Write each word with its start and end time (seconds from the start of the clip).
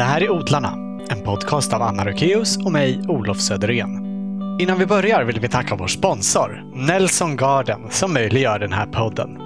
Det 0.00 0.04
här 0.04 0.22
är 0.22 0.30
Odlarna, 0.30 0.72
en 1.08 1.22
podcast 1.24 1.72
av 1.72 1.82
Anna 1.82 2.04
Rökeus 2.04 2.56
och 2.56 2.72
mig, 2.72 3.00
Olof 3.08 3.40
Söderén. 3.40 3.90
Innan 4.60 4.78
vi 4.78 4.86
börjar 4.86 5.24
vill 5.24 5.40
vi 5.40 5.48
tacka 5.48 5.74
vår 5.74 5.86
sponsor, 5.86 6.62
Nelson 6.74 7.36
Garden, 7.36 7.80
som 7.90 8.12
möjliggör 8.12 8.58
den 8.58 8.72
här 8.72 8.86
podden. 8.86 9.38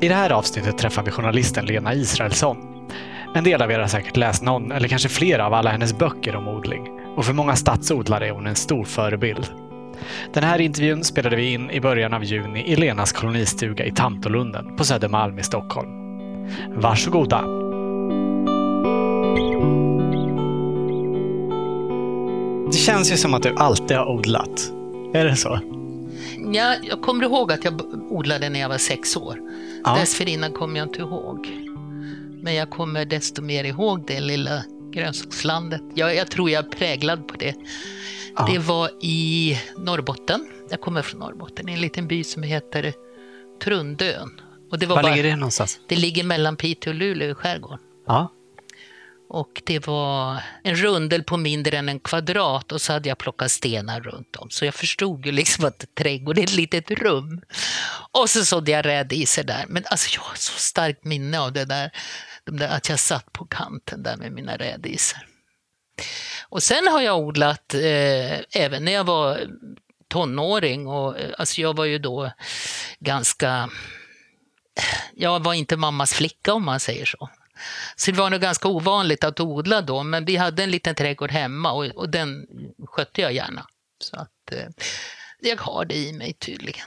I 0.00 0.08
det 0.08 0.14
här 0.14 0.30
avsnittet 0.30 0.78
träffar 0.78 1.02
vi 1.02 1.10
journalisten 1.10 1.66
Lena 1.66 1.94
Israelsson. 1.94 2.56
En 3.34 3.44
del 3.44 3.62
av 3.62 3.70
er 3.70 3.78
har 3.78 3.86
säkert 3.86 4.16
läst 4.16 4.42
någon 4.42 4.72
eller 4.72 4.88
kanske 4.88 5.08
flera 5.08 5.46
av 5.46 5.54
alla 5.54 5.70
hennes 5.70 5.98
böcker 5.98 6.36
om 6.36 6.48
odling. 6.48 6.88
Och 7.16 7.24
för 7.24 7.32
många 7.32 7.56
stadsodlare 7.56 8.28
är 8.28 8.32
hon 8.32 8.46
en 8.46 8.56
stor 8.56 8.84
förebild. 8.84 9.48
Den 10.34 10.44
här 10.44 10.60
intervjun 10.60 11.04
spelade 11.04 11.36
vi 11.36 11.52
in 11.52 11.70
i 11.70 11.80
början 11.80 12.14
av 12.14 12.24
juni 12.24 12.64
i 12.66 12.76
Lenas 12.76 13.12
kolonistuga 13.12 13.84
i 13.84 13.92
Tantolunden 13.92 14.76
på 14.76 14.84
Södermalm 14.84 15.38
i 15.38 15.42
Stockholm. 15.42 15.90
Varsågoda! 16.74 17.59
Det 22.72 22.78
känns 22.78 23.12
ju 23.12 23.16
som 23.16 23.34
att 23.34 23.42
du 23.42 23.54
alltid 23.56 23.96
har 23.96 24.06
odlat. 24.06 24.72
Är 25.14 25.24
det 25.24 25.36
så? 25.36 25.60
Ja, 26.52 26.74
jag 26.82 27.02
kommer 27.02 27.24
ihåg 27.24 27.52
att 27.52 27.64
jag 27.64 27.80
odlade 28.12 28.48
när 28.48 28.60
jag 28.60 28.68
var 28.68 28.78
sex 28.78 29.16
år. 29.16 29.38
Ja. 29.84 29.96
Dessförinnan 30.00 30.52
kommer 30.52 30.78
jag 30.80 30.88
inte 30.88 31.00
ihåg. 31.00 31.48
Men 32.42 32.54
jag 32.54 32.70
kommer 32.70 33.04
desto 33.04 33.42
mer 33.42 33.64
ihåg 33.64 34.06
det 34.06 34.20
lilla 34.20 34.64
grönsakslandet. 34.92 35.82
Jag, 35.94 36.14
jag 36.16 36.30
tror 36.30 36.50
jag 36.50 36.64
är 36.64 36.68
präglad 36.68 37.28
på 37.28 37.36
det. 37.36 37.54
Ja. 38.36 38.48
Det 38.52 38.58
var 38.58 38.90
i 39.00 39.58
Norrbotten. 39.76 40.46
Jag 40.70 40.80
kommer 40.80 41.02
från 41.02 41.20
Norrbotten, 41.20 41.68
i 41.68 41.72
en 41.72 41.80
liten 41.80 42.08
by 42.08 42.24
som 42.24 42.42
heter 42.42 42.92
Trundön. 43.64 44.40
Och 44.70 44.78
det, 44.78 44.86
var 44.86 44.96
Var 44.96 45.02
bara, 45.02 45.14
ligger 45.14 45.30
det 45.30 45.36
någonstans? 45.36 45.80
det 45.88 45.96
ligger 45.96 46.24
mellan 46.24 46.56
Piteå 46.56 46.90
och 46.90 46.94
Luleå 46.94 47.30
i 47.30 47.34
skärgården. 47.34 47.78
Ja. 48.06 48.32
Och 49.32 49.62
det 49.64 49.86
var 49.86 50.42
en 50.62 50.76
rundel 50.76 51.22
på 51.22 51.36
mindre 51.36 51.78
än 51.78 51.88
en 51.88 52.00
kvadrat 52.00 52.72
och 52.72 52.80
så 52.80 52.92
hade 52.92 53.08
jag 53.08 53.18
plockat 53.18 53.50
stenar 53.50 54.00
runt 54.00 54.36
om. 54.36 54.50
Så 54.50 54.64
jag 54.64 54.74
förstod 54.74 55.26
ju 55.26 55.32
liksom 55.32 55.64
att 55.64 55.94
trädgård 55.94 56.38
är 56.38 56.42
ett 56.42 56.52
litet 56.52 56.90
rum. 56.90 57.42
Och 58.12 58.30
så 58.30 58.44
sådde 58.44 58.70
jag 58.70 58.86
rädisor 58.86 59.42
där. 59.42 59.64
Men 59.68 59.84
alltså 59.86 60.14
jag 60.14 60.22
har 60.22 60.34
så 60.34 60.58
starkt 60.58 61.04
minne 61.04 61.40
av 61.40 61.52
det 61.52 61.64
där, 61.64 61.90
de 62.44 62.56
där 62.56 62.68
att 62.68 62.88
jag 62.88 62.98
satt 62.98 63.32
på 63.32 63.46
kanten 63.46 64.02
där 64.02 64.16
med 64.16 64.32
mina 64.32 64.56
rädisor. 64.56 65.26
Och 66.48 66.62
sen 66.62 66.88
har 66.88 67.00
jag 67.00 67.18
odlat 67.18 67.74
eh, 67.74 68.60
även 68.62 68.84
när 68.84 68.92
jag 68.92 69.04
var 69.04 69.40
tonåring 70.08 70.86
och 70.86 71.18
eh, 71.18 71.30
alltså 71.38 71.60
jag 71.60 71.76
var 71.76 71.84
ju 71.84 71.98
då 71.98 72.32
ganska 73.00 73.70
jag 75.14 75.44
var 75.44 75.54
inte 75.54 75.76
mammas 75.76 76.14
flicka 76.14 76.52
om 76.54 76.64
man 76.64 76.80
säger 76.80 77.04
så. 77.04 77.30
Så 77.96 78.10
det 78.10 78.18
var 78.18 78.30
nog 78.30 78.40
ganska 78.40 78.68
ovanligt 78.68 79.24
att 79.24 79.40
odla 79.40 79.80
då, 79.80 80.02
men 80.02 80.24
vi 80.24 80.36
hade 80.36 80.62
en 80.62 80.70
liten 80.70 80.94
trädgård 80.94 81.30
hemma 81.30 81.72
och, 81.72 81.84
och 81.84 82.08
den 82.08 82.46
skötte 82.86 83.20
jag 83.20 83.32
gärna. 83.32 83.66
Så 83.98 84.16
att 84.16 84.52
eh, 84.52 84.68
jag 85.40 85.56
har 85.56 85.84
det 85.84 85.96
i 85.96 86.12
mig 86.12 86.32
tydligen. 86.32 86.86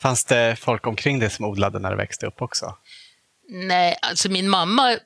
Fanns 0.00 0.24
det 0.24 0.56
folk 0.56 0.86
omkring 0.86 1.18
dig 1.18 1.30
som 1.30 1.44
odlade 1.44 1.78
när 1.78 1.90
du 1.90 1.96
växte 1.96 2.26
upp 2.26 2.42
också? 2.42 2.74
Nej, 3.50 3.96
alltså 4.02 4.30
min 4.30 4.48
mamma 4.48 4.96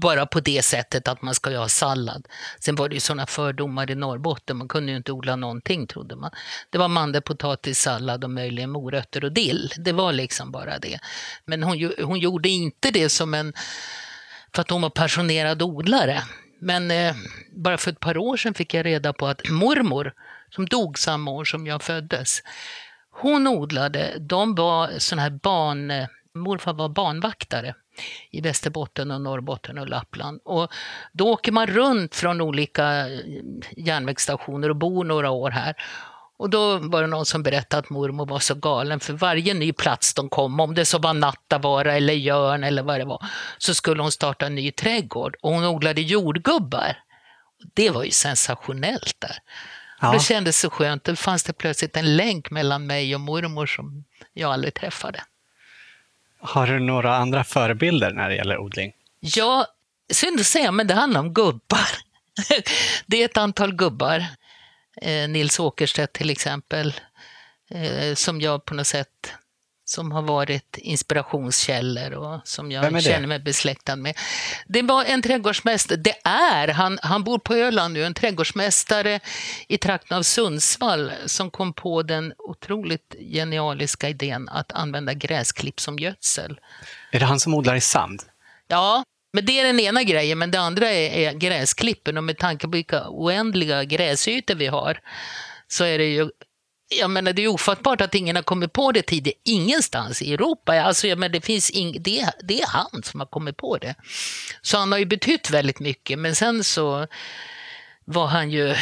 bara 0.00 0.26
på 0.26 0.40
det 0.40 0.62
sättet 0.62 1.08
att 1.08 1.22
man 1.22 1.34
ska 1.34 1.50
ju 1.50 1.56
ha 1.56 1.68
sallad. 1.68 2.28
Sen 2.60 2.74
var 2.74 2.88
det 2.88 2.94
ju 2.94 3.00
sådana 3.00 3.26
fördomar 3.26 3.90
i 3.90 3.94
Norrbotten, 3.94 4.56
man 4.56 4.68
kunde 4.68 4.92
ju 4.92 4.96
inte 4.96 5.12
odla 5.12 5.36
någonting 5.36 5.86
trodde 5.86 6.16
man. 6.16 6.30
Det 6.70 6.78
var 6.78 6.88
mandelpotatis, 6.88 7.80
sallad 7.80 8.24
och 8.24 8.30
möjligen 8.30 8.70
morötter 8.70 9.24
och 9.24 9.32
dill. 9.32 9.72
Det 9.78 9.92
var 9.92 10.12
liksom 10.12 10.50
bara 10.50 10.78
det. 10.78 10.98
Men 11.44 11.62
hon, 11.62 11.92
hon 12.02 12.18
gjorde 12.18 12.48
inte 12.48 12.90
det 12.90 13.08
som 13.08 13.34
en, 13.34 13.52
för 14.56 14.60
att 14.60 14.70
hon 14.70 14.82
var 14.82 14.90
passionerad 14.90 15.62
odlare. 15.62 16.22
Men 16.58 16.90
eh, 16.90 17.14
bara 17.50 17.76
för 17.76 17.90
ett 17.90 18.00
par 18.00 18.18
år 18.18 18.36
sedan 18.36 18.54
fick 18.54 18.74
jag 18.74 18.86
reda 18.86 19.12
på 19.12 19.26
att 19.26 19.48
mormor, 19.48 20.12
som 20.50 20.66
dog 20.66 20.98
samma 20.98 21.30
år 21.30 21.44
som 21.44 21.66
jag 21.66 21.82
föddes, 21.82 22.42
hon 23.10 23.46
odlade, 23.46 24.16
de 24.20 24.54
var 24.54 24.98
sån 24.98 25.18
här 25.18 25.30
barn, 25.30 25.90
eh, 25.90 26.06
morfar 26.34 26.72
var 26.72 26.88
barnvaktare 26.88 27.74
i 28.30 28.40
Västerbotten 28.40 29.10
och 29.10 29.20
Norrbotten 29.20 29.78
och 29.78 29.88
Lappland. 29.88 30.40
Och 30.44 30.72
då 31.12 31.32
åker 31.32 31.52
man 31.52 31.66
runt 31.66 32.14
från 32.14 32.40
olika 32.40 33.08
eh, 33.08 33.20
järnvägsstationer 33.76 34.68
och 34.68 34.76
bor 34.76 35.04
några 35.04 35.30
år 35.30 35.50
här. 35.50 35.76
Och 36.38 36.50
då 36.50 36.78
var 36.78 37.00
det 37.00 37.06
någon 37.06 37.26
som 37.26 37.42
berättade 37.42 37.78
att 37.78 37.90
mormor 37.90 38.26
var 38.26 38.38
så 38.38 38.54
galen 38.54 39.00
för 39.00 39.12
varje 39.12 39.54
ny 39.54 39.72
plats 39.72 40.14
de 40.14 40.28
kom, 40.28 40.60
om 40.60 40.74
det 40.74 40.84
så 40.84 40.98
var 40.98 41.14
Nattavaara 41.14 41.94
eller 41.94 42.14
Jörn 42.14 42.64
eller 42.64 42.82
vad 42.82 43.00
det 43.00 43.04
var, 43.04 43.26
så 43.58 43.74
skulle 43.74 44.02
hon 44.02 44.12
starta 44.12 44.46
en 44.46 44.54
ny 44.54 44.72
trädgård 44.72 45.36
och 45.42 45.52
hon 45.52 45.64
odlade 45.64 46.00
jordgubbar. 46.00 46.98
Det 47.74 47.90
var 47.90 48.04
ju 48.04 48.10
sensationellt 48.10 49.16
där. 49.18 49.38
Ja. 50.00 50.12
Det 50.12 50.20
kändes 50.20 50.60
så 50.60 50.70
skönt. 50.70 51.04
Då 51.04 51.16
fanns 51.16 51.44
det 51.44 51.52
plötsligt 51.52 51.96
en 51.96 52.16
länk 52.16 52.50
mellan 52.50 52.86
mig 52.86 53.14
och 53.14 53.20
mormor 53.20 53.66
som 53.66 54.04
jag 54.32 54.52
aldrig 54.52 54.74
träffade. 54.74 55.22
Har 56.40 56.66
du 56.66 56.78
några 56.78 57.16
andra 57.16 57.44
förebilder 57.44 58.12
när 58.12 58.28
det 58.28 58.34
gäller 58.34 58.58
odling? 58.58 58.92
Ja, 59.20 59.66
synd 60.12 60.40
att 60.40 60.46
säga, 60.46 60.72
men 60.72 60.86
det 60.86 60.94
handlar 60.94 61.20
om 61.20 61.34
gubbar. 61.34 61.88
Det 63.06 63.20
är 63.20 63.24
ett 63.24 63.36
antal 63.36 63.74
gubbar. 63.74 64.24
Eh, 65.02 65.28
Nils 65.28 65.60
Åkerstedt 65.60 66.12
till 66.12 66.30
exempel, 66.30 66.94
eh, 67.70 68.14
som 68.14 68.40
jag 68.40 68.64
på 68.64 68.74
något 68.74 68.86
sätt 68.86 69.32
som 69.88 70.12
har 70.12 70.22
varit 70.22 70.78
inspirationskällor 70.78 72.12
och 72.12 72.40
som 72.44 72.72
jag 72.72 73.02
känner 73.02 73.26
mig 73.26 73.38
besläktad 73.38 73.96
med. 73.96 74.18
Det 74.66 74.82
var 74.82 75.04
en 75.04 75.22
trädgårdsmästare, 75.22 75.98
det 75.98 76.14
är, 76.24 76.68
han, 76.68 76.98
han 77.02 77.24
bor 77.24 77.38
på 77.38 77.54
Öland 77.54 77.94
nu, 77.94 78.04
en 78.04 78.14
trädgårdsmästare 78.14 79.20
i 79.68 79.78
trakten 79.78 80.16
av 80.16 80.22
Sundsvall 80.22 81.12
som 81.26 81.50
kom 81.50 81.72
på 81.72 82.02
den 82.02 82.32
otroligt 82.38 83.14
genialiska 83.18 84.08
idén 84.08 84.48
att 84.48 84.72
använda 84.72 85.14
gräsklipp 85.14 85.80
som 85.80 85.98
gödsel. 85.98 86.60
Är 87.10 87.20
det 87.20 87.26
han 87.26 87.40
som 87.40 87.54
odlar 87.54 87.74
i 87.74 87.80
sand? 87.80 88.22
Ja, 88.68 89.04
men 89.36 89.44
det 89.44 89.60
är 89.60 89.64
den 89.64 89.80
ena 89.80 90.02
grejen, 90.02 90.38
men 90.38 90.50
det 90.50 90.60
andra 90.60 90.88
är, 90.90 91.10
är 91.10 91.32
gräsklippen 91.32 92.16
och 92.16 92.24
med 92.24 92.38
tanke 92.38 92.66
på 92.66 92.70
vilka 92.70 93.08
oändliga 93.08 93.84
gräsytor 93.84 94.54
vi 94.54 94.66
har 94.66 95.00
så 95.68 95.84
är 95.84 95.98
det 95.98 96.04
ju 96.04 96.30
jag 96.88 97.10
menar, 97.10 97.32
det 97.32 97.42
är 97.42 97.48
ofattbart 97.48 98.00
att 98.00 98.14
ingen 98.14 98.36
har 98.36 98.42
kommit 98.42 98.72
på 98.72 98.92
det 98.92 99.02
tidigare, 99.02 99.38
ingenstans 99.44 100.22
i 100.22 100.32
Europa. 100.32 100.80
Alltså, 100.80 101.08
jag 101.08 101.18
menar, 101.18 101.32
det, 101.32 101.40
finns 101.40 101.70
ing, 101.70 102.02
det, 102.02 102.30
det 102.42 102.60
är 102.60 102.66
han 102.66 103.02
som 103.02 103.20
har 103.20 103.26
kommit 103.26 103.56
på 103.56 103.78
det. 103.78 103.94
Så 104.62 104.78
han 104.78 104.92
har 104.92 104.98
ju 104.98 105.04
betytt 105.04 105.50
väldigt 105.50 105.80
mycket, 105.80 106.18
men 106.18 106.34
sen 106.34 106.64
så 106.64 107.06
var 108.04 108.26
han 108.26 108.50
ju, 108.50 108.74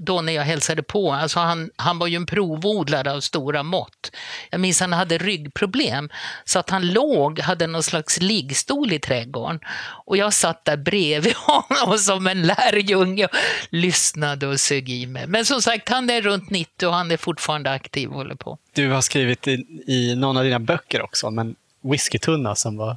då 0.00 0.20
när 0.20 0.32
jag 0.32 0.42
hälsade 0.42 0.82
på, 0.82 1.12
alltså 1.12 1.40
han, 1.40 1.70
han 1.76 1.98
var 1.98 2.06
ju 2.06 2.16
en 2.16 2.26
provodlare 2.26 3.12
av 3.12 3.20
stora 3.20 3.62
mått. 3.62 4.10
Jag 4.50 4.60
minns 4.60 4.80
han 4.80 4.92
hade 4.92 5.18
ryggproblem, 5.18 6.08
så 6.44 6.58
att 6.58 6.70
han 6.70 6.92
låg, 6.92 7.40
hade 7.40 7.66
någon 7.66 7.82
slags 7.82 8.20
liggstol 8.20 8.92
i 8.92 8.98
trädgården. 8.98 9.60
Och 10.04 10.16
jag 10.16 10.32
satt 10.32 10.64
där 10.64 10.76
bredvid 10.76 11.34
honom 11.36 11.98
som 11.98 12.26
en 12.26 12.42
lärjunge 12.42 13.24
och 13.24 13.30
lyssnade 13.70 14.46
och 14.46 14.60
sög 14.60 14.90
i 14.90 15.06
mig. 15.06 15.26
Men 15.26 15.44
som 15.44 15.62
sagt, 15.62 15.88
han 15.88 16.10
är 16.10 16.22
runt 16.22 16.50
90 16.50 16.86
och 16.86 16.94
han 16.94 17.10
är 17.10 17.16
fortfarande 17.16 17.70
aktiv 17.70 18.08
och 18.08 18.14
håller 18.14 18.34
på. 18.34 18.58
Du 18.72 18.90
har 18.90 19.00
skrivit 19.00 19.48
i, 19.48 19.64
i 19.86 20.14
någon 20.16 20.36
av 20.36 20.44
dina 20.44 20.60
böcker 20.60 21.02
också 21.02 21.26
om 21.26 21.38
en 21.38 21.56
whiskytunna 21.82 22.54
som 22.54 22.76
var 22.76 22.96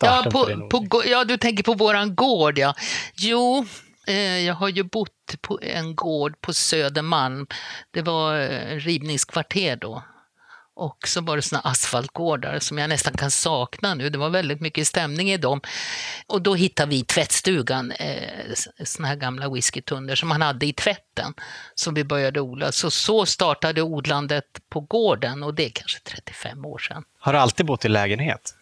Ja, 0.00 0.26
på, 0.30 0.68
på, 0.70 1.02
ja, 1.06 1.24
du 1.24 1.36
tänker 1.36 1.62
på 1.62 1.74
våran 1.74 2.14
gård, 2.14 2.58
ja. 2.58 2.74
Jo, 3.16 3.66
Eh, 4.06 4.38
jag 4.38 4.54
har 4.54 4.68
ju 4.68 4.82
bott 4.82 5.34
på 5.40 5.58
en 5.62 5.94
gård 5.94 6.40
på 6.40 6.52
Södermalm. 6.52 7.46
Det 7.90 8.02
var 8.02 8.40
eh, 8.40 8.76
rivningskvarter 8.76 9.76
då. 9.76 10.02
Och 10.76 11.08
så 11.08 11.20
var 11.20 11.36
det 11.36 11.42
såna 11.42 11.60
asfaltgårdar 11.60 12.58
som 12.58 12.78
jag 12.78 12.88
nästan 12.88 13.12
kan 13.12 13.30
sakna 13.30 13.94
nu. 13.94 14.10
Det 14.10 14.18
var 14.18 14.30
väldigt 14.30 14.60
mycket 14.60 14.86
stämning 14.86 15.30
i 15.30 15.36
dem. 15.36 15.60
Och 16.26 16.42
då 16.42 16.54
hittade 16.54 16.90
vi 16.90 16.96
i 16.96 17.04
tvättstugan 17.04 17.92
eh, 17.92 18.54
såna 18.84 19.08
här 19.08 19.16
gamla 19.16 19.48
whiskytunnor 19.48 20.14
som 20.14 20.28
man 20.28 20.42
hade 20.42 20.66
i 20.66 20.72
tvätten. 20.72 21.34
Som 21.74 21.94
vi 21.94 22.04
började 22.04 22.40
odla. 22.40 22.72
Så, 22.72 22.90
så 22.90 23.26
startade 23.26 23.82
odlandet 23.82 24.44
på 24.68 24.80
gården 24.80 25.42
och 25.42 25.54
det 25.54 25.64
är 25.64 25.70
kanske 25.70 26.00
35 26.00 26.64
år 26.64 26.78
sedan. 26.78 27.04
Har 27.18 27.32
du 27.32 27.38
alltid 27.38 27.66
bott 27.66 27.84
i 27.84 27.88
lägenhet? 27.88 28.54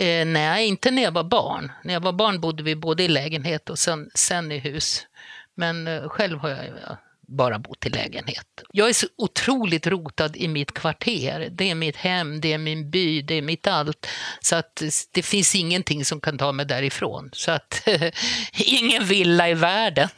Eh, 0.00 0.26
nej, 0.26 0.66
inte 0.66 0.90
när 0.90 1.02
jag 1.02 1.12
var 1.12 1.24
barn. 1.24 1.72
När 1.84 1.94
jag 1.94 2.00
var 2.00 2.12
barn 2.12 2.40
bodde 2.40 2.62
vi 2.62 2.76
både 2.76 3.02
i 3.02 3.08
lägenhet 3.08 3.70
och 3.70 3.78
sen, 3.78 4.10
sen 4.14 4.52
i 4.52 4.58
hus. 4.58 5.06
Men 5.54 5.86
eh, 5.86 6.08
själv 6.08 6.38
har 6.38 6.48
jag 6.48 6.58
bara 7.28 7.58
bott 7.58 7.86
i 7.86 7.88
lägenhet. 7.88 8.46
Jag 8.72 8.88
är 8.88 8.92
så 8.92 9.06
otroligt 9.16 9.86
rotad 9.86 10.36
i 10.36 10.48
mitt 10.48 10.74
kvarter. 10.74 11.48
Det 11.50 11.70
är 11.70 11.74
mitt 11.74 11.96
hem, 11.96 12.40
det 12.40 12.52
är 12.52 12.58
min 12.58 12.90
by, 12.90 13.22
det 13.22 13.34
är 13.34 13.42
mitt 13.42 13.66
allt. 13.66 14.06
Så 14.40 14.56
att 14.56 14.82
det 15.10 15.22
finns 15.22 15.54
ingenting 15.54 16.04
som 16.04 16.20
kan 16.20 16.38
ta 16.38 16.52
mig 16.52 16.66
därifrån. 16.66 17.30
Så 17.32 17.50
att 17.50 17.88
ingen 18.52 19.04
villa 19.04 19.48
i 19.48 19.54
världen 19.54 20.08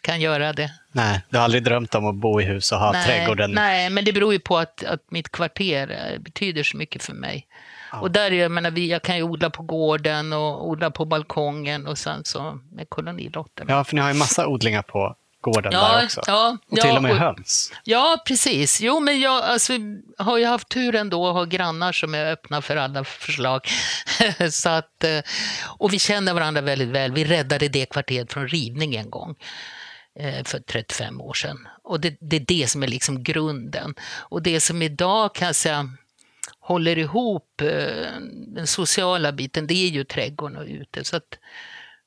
kan 0.00 0.20
göra 0.20 0.52
det. 0.52 0.70
Nej, 0.92 1.20
du 1.30 1.36
har 1.36 1.44
aldrig 1.44 1.64
drömt 1.64 1.94
om 1.94 2.06
att 2.06 2.16
bo 2.16 2.40
i 2.40 2.44
hus 2.44 2.72
och 2.72 2.78
ha 2.78 2.92
nej, 2.92 3.06
trädgården? 3.06 3.52
nej, 3.52 3.90
men 3.90 4.04
det 4.04 4.12
beror 4.12 4.32
ju 4.32 4.38
på 4.38 4.58
att, 4.58 4.84
att 4.84 5.10
mitt 5.10 5.32
kvarter 5.32 6.12
eh, 6.12 6.18
betyder 6.18 6.62
så 6.62 6.76
mycket 6.76 7.02
för 7.02 7.14
mig. 7.14 7.46
Ja. 7.92 8.00
Och 8.00 8.10
där, 8.10 8.30
jag 8.30 8.50
menar, 8.50 8.70
vi, 8.70 8.90
jag 8.90 9.02
kan 9.02 9.16
ju 9.16 9.22
odla 9.22 9.50
på 9.50 9.62
gården 9.62 10.32
och 10.32 10.68
odla 10.68 10.90
på 10.90 11.04
balkongen 11.04 11.86
och 11.86 11.98
sen 11.98 12.24
så 12.24 12.58
med 12.72 12.88
kolonilotterna. 12.88 13.72
Ja, 13.72 13.84
för 13.84 13.94
ni 13.94 14.00
har 14.00 14.08
ju 14.08 14.14
massa 14.14 14.46
odlingar 14.46 14.82
på 14.82 15.16
gården 15.40 15.72
ja, 15.72 15.88
där 15.88 16.04
också. 16.04 16.20
Ja, 16.26 16.56
och 16.70 16.78
till 16.78 16.88
ja, 16.88 16.96
och 16.96 17.02
med 17.02 17.12
och, 17.12 17.18
höns. 17.18 17.72
Ja, 17.84 18.22
precis. 18.26 18.80
Jo, 18.80 19.00
men 19.00 19.20
jag 19.20 19.42
alltså, 19.42 19.72
har 20.18 20.38
ju 20.38 20.44
haft 20.44 20.68
turen 20.68 21.10
då 21.10 21.28
att 21.28 21.34
ha 21.34 21.44
grannar 21.44 21.92
som 21.92 22.14
är 22.14 22.32
öppna 22.32 22.62
för 22.62 22.76
alla 22.76 23.04
förslag. 23.04 23.60
så 24.50 24.68
att, 24.68 25.04
eh, 25.04 25.20
och 25.78 25.92
vi 25.92 25.98
känner 25.98 26.34
varandra 26.34 26.60
väldigt 26.60 26.88
väl. 26.88 27.12
Vi 27.12 27.24
räddade 27.24 27.68
det 27.68 27.86
kvarteret 27.86 28.32
från 28.32 28.48
rivning 28.48 28.94
en 28.94 29.10
gång 29.10 29.36
eh, 30.20 30.44
för 30.44 30.58
35 30.58 31.20
år 31.20 31.34
sedan. 31.34 31.68
Och 31.84 32.00
det, 32.00 32.16
det, 32.20 32.36
är 32.36 32.44
det 32.48 32.70
som 32.70 32.82
är 32.82 32.88
liksom 32.88 33.22
grunden. 33.22 33.94
Och 34.18 34.42
det 34.42 34.60
som 34.60 34.82
idag 34.82 35.34
kan 35.34 35.46
jag 35.46 35.56
säga 35.56 35.90
håller 36.68 36.98
ihop 36.98 37.60
eh, 37.60 38.12
den 38.46 38.66
sociala 38.66 39.32
biten, 39.32 39.66
det 39.66 39.74
är 39.74 39.88
ju 39.88 40.04
trädgården 40.04 40.56
och 40.56 40.66
ute. 40.66 41.04
Så 41.04 41.16
att, 41.16 41.38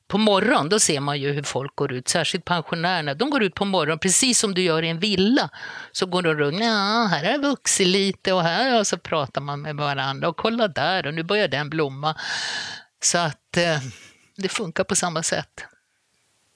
på 0.08 0.18
morgonen 0.18 0.70
då 0.70 0.80
ser 0.80 1.00
man 1.00 1.20
ju 1.20 1.32
hur 1.32 1.44
folk 1.44 1.76
går 1.76 1.94
ut, 1.94 2.08
särskilt 2.08 2.46
pensionärerna. 2.46 3.14
De 3.14 3.30
går 3.30 3.44
ut 3.44 3.56
på 3.56 3.66
morgonen, 3.66 4.00
precis 4.00 4.40
som 4.40 4.54
du 4.54 4.62
gör 4.62 4.84
i 4.84 4.90
en 4.90 5.00
villa. 5.00 5.50
Så 5.92 6.06
går 6.06 6.22
de 6.22 6.34
runt, 6.34 6.60
ja, 6.60 7.08
här 7.12 7.26
har 7.26 7.32
jag 7.32 7.42
vuxit 7.42 7.88
lite 7.88 8.34
och 8.34 8.44
här 8.44 8.80
och 8.80 8.88
så 8.88 8.98
pratar 8.98 9.42
man 9.42 9.62
med 9.62 9.76
varandra 9.76 10.30
och 10.30 10.38
kolla 10.38 10.68
där 10.68 11.08
och 11.08 11.14
nu 11.14 11.24
börjar 11.24 11.48
den 11.48 11.70
blomma. 11.70 12.16
Så 13.04 13.18
att 13.18 13.58
eh, 13.58 13.80
det 14.38 14.50
funkar 14.50 14.84
på 14.84 14.96
samma 14.96 15.24
sätt. 15.24 15.66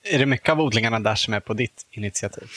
Är 0.04 0.20
det 0.20 0.26
mycket 0.26 0.50
av 0.50 0.62
odlingarna 0.62 1.00
där 1.00 1.16
som 1.16 1.34
är 1.34 1.40
på 1.40 1.54
ditt 1.54 1.86
initiativ? 1.90 2.48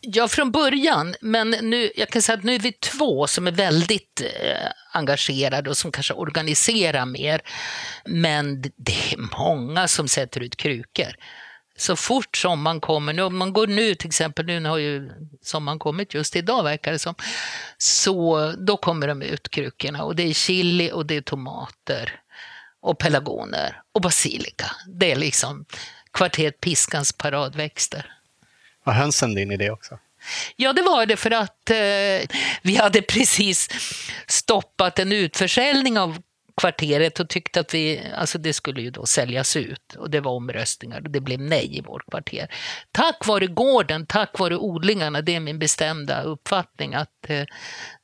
Ja, 0.00 0.28
från 0.28 0.50
början. 0.50 1.14
Men 1.20 1.50
nu, 1.50 1.90
jag 1.96 2.08
kan 2.08 2.22
säga 2.22 2.38
att 2.38 2.44
nu 2.44 2.54
är 2.54 2.58
vi 2.58 2.72
två 2.72 3.26
som 3.26 3.46
är 3.46 3.52
väldigt 3.52 4.20
eh, 4.40 4.70
engagerade 4.92 5.70
och 5.70 5.76
som 5.76 5.92
kanske 5.92 6.14
organiserar 6.14 7.06
mer. 7.06 7.40
Men 8.04 8.62
det 8.62 9.12
är 9.12 9.38
många 9.38 9.88
som 9.88 10.08
sätter 10.08 10.40
ut 10.40 10.56
krukor. 10.56 11.14
Så 11.78 11.96
fort 11.96 12.36
sommaren 12.36 12.80
kommer, 12.80 13.12
nu, 13.12 13.22
om 13.22 13.36
man 13.36 13.52
går 13.52 13.66
nu 13.66 13.94
till 13.94 14.08
exempel, 14.08 14.46
nu 14.46 14.64
har 14.64 14.78
ju 14.78 15.10
sommaren 15.42 15.78
kommit 15.78 16.14
just 16.14 16.36
idag 16.36 16.62
verkar 16.64 16.92
det 16.92 16.98
som, 16.98 17.14
så 17.78 18.52
då 18.58 18.76
kommer 18.76 19.08
de 19.08 19.22
ut 19.22 19.48
krukorna 19.48 20.04
och 20.04 20.16
det 20.16 20.22
är 20.22 20.32
chili 20.32 20.90
och 20.92 21.06
det 21.06 21.16
är 21.16 21.20
tomater 21.20 22.20
och 22.80 22.98
pelargoner 22.98 23.82
och 23.92 24.00
basilika. 24.00 24.70
Det 24.86 25.12
är 25.12 25.16
liksom 25.16 25.64
kvarteret 26.12 26.60
Piskans 26.60 27.12
paradväxter. 27.12 28.15
Var 28.86 28.92
hönsen 28.92 29.34
din 29.34 29.50
idé 29.50 29.70
också? 29.70 29.98
Ja, 30.56 30.72
det 30.72 30.82
var 30.82 31.06
det 31.06 31.16
för 31.16 31.30
att 31.30 31.70
eh, 31.70 32.36
vi 32.62 32.76
hade 32.76 33.02
precis 33.02 33.68
stoppat 34.26 34.98
en 34.98 35.12
utförsäljning 35.12 35.98
av 35.98 36.18
kvarteret 36.56 37.20
och 37.20 37.28
tyckte 37.28 37.60
att 37.60 37.74
vi, 37.74 38.02
alltså 38.16 38.38
det 38.38 38.52
skulle 38.52 38.82
ju 38.82 38.90
då 38.90 39.06
säljas 39.06 39.56
ut 39.56 39.94
och 39.98 40.10
det 40.10 40.20
var 40.20 40.32
omröstningar 40.32 41.00
och 41.00 41.10
det 41.10 41.20
blev 41.20 41.40
nej 41.40 41.78
i 41.78 41.80
vårt 41.80 42.10
kvarter. 42.10 42.48
Tack 42.92 43.26
vare 43.26 43.46
gården, 43.46 44.06
tack 44.06 44.38
vare 44.38 44.56
odlingarna, 44.56 45.22
det 45.22 45.34
är 45.34 45.40
min 45.40 45.58
bestämda 45.58 46.22
uppfattning 46.22 46.94
att 46.94 47.08
eh, 47.28 47.44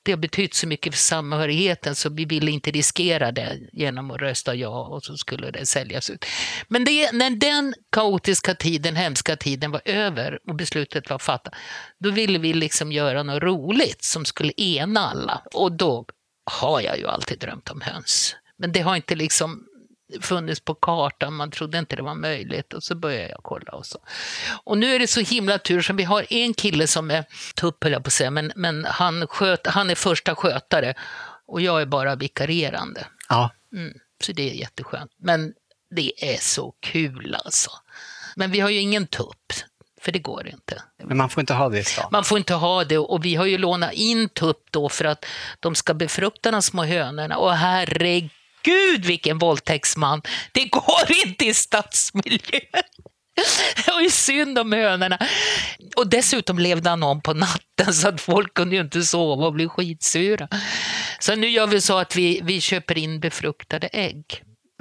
det 0.02 0.12
har 0.12 0.19
betytt 0.19 0.54
så 0.54 0.69
mycket 0.69 0.94
för 0.94 0.99
samhörigheten 0.99 1.94
så 1.94 2.10
vi 2.10 2.25
ville 2.25 2.50
inte 2.50 2.70
riskera 2.70 3.32
det 3.32 3.58
genom 3.72 4.10
att 4.10 4.20
rösta 4.20 4.54
ja 4.54 4.87
och 4.87 5.04
så 5.04 5.16
skulle 5.16 5.50
det 5.50 5.66
säljas 5.66 6.10
ut. 6.10 6.25
Men 6.69 6.84
det, 6.84 7.12
när 7.12 7.31
den 7.31 7.75
kaotiska 7.93 8.54
tiden, 8.54 8.96
hemska 8.96 9.37
tiden 9.37 9.70
var 9.70 9.82
över 9.84 10.38
och 10.49 10.54
beslutet 10.54 11.10
var 11.10 11.19
fattat, 11.19 11.54
då 11.99 12.10
ville 12.10 12.38
vi 12.38 12.52
liksom 12.52 12.93
göra 12.93 13.22
något 13.22 13.43
roligt 13.43 14.04
som 14.04 14.25
skulle 14.25 14.52
ena 14.56 15.00
alla 15.00 15.43
och 15.54 15.72
då 15.72 16.06
har 16.44 16.81
jag 16.81 16.99
ju 16.99 17.06
alltid 17.06 17.38
drömt 17.38 17.70
om 17.70 17.81
höns. 17.81 18.37
Men 18.62 18.73
det 18.73 18.81
har 18.81 18.97
inte 18.97 19.14
liksom 19.14 19.67
funnits 20.20 20.61
på 20.61 20.75
kartan, 20.75 21.35
man 21.35 21.50
trodde 21.50 21.79
inte 21.79 21.97
det 21.97 22.03
var 22.03 22.14
möjligt 22.14 22.73
och 22.73 22.82
så 22.82 22.94
började 22.94 23.29
jag 23.29 23.41
kolla 23.43 23.73
och 23.73 23.87
så. 23.87 23.99
Och 24.64 24.79
nu 24.79 24.94
är 24.94 24.99
det 24.99 25.06
så 25.06 25.20
himla 25.20 25.59
tur 25.59 25.82
som 25.82 25.97
vi 25.97 26.05
har 26.05 26.26
en 26.31 26.55
kille 26.55 26.87
som 26.87 27.11
är 27.11 27.25
tupp 27.55 27.85
höll 27.85 27.93
jag 27.93 28.05
på 28.05 28.09
att 28.09 28.12
säga, 28.12 28.31
men, 28.31 28.53
men 28.56 28.85
han, 28.85 29.26
sköt, 29.26 29.67
han 29.67 29.91
är 29.91 29.94
första 29.94 30.35
skötare 30.35 30.94
och 31.47 31.61
jag 31.61 31.81
är 31.81 31.87
bara 31.87 32.17
vikarierande. 32.17 33.06
Ja. 33.29 33.50
Mm, 33.73 33.93
så 34.25 34.32
det 34.32 34.50
är 34.50 34.55
jätteskönt. 34.55 35.11
Men 35.19 35.53
det 35.97 36.35
är 36.35 36.38
så 36.41 36.75
kul 36.81 37.37
alltså. 37.44 37.70
Men 38.37 38.50
vi 38.50 38.61
har 38.61 38.70
ju 38.70 38.79
ingen 38.79 39.06
tupp, 39.06 39.53
för 40.00 40.12
det 40.12 40.19
går 40.19 40.49
inte. 40.49 40.82
Men 41.05 41.17
man 41.17 41.31
får 41.31 41.41
inte 41.41 41.55
ha 41.55 41.69
det 41.69 41.79
i 41.79 41.85
stan? 41.85 42.09
Man 42.12 42.25
får 42.25 42.38
inte 42.38 42.55
ha 42.55 42.85
det 42.85 42.99
och 42.99 43.25
vi 43.25 43.35
har 43.35 43.47
ju 43.47 43.59
lånat 43.59 43.93
in 43.93 44.29
tupp 44.29 44.64
då 44.70 44.88
för 44.88 45.05
att 45.05 45.25
de 45.61 45.75
ska 45.75 45.94
befrukta 45.94 46.50
de 46.50 46.62
små 46.62 46.85
hönorna 46.85 47.37
och 47.37 47.53
herregud 47.53 48.31
gud 48.62 49.05
vilken 49.05 49.38
våldtäktsman. 49.38 50.23
Det 50.53 50.64
går 50.64 51.26
inte 51.26 51.44
i 51.44 51.55
stadsmiljö. 51.55 52.61
Det 53.76 53.93
var 53.93 54.00
ju 54.00 54.11
synd 54.11 54.59
om 54.59 54.73
hönorna. 54.73 55.19
Och 55.97 56.09
dessutom 56.09 56.59
levde 56.59 56.91
han 56.91 57.03
om 57.03 57.23
på 57.23 57.35
natten 57.35 57.94
så 57.94 58.09
att 58.09 58.20
folk 58.20 58.55
kunde 58.55 58.75
ju 58.75 58.82
inte 58.82 59.03
sova 59.03 59.47
och 59.47 59.53
bli 59.53 59.69
skitsura. 59.69 60.49
Så 61.19 61.35
nu 61.37 61.49
gör 61.49 61.67
vi 61.67 61.81
så 61.81 61.99
att 61.99 62.17
vi, 62.17 62.41
vi 62.44 62.61
köper 62.61 62.99
in 62.99 63.20
befruktade 63.20 63.87
ägg. 63.87 64.25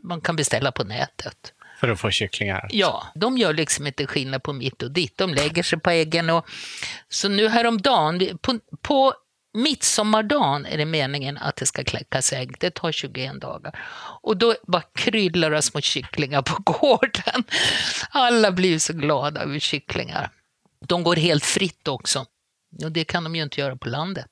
Man 0.04 0.22
kan 0.22 0.36
beställa 0.36 0.72
på 0.72 0.84
nätet. 0.84 1.54
För 1.80 1.88
att 1.88 2.00
få 2.00 2.12
kycklingar? 2.12 2.68
Ja, 2.72 3.08
de 3.16 3.38
gör 3.38 3.54
liksom 3.54 3.88
inte 3.88 4.08
skillnad 4.08 4.44
på 4.44 4.54
mitt 4.54 4.82
och 4.82 4.92
ditt. 4.92 5.18
De 5.18 5.34
lägger 5.34 5.64
sig 5.64 5.80
på 5.80 5.90
äggen. 5.90 6.30
Och, 6.30 6.50
så 7.10 7.30
nu 7.30 7.48
häromdagen, 7.50 8.38
på, 8.42 8.60
på 8.82 9.14
midsommardagen 9.54 10.66
är 10.66 10.78
det 10.78 10.86
meningen 10.86 11.38
att 11.38 11.56
det 11.56 11.66
ska 11.66 11.84
kläckas 11.84 12.34
ägg. 12.34 12.56
Det 12.60 12.76
tar 12.76 12.92
21 12.92 13.42
dagar. 13.42 13.80
Och 14.22 14.38
då 14.38 14.56
bara 14.68 14.82
kryllar 14.82 15.52
det 15.52 15.62
små 15.62 15.82
kycklingar 15.82 16.42
på 16.42 16.62
gården. 16.72 17.44
Alla 18.10 18.52
blir 18.52 18.80
så 18.80 18.94
glada 18.94 19.42
över 19.42 19.60
kycklingar. 19.60 20.30
De 20.80 21.04
går 21.04 21.16
helt 21.16 21.46
fritt 21.46 21.88
också. 21.88 22.26
Och 22.84 22.92
det 22.92 23.04
kan 23.04 23.24
de 23.24 23.36
ju 23.36 23.44
inte 23.44 23.62
göra 23.62 23.76
på 23.76 23.90
landet. 23.90 24.30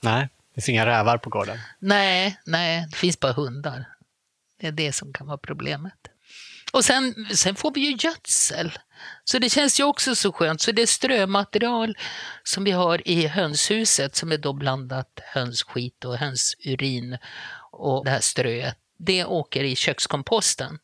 Nej, 0.00 0.28
det 0.48 0.54
finns 0.54 0.68
inga 0.68 0.86
rävar 0.86 1.18
på 1.18 1.30
gården. 1.30 1.58
Nej, 1.78 2.40
nej, 2.44 2.86
det 2.90 2.96
finns 2.96 3.20
bara 3.20 3.32
hundar. 3.32 3.84
Det 4.60 4.66
är 4.66 4.72
det 4.72 4.92
som 4.92 5.12
kan 5.12 5.26
vara 5.26 5.38
problemet. 5.38 5.94
Och 6.72 6.84
sen, 6.84 7.26
sen 7.34 7.54
får 7.54 7.74
vi 7.74 7.80
ju 7.80 7.96
gödsel. 8.00 8.78
Så 9.24 9.38
det 9.38 9.50
känns 9.50 9.80
ju 9.80 9.84
också 9.84 10.14
så 10.14 10.32
skönt. 10.32 10.60
Så 10.60 10.72
det 10.72 10.86
strömaterial 10.86 11.96
som 12.44 12.64
vi 12.64 12.70
har 12.70 13.08
i 13.08 13.26
hönshuset 13.26 14.16
som 14.16 14.32
är 14.32 14.38
då 14.38 14.52
blandat 14.52 15.20
hönsskit 15.24 16.04
och 16.04 16.16
hönsurin 16.16 17.18
och 17.72 18.04
det 18.04 18.10
här 18.10 18.20
ströet. 18.20 18.76
Det 18.98 19.24
åker 19.24 19.64
i 19.64 19.76
kökskomposten. 19.76 20.78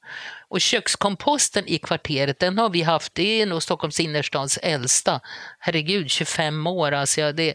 Och 0.49 0.61
kökskomposten 0.61 1.67
i 1.67 1.79
kvarteret, 1.79 2.39
den 2.39 2.59
har 2.59 2.71
vi 2.71 2.83
haft, 2.83 3.15
det 3.15 3.43
är 3.43 3.47
nog 3.47 3.63
Stockholms 3.63 4.01
innerstads 4.01 4.59
äldsta. 4.63 5.21
Herregud, 5.59 6.11
25 6.11 6.67
år. 6.67 6.93
Alltså, 6.93 7.21
ja, 7.21 7.33
det, 7.33 7.55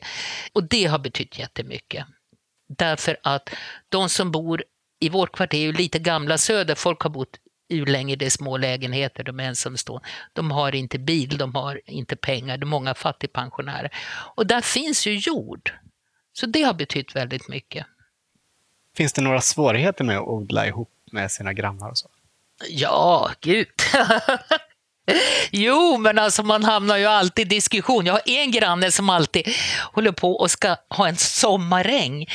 och 0.54 0.64
det 0.64 0.86
har 0.86 1.00
betytt 1.00 1.40
jättemycket. 1.40 2.06
Därför 2.78 3.18
att 3.24 3.50
de 3.90 4.10
som 4.10 4.32
bor 4.32 4.64
i 5.00 5.10
vårt 5.10 5.32
kvarter 5.32 5.58
är 5.58 5.62
ju 5.62 5.74
lite 5.74 6.00
gamla 6.00 6.38
söder, 6.38 6.76
folk 6.76 7.02
har 7.02 7.10
bott 7.10 7.38
hur 7.78 7.86
länge 7.86 8.16
det 8.16 8.26
är 8.26 8.30
små 8.30 8.58
lägenheter, 8.58 9.24
de 9.24 9.40
är 9.40 9.44
ensamstående. 9.44 10.08
De 10.34 10.52
har 10.52 10.76
inte 10.76 11.00
bil, 11.00 11.38
de 11.38 11.56
har 11.56 11.82
inte 11.86 12.16
pengar, 12.16 12.58
det 12.58 12.64
är 12.64 12.68
många 12.68 12.94
fattigpensionärer. 12.94 13.90
Och 14.36 14.48
där 14.48 14.62
finns 14.62 15.08
ju 15.08 15.18
jord. 15.18 15.74
Så 16.34 16.46
det 16.46 16.62
har 16.62 16.74
betytt 16.74 17.16
väldigt 17.16 17.48
mycket. 17.48 17.86
Finns 18.96 19.14
det 19.14 19.22
några 19.22 19.42
svårigheter 19.42 20.04
med 20.04 20.18
att 20.18 20.28
odla 20.28 20.68
ihop 20.68 20.92
med 21.12 21.32
sina 21.32 21.54
grannar? 21.54 21.90
Och 21.90 21.98
så? 21.98 22.10
Ja, 22.70 23.32
gud. 23.42 23.68
Jo, 25.52 25.98
men 25.98 26.20
alltså 26.20 26.44
man 26.44 26.64
hamnar 26.64 26.98
ju 26.98 27.06
alltid 27.06 27.46
i 27.46 27.56
diskussion. 27.56 28.06
Jag 28.06 28.14
har 28.14 28.22
en 28.26 28.52
granne 28.52 28.92
som 28.92 29.10
alltid 29.10 29.48
håller 29.94 30.12
på 30.12 30.36
och 30.36 30.52
ska 30.52 30.76
ha 30.90 31.08
en 31.08 31.18
sommaräng 31.18 32.26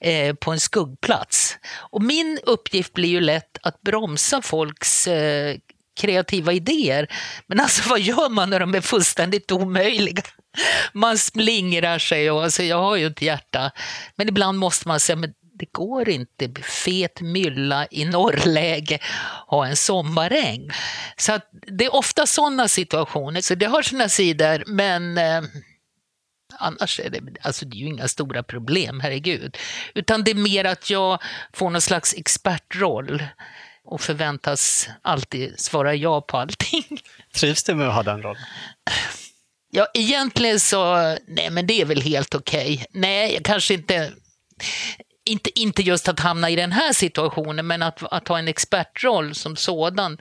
eh, 0.00 0.34
på 0.34 0.52
en 0.52 0.60
skuggplats. 0.60 1.58
Och 1.76 2.02
min 2.02 2.38
uppgift 2.42 2.92
blir 2.92 3.08
ju 3.08 3.20
lätt 3.20 3.58
att 3.62 3.82
bromsa 3.82 4.42
folks 4.42 5.06
eh, 5.06 5.56
kreativa 6.00 6.52
idéer. 6.52 7.08
Men 7.46 7.60
alltså 7.60 7.88
vad 7.88 8.00
gör 8.00 8.28
man 8.28 8.50
när 8.50 8.60
de 8.60 8.74
är 8.74 8.80
fullständigt 8.80 9.52
omöjliga? 9.52 10.22
Man 10.92 11.18
slingrar 11.18 11.98
sig 11.98 12.30
och 12.30 12.44
alltså, 12.44 12.62
jag 12.62 12.78
har 12.78 12.96
ju 12.96 13.06
ett 13.06 13.22
hjärta. 13.22 13.70
Men 14.16 14.28
ibland 14.28 14.58
måste 14.58 14.88
man 14.88 15.00
säga, 15.00 15.16
men 15.16 15.32
det 15.54 15.72
går 15.72 16.08
inte 16.08 16.62
fet 16.62 17.20
mylla 17.20 17.86
i 17.90 18.04
norrläge 18.04 18.98
ha 19.46 19.66
en 19.66 19.76
sommaräng. 19.76 20.70
Så 21.16 21.40
det 21.50 21.84
är 21.84 21.94
ofta 21.94 22.26
sådana 22.26 22.68
situationer, 22.68 23.40
så 23.40 23.54
det 23.54 23.66
har 23.66 23.82
sina 23.82 24.08
sidor, 24.08 24.64
men 24.66 25.18
eh, 25.18 25.42
annars 26.58 27.00
är 27.00 27.10
det, 27.10 27.20
alltså 27.42 27.66
det 27.66 27.76
är 27.76 27.78
ju 27.78 27.86
inga 27.86 28.08
stora 28.08 28.42
problem, 28.42 29.00
herregud. 29.00 29.56
Utan 29.94 30.24
det 30.24 30.30
är 30.30 30.34
mer 30.34 30.64
att 30.64 30.90
jag 30.90 31.22
får 31.52 31.70
någon 31.70 31.80
slags 31.80 32.14
expertroll 32.14 33.24
och 33.84 34.00
förväntas 34.00 34.88
alltid 35.02 35.60
svara 35.60 35.94
ja 35.94 36.20
på 36.20 36.38
allting. 36.38 37.00
Trivs 37.34 37.62
du 37.62 37.74
med 37.74 37.88
att 37.88 37.94
ha 37.94 38.02
den 38.02 38.22
rollen? 38.22 38.42
Ja, 39.70 39.86
egentligen 39.94 40.60
så, 40.60 40.94
nej 41.26 41.50
men 41.50 41.66
det 41.66 41.80
är 41.80 41.84
väl 41.84 42.02
helt 42.02 42.34
okej. 42.34 42.74
Okay. 42.74 42.86
Nej, 42.90 43.34
jag 43.34 43.44
kanske 43.44 43.74
inte 43.74 44.12
inte, 45.24 45.60
inte 45.60 45.82
just 45.82 46.08
att 46.08 46.20
hamna 46.20 46.50
i 46.50 46.56
den 46.56 46.72
här 46.72 46.92
situationen, 46.92 47.66
men 47.66 47.82
att, 47.82 48.12
att 48.12 48.28
ha 48.28 48.38
en 48.38 48.48
expertroll 48.48 49.34
som 49.34 49.56
sådan, 49.56 50.18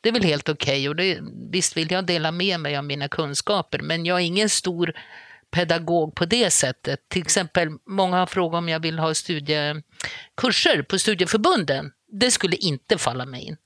det 0.00 0.08
är 0.08 0.12
väl 0.12 0.24
helt 0.24 0.48
okej. 0.48 0.88
Okay. 0.88 1.18
visst 1.50 1.76
vill 1.76 1.90
jag 1.90 2.04
dela 2.04 2.32
med 2.32 2.60
mig 2.60 2.76
av 2.76 2.84
mina 2.84 3.08
kunskaper, 3.08 3.78
men 3.78 4.06
jag 4.06 4.20
är 4.20 4.24
ingen 4.24 4.50
stor 4.50 4.92
pedagog 5.50 6.14
på 6.14 6.24
det 6.24 6.50
sättet. 6.50 7.08
Till 7.08 7.22
exempel, 7.22 7.68
många 7.86 8.16
har 8.16 8.26
frågat 8.26 8.58
om 8.58 8.68
jag 8.68 8.80
vill 8.80 8.98
ha 8.98 9.14
studiekurser 9.14 10.82
på 10.82 10.98
studieförbunden. 10.98 11.92
Det 12.08 12.30
skulle 12.30 12.56
inte 12.56 12.98
falla 12.98 13.26
mig 13.26 13.42
in. 13.42 13.56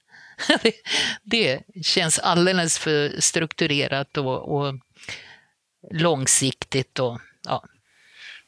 det 1.23 1.61
känns 1.83 2.19
alldeles 2.19 2.79
för 2.79 3.21
strukturerat 3.21 4.17
och, 4.17 4.57
och 4.57 4.75
långsiktigt. 5.91 6.99
Och, 6.99 7.21
ja. 7.47 7.65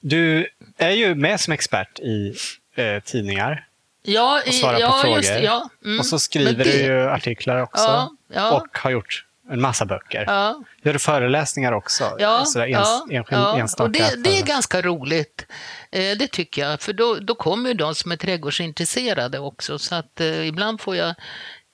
Du 0.03 0.49
är 0.77 0.91
ju 0.91 1.15
med 1.15 1.41
som 1.41 1.53
expert 1.53 1.99
i 1.99 2.35
eh, 2.75 3.03
tidningar. 3.03 3.67
Ja, 4.03 4.43
och 4.47 4.55
svarar 4.55 4.81
ja, 4.81 4.91
på 4.91 4.99
frågor. 4.99 5.17
Just, 5.17 5.33
ja. 5.43 5.71
Mm. 5.85 5.99
Och 5.99 6.07
så 6.07 6.19
skriver 6.19 6.53
det... 6.53 6.65
du 6.65 6.83
ju 6.83 7.11
artiklar 7.11 7.63
också. 7.63 7.85
Ja, 7.85 8.11
ja. 8.35 8.53
Och 8.53 8.79
har 8.79 8.91
gjort 8.91 9.25
en 9.51 9.61
massa 9.61 9.85
böcker. 9.85 10.25
Ja. 10.27 10.63
Gör 10.83 10.93
du 10.93 10.99
föreläsningar 10.99 11.73
också? 11.73 12.17
Ja, 12.19 12.45
Sådär 12.45 12.67
ens, 12.67 12.89
ja, 12.89 13.07
enskild, 13.11 13.41
ja. 13.41 13.69
Och 13.79 13.91
det, 13.91 14.25
det, 14.25 14.39
är 14.39 14.43
ganska 14.43 14.83
roligt. 14.83 15.47
Eh, 15.91 16.17
det 16.19 16.27
tycker 16.27 16.63
jag. 16.63 16.81
För 16.81 16.93
då, 16.93 17.15
då 17.15 17.35
kommer 17.35 17.69
ju 17.69 17.75
de 17.75 17.95
som 17.95 18.13
är 18.13 18.17
trädgårdsintresserade 18.17 19.39
också. 19.39 19.79
Så 19.79 19.95
att 19.95 20.21
eh, 20.21 20.47
ibland 20.47 20.81
får 20.81 20.97
jag 20.97 21.15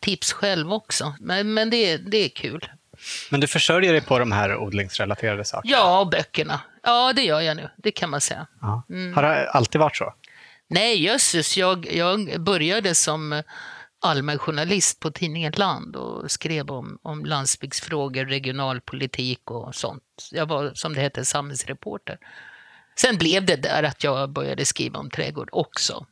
tips 0.01 0.33
själv 0.33 0.73
också. 0.73 1.15
Men, 1.21 1.55
men 1.55 1.71
det, 1.71 1.97
det 1.97 2.25
är 2.25 2.29
kul. 2.29 2.69
Men 3.31 3.41
du 3.41 3.47
försörjer 3.47 3.93
dig 3.93 4.01
på 4.01 4.19
de 4.19 4.33
här 4.33 4.57
odlingsrelaterade 4.57 5.45
sakerna? 5.45 5.77
Ja, 5.77 6.01
och 6.01 6.11
böckerna. 6.11 6.61
Ja, 6.89 7.13
det 7.13 7.23
gör 7.23 7.41
jag 7.41 7.57
nu. 7.57 7.71
Det 7.77 7.91
kan 7.91 8.11
man 8.11 8.21
säga. 8.21 8.47
Mm. 8.89 9.15
Har 9.15 9.23
det 9.23 9.51
alltid 9.51 9.81
varit 9.81 9.97
så? 9.97 10.15
Nej, 10.69 11.03
jösses. 11.03 11.57
Jag, 11.57 11.93
jag 11.93 12.41
började 12.41 12.95
som 12.95 13.43
allmän 14.01 14.39
journalist 14.39 15.01
på 15.01 15.11
tidningen 15.11 15.53
Land 15.57 15.97
och 15.97 16.31
skrev 16.31 16.71
om, 16.71 16.99
om 17.03 17.25
landsbygdsfrågor, 17.25 18.25
regionalpolitik 18.25 19.51
och 19.51 19.75
sånt. 19.75 20.03
Jag 20.31 20.47
var, 20.47 20.71
som 20.75 20.95
det 20.95 21.01
hette, 21.01 21.25
samhällsreporter. 21.25 22.19
Sen 22.97 23.17
blev 23.17 23.47
det 23.47 23.57
där 23.57 23.83
att 23.83 24.05
jag 24.05 24.31
började 24.31 24.65
skriva 24.65 24.99
om 24.99 25.11
trädgård 25.11 25.49
också 25.53 26.07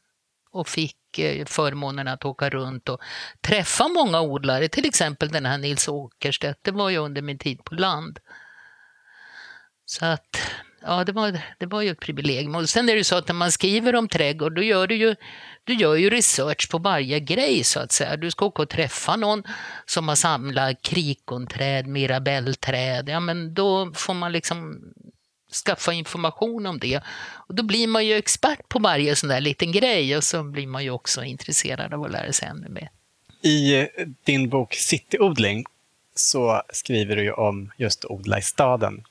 och 0.51 0.69
fick 0.69 1.19
eh, 1.19 1.45
förmånen 1.47 2.09
att 2.09 2.25
åka 2.25 2.51
runt 2.51 2.89
och 2.89 3.01
träffa 3.41 3.89
många 3.89 4.21
odlare, 4.21 4.69
till 4.69 4.87
exempel 4.87 5.29
den 5.29 5.47
här 5.47 5.59
Nils 5.59 5.89
Åkerstedt. 5.89 6.59
Det 6.63 6.71
var 6.71 6.91
ju 6.91 6.97
under 6.97 7.23
min 7.23 7.39
tid 7.39 7.65
på 7.65 7.75
land. 7.75 8.19
Så 9.87 10.05
att, 10.05 10.41
ja, 10.83 11.05
det 11.05 11.13
var, 11.13 11.41
det 11.59 11.67
var 11.67 11.83
ju 11.83 11.91
ett 11.91 12.01
privilegium. 12.01 12.55
Och 12.55 12.69
sen 12.69 12.89
är 12.89 12.93
det 12.93 12.99
ju 12.99 13.05
så 13.05 13.17
att 13.17 13.29
när 13.29 13.35
man 13.35 13.53
skriver 13.53 13.95
om 13.95 14.09
trädgård, 14.09 14.55
då 14.55 14.63
gör 14.63 14.87
du 14.87 14.95
ju, 14.95 15.17
du 15.65 15.75
gör 15.75 15.95
ju 15.95 16.11
research 16.11 16.71
på 16.71 16.79
varje 16.79 17.21
grej 17.21 17.65
så 17.65 17.81
att 17.81 17.93
säga. 17.93 18.17
Du 18.17 18.31
ska 18.31 18.47
åka 18.47 18.63
och 18.63 18.69
träffa 18.69 19.17
någon 19.17 19.43
som 19.87 20.09
har 20.09 20.17
samlat 20.17 20.83
krikonträd, 20.83 21.87
mirabellträd. 21.87 23.09
Ja, 23.09 23.21
men 23.21 23.55
då 23.55 23.93
får 23.95 24.15
man 24.15 24.33
liksom 24.33 24.81
skaffa 25.65 25.93
information 25.93 26.67
om 26.67 26.79
det. 26.79 27.01
Och 27.49 27.55
då 27.55 27.63
blir 27.63 27.87
man 27.87 28.07
ju 28.07 28.15
expert 28.15 28.69
på 28.69 28.79
varje 28.79 29.17
sån 29.17 29.29
där 29.29 29.41
liten 29.41 29.73
grej 29.73 30.17
och 30.17 30.25
så 30.25 30.43
blir 30.43 30.67
man 30.67 30.85
ju 30.85 30.91
också 30.91 31.25
intresserad 31.25 31.95
av 31.95 32.03
att 32.03 32.11
lära 32.11 32.33
sig 32.33 32.49
ännu 32.49 32.69
mer. 32.69 32.91
I 33.43 33.75
eh, 33.75 33.87
din 34.25 34.49
bok 34.49 34.75
Cityodling 34.75 35.65
så 36.15 36.63
skriver 36.73 37.17
du 37.17 37.23
ju 37.23 37.33
om 37.33 37.73
just 37.77 38.05
att 38.05 38.11
odla 38.11 38.39
i 38.39 38.43
staden. 38.43 39.05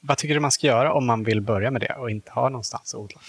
Vad 0.00 0.18
tycker 0.18 0.34
du 0.34 0.40
man 0.40 0.52
ska 0.52 0.66
göra 0.66 0.92
om 0.92 1.06
man 1.06 1.24
vill 1.24 1.40
börja 1.40 1.70
med 1.70 1.80
det 1.80 1.94
och 1.94 2.10
inte 2.10 2.30
har 2.30 2.50
någonstans 2.50 2.94
att 2.94 3.00
odla? 3.00 3.20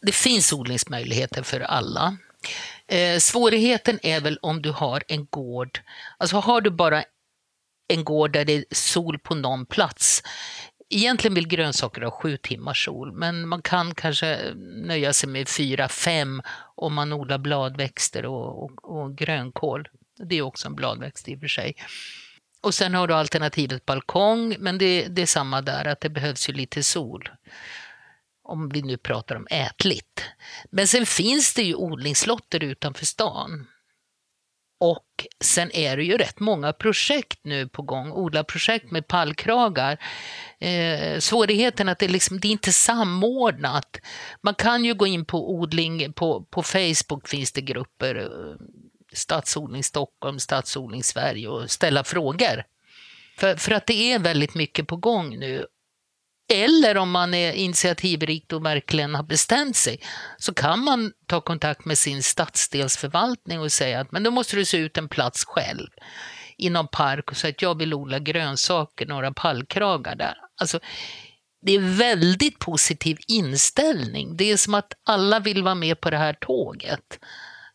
Det 0.00 0.12
finns 0.12 0.52
odlingsmöjligheter 0.52 1.42
för 1.42 1.60
alla. 1.60 2.16
Eh, 2.86 3.18
svårigheten 3.18 3.98
är 4.02 4.20
väl 4.20 4.38
om 4.42 4.62
du 4.62 4.70
har 4.70 5.02
en 5.08 5.26
gård. 5.26 5.80
Alltså 6.18 6.36
har 6.36 6.60
du 6.60 6.70
bara 6.70 7.04
en 7.88 8.04
gård 8.04 8.32
där 8.32 8.44
det 8.44 8.52
är 8.52 8.64
sol 8.70 9.18
på 9.18 9.34
någon 9.34 9.66
plats 9.66 10.22
egentligen 10.90 11.34
vill 11.34 11.48
grönsaker 11.48 12.02
ha 12.02 12.10
sju 12.10 12.36
timmars 12.36 12.84
sol, 12.84 13.12
men 13.12 13.48
man 13.48 13.62
kan 13.62 13.94
kanske 13.94 14.54
nöja 14.84 15.12
sig 15.12 15.28
med 15.28 15.48
fyra, 15.48 15.88
fem 15.88 16.42
om 16.74 16.94
man 16.94 17.12
odlar 17.12 17.38
bladväxter 17.38 18.26
och, 18.26 18.64
och, 18.64 18.98
och 18.98 19.16
grönkål. 19.16 19.88
Det 20.16 20.38
är 20.38 20.42
också 20.42 20.68
en 20.68 20.74
bladväxt 20.74 21.28
i 21.28 21.36
och 21.36 21.40
för 21.40 21.48
sig. 21.48 21.74
Och 22.60 22.74
sen 22.74 22.94
har 22.94 23.06
du 23.06 23.14
alternativet 23.14 23.86
balkong, 23.86 24.56
men 24.58 24.78
det, 24.78 25.06
det 25.08 25.22
är 25.22 25.26
samma 25.26 25.62
där, 25.62 25.84
att 25.84 26.00
det 26.00 26.08
behövs 26.08 26.48
ju 26.48 26.52
lite 26.52 26.82
sol. 26.82 27.28
Om 28.42 28.68
vi 28.68 28.82
nu 28.82 28.96
pratar 28.96 29.36
om 29.36 29.46
ätligt. 29.50 30.24
Men 30.70 30.86
sen 30.86 31.06
finns 31.06 31.54
det 31.54 31.62
ju 31.62 31.74
odlingslotter 31.74 32.64
utanför 32.64 33.06
stan. 33.06 33.66
Och 34.80 35.26
sen 35.44 35.70
är 35.72 35.96
det 35.96 36.04
ju 36.04 36.16
rätt 36.16 36.40
många 36.40 36.72
projekt 36.72 37.38
nu 37.42 37.68
på 37.68 37.82
gång, 37.82 38.12
odlarprojekt 38.12 38.90
med 38.90 39.08
pallkragar. 39.08 39.98
Eh, 40.58 41.18
svårigheten 41.18 41.88
att 41.88 41.98
det, 41.98 42.08
liksom, 42.08 42.40
det 42.40 42.48
är 42.48 42.52
inte 42.52 42.72
samordnat. 42.72 44.00
Man 44.42 44.54
kan 44.54 44.84
ju 44.84 44.94
gå 44.94 45.06
in 45.06 45.24
på 45.24 45.54
odling, 45.54 46.12
på, 46.12 46.44
på 46.44 46.62
Facebook 46.62 47.28
finns 47.28 47.52
det 47.52 47.60
grupper, 47.60 48.14
eh, 48.14 48.56
Stadsodling 49.12 49.84
Stockholm, 49.84 50.38
Stadsodling 50.38 51.04
Sverige 51.04 51.48
och 51.48 51.70
ställa 51.70 52.04
frågor. 52.04 52.64
För, 53.38 53.56
för 53.56 53.72
att 53.72 53.86
det 53.86 54.12
är 54.12 54.18
väldigt 54.18 54.54
mycket 54.54 54.86
på 54.86 54.96
gång 54.96 55.38
nu 55.38 55.66
eller 56.52 56.96
om 56.96 57.10
man 57.10 57.34
är 57.34 57.52
initiativrik 57.52 58.52
och 58.52 58.66
verkligen 58.66 59.14
har 59.14 59.22
bestämt 59.22 59.76
sig 59.76 60.00
så 60.38 60.54
kan 60.54 60.84
man 60.84 61.12
ta 61.26 61.40
kontakt 61.40 61.84
med 61.84 61.98
sin 61.98 62.22
stadsdelsförvaltning 62.22 63.60
och 63.60 63.72
säga 63.72 64.00
att 64.00 64.12
men 64.12 64.22
då 64.22 64.30
måste 64.30 64.56
du 64.56 64.64
se 64.64 64.78
ut 64.78 64.98
en 64.98 65.08
plats 65.08 65.44
själv 65.44 65.88
i 66.56 66.70
någon 66.70 66.88
park 66.88 67.30
och 67.30 67.36
säga 67.36 67.50
att 67.50 67.62
jag 67.62 67.78
vill 67.78 67.94
odla 67.94 68.18
grönsaker, 68.18 69.06
några 69.06 69.32
pallkragar 69.32 70.14
där. 70.14 70.34
Alltså, 70.60 70.80
det 71.62 71.72
är 71.72 71.98
väldigt 71.98 72.58
positiv 72.58 73.18
inställning. 73.28 74.36
Det 74.36 74.50
är 74.50 74.56
som 74.56 74.74
att 74.74 74.92
alla 75.04 75.40
vill 75.40 75.62
vara 75.62 75.74
med 75.74 76.00
på 76.00 76.10
det 76.10 76.16
här 76.16 76.32
tåget. 76.32 77.18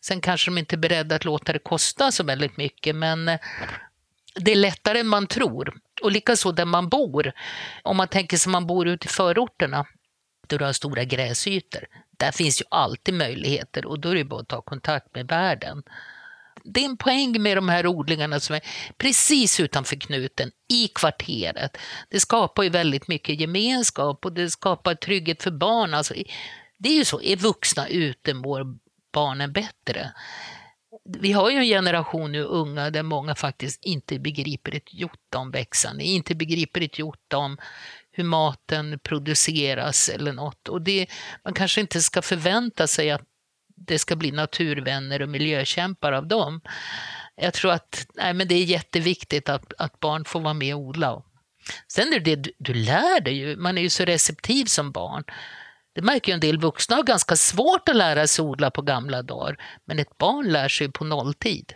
Sen 0.04 0.20
kanske 0.20 0.50
de 0.50 0.58
inte 0.58 0.74
är 0.74 0.78
beredda 0.78 1.16
att 1.16 1.24
låta 1.24 1.52
det 1.52 1.58
kosta 1.58 2.12
så 2.12 2.24
väldigt 2.24 2.56
mycket, 2.56 2.96
men 2.96 3.28
eh, 3.28 3.38
det 4.34 4.52
är 4.52 4.56
lättare 4.56 4.98
än 4.98 5.06
man 5.06 5.26
tror. 5.26 5.80
Och 6.02 6.12
likaså 6.12 6.52
där 6.52 6.64
man 6.64 6.88
bor. 6.88 7.32
Om 7.82 7.96
man 7.96 8.08
tänker 8.08 8.36
sig 8.36 8.52
man 8.52 8.66
bor 8.66 8.88
ute 8.88 9.06
i 9.06 9.08
förorterna, 9.08 9.86
där 10.46 10.58
du 10.58 10.64
har 10.64 10.72
stora 10.72 11.04
gräsytor. 11.04 11.86
Där 12.16 12.32
finns 12.32 12.60
ju 12.60 12.64
alltid 12.68 13.14
möjligheter 13.14 13.86
och 13.86 14.00
då 14.00 14.08
är 14.08 14.14
det 14.14 14.24
bara 14.24 14.40
att 14.40 14.48
ta 14.48 14.62
kontakt 14.62 15.14
med 15.14 15.28
världen. 15.28 15.82
Det 16.64 16.80
är 16.80 16.84
en 16.84 16.96
poäng 16.96 17.42
med 17.42 17.56
de 17.56 17.68
här 17.68 17.86
odlingarna 17.86 18.40
som 18.40 18.56
är 18.56 18.62
precis 18.98 19.60
utanför 19.60 19.96
knuten, 19.96 20.50
i 20.68 20.88
kvarteret. 20.88 21.76
Det 22.08 22.20
skapar 22.20 22.62
ju 22.62 22.68
väldigt 22.68 23.08
mycket 23.08 23.40
gemenskap 23.40 24.24
och 24.24 24.32
det 24.32 24.50
skapar 24.50 24.94
trygghet 24.94 25.42
för 25.42 25.50
barn. 25.50 25.94
Alltså, 25.94 26.14
det 26.78 26.88
är 26.88 26.94
ju 26.94 27.04
så, 27.04 27.20
är 27.20 27.36
vuxna 27.36 27.88
ute 27.88 28.34
mår 28.34 28.83
barnen 29.14 29.52
bättre 29.52 30.12
vi 31.04 31.32
har 31.32 31.50
ju 31.50 31.56
en 31.56 31.64
generation 31.64 32.32
nu 32.32 32.42
unga 32.42 32.90
där 32.90 33.02
många 33.02 33.34
faktiskt 33.34 33.84
inte 33.84 34.18
begriper 34.18 34.74
ett 34.74 34.94
jota 34.94 35.38
om 35.38 35.50
växande, 35.50 36.04
inte 36.04 36.34
begriper 36.34 36.80
ett 36.80 36.98
jota 36.98 37.36
om 37.36 37.58
hur 38.12 38.24
maten 38.24 38.98
produceras 39.02 40.08
eller 40.08 40.32
något. 40.32 40.68
Och 40.68 40.82
det, 40.82 41.06
man 41.44 41.54
kanske 41.54 41.80
inte 41.80 42.02
ska 42.02 42.22
förvänta 42.22 42.86
sig 42.86 43.10
att 43.10 43.22
det 43.76 43.98
ska 43.98 44.16
bli 44.16 44.30
naturvänner 44.30 45.22
och 45.22 45.28
miljökämpar 45.28 46.12
av 46.12 46.26
dem. 46.26 46.60
Jag 47.36 47.54
tror 47.54 47.72
att 47.72 48.06
nej, 48.14 48.34
men 48.34 48.48
det 48.48 48.54
är 48.54 48.64
jätteviktigt 48.64 49.48
att, 49.48 49.72
att 49.78 50.00
barn 50.00 50.24
får 50.24 50.40
vara 50.40 50.54
med 50.54 50.74
och 50.74 50.80
odla. 50.80 51.22
Sen 51.88 52.12
är 52.12 52.20
det 52.20 52.36
det 52.36 52.36
du, 52.36 52.52
du 52.58 52.74
lär 52.74 53.20
dig 53.20 53.34
ju, 53.34 53.56
man 53.56 53.78
är 53.78 53.82
ju 53.82 53.88
så 53.88 54.04
receptiv 54.04 54.64
som 54.64 54.92
barn. 54.92 55.24
Det 55.94 56.02
märker 56.02 56.32
ju 56.32 56.34
en 56.34 56.40
del 56.40 56.60
vuxna 56.60 56.96
har 56.96 57.02
ganska 57.02 57.36
svårt 57.36 57.88
att 57.88 57.96
lära 57.96 58.26
sig 58.26 58.44
odla 58.44 58.70
på 58.70 58.82
gamla 58.82 59.22
dagar, 59.22 59.56
men 59.84 59.98
ett 59.98 60.18
barn 60.18 60.52
lär 60.52 60.68
sig 60.68 60.92
på 60.92 61.04
nolltid. 61.04 61.72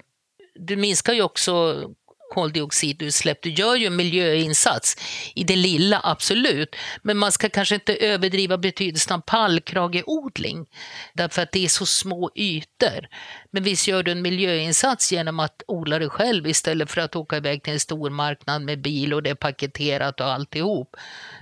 Du 0.55 0.77
minskar 0.77 1.13
ju 1.13 1.23
också 1.23 1.85
koldioxidutsläpp. 2.29 3.43
Du 3.43 3.51
gör 3.51 3.77
ju 3.77 3.87
en 3.87 3.97
miljöinsats 3.97 4.97
i 5.35 5.45
det 5.45 5.57
lilla, 5.57 6.01
absolut. 6.05 6.77
Men 7.03 7.17
man 7.17 7.33
ska 7.33 7.49
kanske 7.49 7.75
inte 7.75 7.97
överdriva 7.97 8.59
betydelsen 8.59 9.15
av 9.15 9.21
pallkrageodling 9.21 10.67
därför 11.15 11.43
att 11.43 11.53
det 11.53 11.65
är 11.65 11.69
så 11.69 11.87
små 11.87 12.31
ytor. 12.35 13.09
Men 13.51 13.63
visst 13.63 13.89
gör 13.89 14.03
du 14.03 14.13
en 14.13 14.23
miljöinsats 14.23 15.13
genom 15.13 15.41
att 15.41 15.63
odla 15.67 15.99
det 15.99 16.09
själv 16.09 16.47
istället 16.47 16.91
för 16.91 17.01
att 17.01 17.17
åka 17.17 17.37
iväg 17.37 17.63
till 17.63 17.73
en 17.73 17.81
stor 17.81 18.11
marknad 18.11 18.63
med 18.63 18.83
bil 18.83 19.15
och 19.15 19.23
det 19.23 19.31
är 19.31 19.35
paketerat 19.35 20.21
och 20.21 20.33
alltihop. 20.33 20.97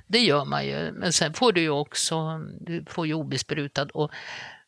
Det 0.06 0.18
gör 0.18 0.44
man 0.44 0.66
ju. 0.66 0.92
Men 0.92 1.12
sen 1.12 1.34
får 1.34 1.52
du 1.52 1.60
ju 1.60 1.70
också 1.70 2.40
du 2.60 2.84
får 2.88 3.06
ju 3.06 3.14
obesprutad 3.14 3.86
och 3.94 4.10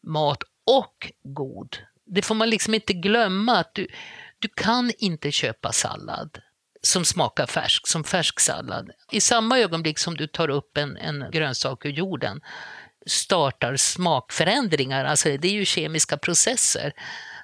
mat 0.03 0.43
och 0.67 1.13
god. 1.23 1.77
Det 2.07 2.23
får 2.23 2.35
man 2.35 2.51
liksom 2.51 2.75
inte 2.75 2.93
glömma 2.93 3.59
att 3.59 3.75
du 3.75 3.87
du 4.39 4.49
kan 4.49 4.93
inte 4.99 5.33
köpa 5.33 5.73
sallad 5.73 6.39
som 6.83 7.05
smakar 7.05 7.47
färsk, 7.47 7.87
som 7.87 8.05
färsk 8.05 8.41
sallad. 8.41 8.91
I 9.13 9.21
samma 9.21 9.59
ögonblick 9.59 9.99
som 9.99 10.17
du 10.17 10.27
tar 10.27 10.49
upp 10.51 10.77
en, 10.77 10.97
en 10.97 11.25
grönsak 11.33 11.85
ur 11.87 11.91
jorden 11.91 12.41
startar 13.07 13.77
smakförändringar, 13.77 15.05
alltså 15.05 15.29
det 15.29 15.49
är 15.49 15.53
ju 15.53 15.65
kemiska 15.65 16.17
processer. 16.17 16.93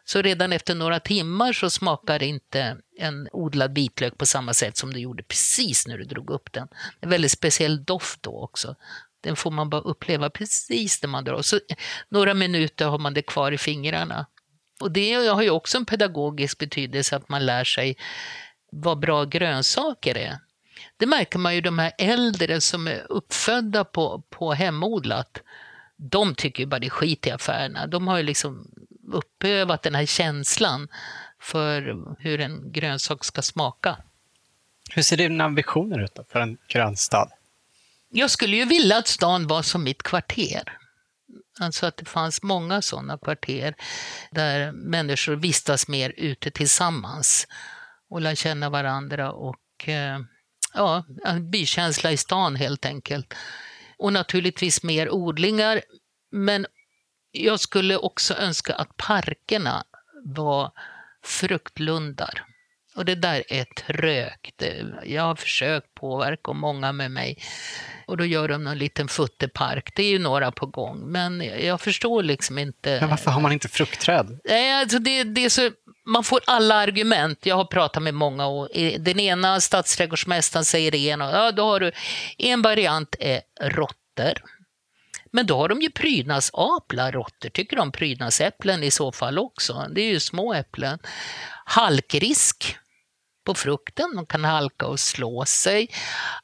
Så 0.05 0.23
redan 0.23 0.53
efter 0.53 0.75
några 0.75 1.01
timmar 1.01 1.53
så 1.53 1.71
smakar 1.71 2.23
inte 2.23 2.77
en 2.99 3.29
odlad 3.33 3.75
vitlök 3.75 4.19
på 4.19 4.27
samma 4.27 4.55
sätt 4.55 4.77
som 4.77 4.93
det 4.93 5.01
gjorde 5.01 5.23
precis 5.23 5.87
när 5.87 5.99
du 5.99 6.05
drog 6.05 6.31
upp 6.31 6.53
den. 6.53 6.69
En 7.01 7.11
väldigt 7.11 7.33
speciell 7.33 7.85
doft 7.85 8.23
då 8.23 8.43
också. 8.43 8.77
Den 9.21 9.37
får 9.37 9.51
man 9.51 9.71
bara 9.71 9.81
uppleva 9.81 10.31
precis 10.31 11.03
när 11.03 11.09
man 11.09 11.25
drar. 11.25 11.43
Så 11.43 11.61
några 12.09 12.35
minuter 12.35 12.87
har 12.87 12.99
man 12.99 13.15
det 13.15 13.23
kvar 13.23 13.53
i 13.53 13.59
fingrarna. 13.59 14.27
Och 14.81 14.91
det 14.91 15.15
har 15.15 15.43
ju 15.43 15.51
också 15.51 15.79
en 15.79 15.87
pedagogisk 15.87 16.59
betydelse 16.59 17.17
att 17.17 17.29
man 17.29 17.47
lär 17.47 17.65
sig 17.65 17.97
vad 18.73 18.99
bra 18.99 19.25
grönsaker 19.25 20.19
är. 20.19 20.39
Det 20.97 21.07
märker 21.07 21.39
man 21.39 21.55
ju 21.55 21.61
de 21.61 21.79
här 21.79 21.93
äldre 21.99 22.61
som 22.61 22.87
är 22.87 23.13
uppfödda 23.13 23.85
på, 23.85 24.23
på 24.31 24.53
hemodlat. 24.53 25.43
De 25.97 26.35
tycker 26.35 26.63
ju 26.63 26.67
bara 26.67 26.81
det 26.81 26.87
är 26.87 26.91
skit 26.91 27.27
i 27.27 27.31
affärerna. 27.31 27.87
De 27.87 28.09
har 28.09 28.17
ju 28.17 28.23
liksom 28.23 28.71
uppövat 29.13 29.83
den 29.83 29.95
här 29.95 30.07
känslan 30.07 30.89
för 31.41 31.97
hur 32.19 32.41
en 32.41 32.73
grönsak 32.73 33.25
ska 33.25 33.43
smaka. 33.43 33.97
Hur 34.91 35.03
ser 35.03 35.17
dina 35.17 35.49
visioner 35.49 35.99
ut 35.99 36.19
för 36.29 36.41
en 36.41 36.59
grönstad? 36.69 37.31
Jag 38.09 38.31
skulle 38.31 38.57
ju 38.57 38.65
vilja 38.65 38.97
att 38.97 39.09
stan 39.09 39.47
var 39.47 39.63
som 39.63 39.85
mitt 39.85 40.03
kvarter. 40.03 40.79
Alltså 41.61 41.87
att 41.87 41.97
det 41.97 42.05
fanns 42.05 42.43
många 42.43 42.83
sådana 42.83 43.19
kvarter 43.19 43.75
där 44.31 44.73
människor 44.73 45.37
vistas 45.37 45.89
mer 45.89 46.13
ute 46.17 46.51
tillsammans 46.51 47.47
och 48.11 48.21
lär 48.21 48.35
känna 48.35 48.71
varandra 48.71 49.33
och 49.33 49.89
eh, 49.89 50.19
ja, 50.75 51.05
en 51.25 51.51
bykänsla 51.51 52.13
i 52.13 52.17
stan 52.17 52.57
helt 52.57 52.87
enkelt. 52.87 53.35
Och 53.99 54.13
naturligtvis 54.13 54.83
mer 54.83 55.11
odlingar, 55.11 55.83
men 56.31 56.67
jag 57.35 57.61
skulle 57.61 57.97
också 57.97 58.35
önska 58.35 58.75
att 58.75 58.97
parkerna 58.97 59.85
var 60.25 60.71
fruktlundar. 61.25 62.45
Och 62.97 63.05
det 63.05 63.15
där 63.15 63.45
är 63.49 63.65
trögt. 63.65 64.63
Jag 65.05 65.23
har 65.23 65.37
försökt 65.37 65.95
påverka 65.95 66.51
och 66.51 66.57
många 66.57 66.93
med 66.93 67.11
mig. 67.11 67.39
Och 68.07 68.17
då 68.17 68.25
gör 68.25 68.49
de 68.49 68.67
en 68.67 68.79
liten 68.79 69.09
futtepark. 69.09 69.93
Det 69.97 70.03
är 70.03 70.11
ju 70.11 70.19
några 70.19 70.53
på 70.53 70.67
gång. 70.67 71.01
Men 71.01 71.41
jag 71.41 71.81
förstår 71.81 72.23
liksom 72.23 72.59
inte. 72.59 72.99
Men 73.01 73.11
varför 73.11 73.31
har 73.31 73.41
man 73.41 73.53
inte 73.53 73.69
fruktträd? 73.69 74.41
Nej, 74.45 74.81
alltså 74.81 74.99
det, 74.99 75.25
det 75.25 75.45
är 75.45 75.49
så, 75.49 75.71
man 76.07 76.25
får 76.25 76.41
alla 76.47 76.75
argument. 76.75 77.47
Jag 77.47 77.57
har 77.57 77.65
pratat 77.65 78.03
med 78.03 78.15
många 78.15 78.47
och 78.47 78.69
den 78.99 79.21
ena 79.21 79.61
stadsträdgårdsmästaren 79.61 80.65
säger 80.65 80.91
det 80.91 80.99
ena. 80.99 81.33
Ja, 81.33 81.53
då 81.53 81.65
har 81.65 81.81
du, 81.81 81.93
en 82.39 82.63
variant 82.63 83.17
är 83.21 83.41
råttor. 83.61 84.43
Men 85.35 85.47
då 85.47 85.57
har 85.57 85.69
de 85.69 85.81
ju 85.81 85.91
prydnadsaplar, 85.91 87.13
råttor 87.13 87.49
tycker 87.49 87.77
de 87.77 87.93
prydnadsäpplen 87.93 88.83
i 88.83 88.91
så 88.91 89.13
fall 89.13 89.39
också. 89.39 89.87
Det 89.91 90.01
är 90.01 90.09
ju 90.09 90.21
små 90.21 90.55
äpplen. 90.55 90.99
Halkrisk 91.65 92.77
på 93.47 93.55
frukten, 93.55 94.17
de 94.17 94.27
kan 94.27 94.45
halka 94.45 94.87
och 94.87 95.01
slå 95.01 95.45
sig. 95.45 95.89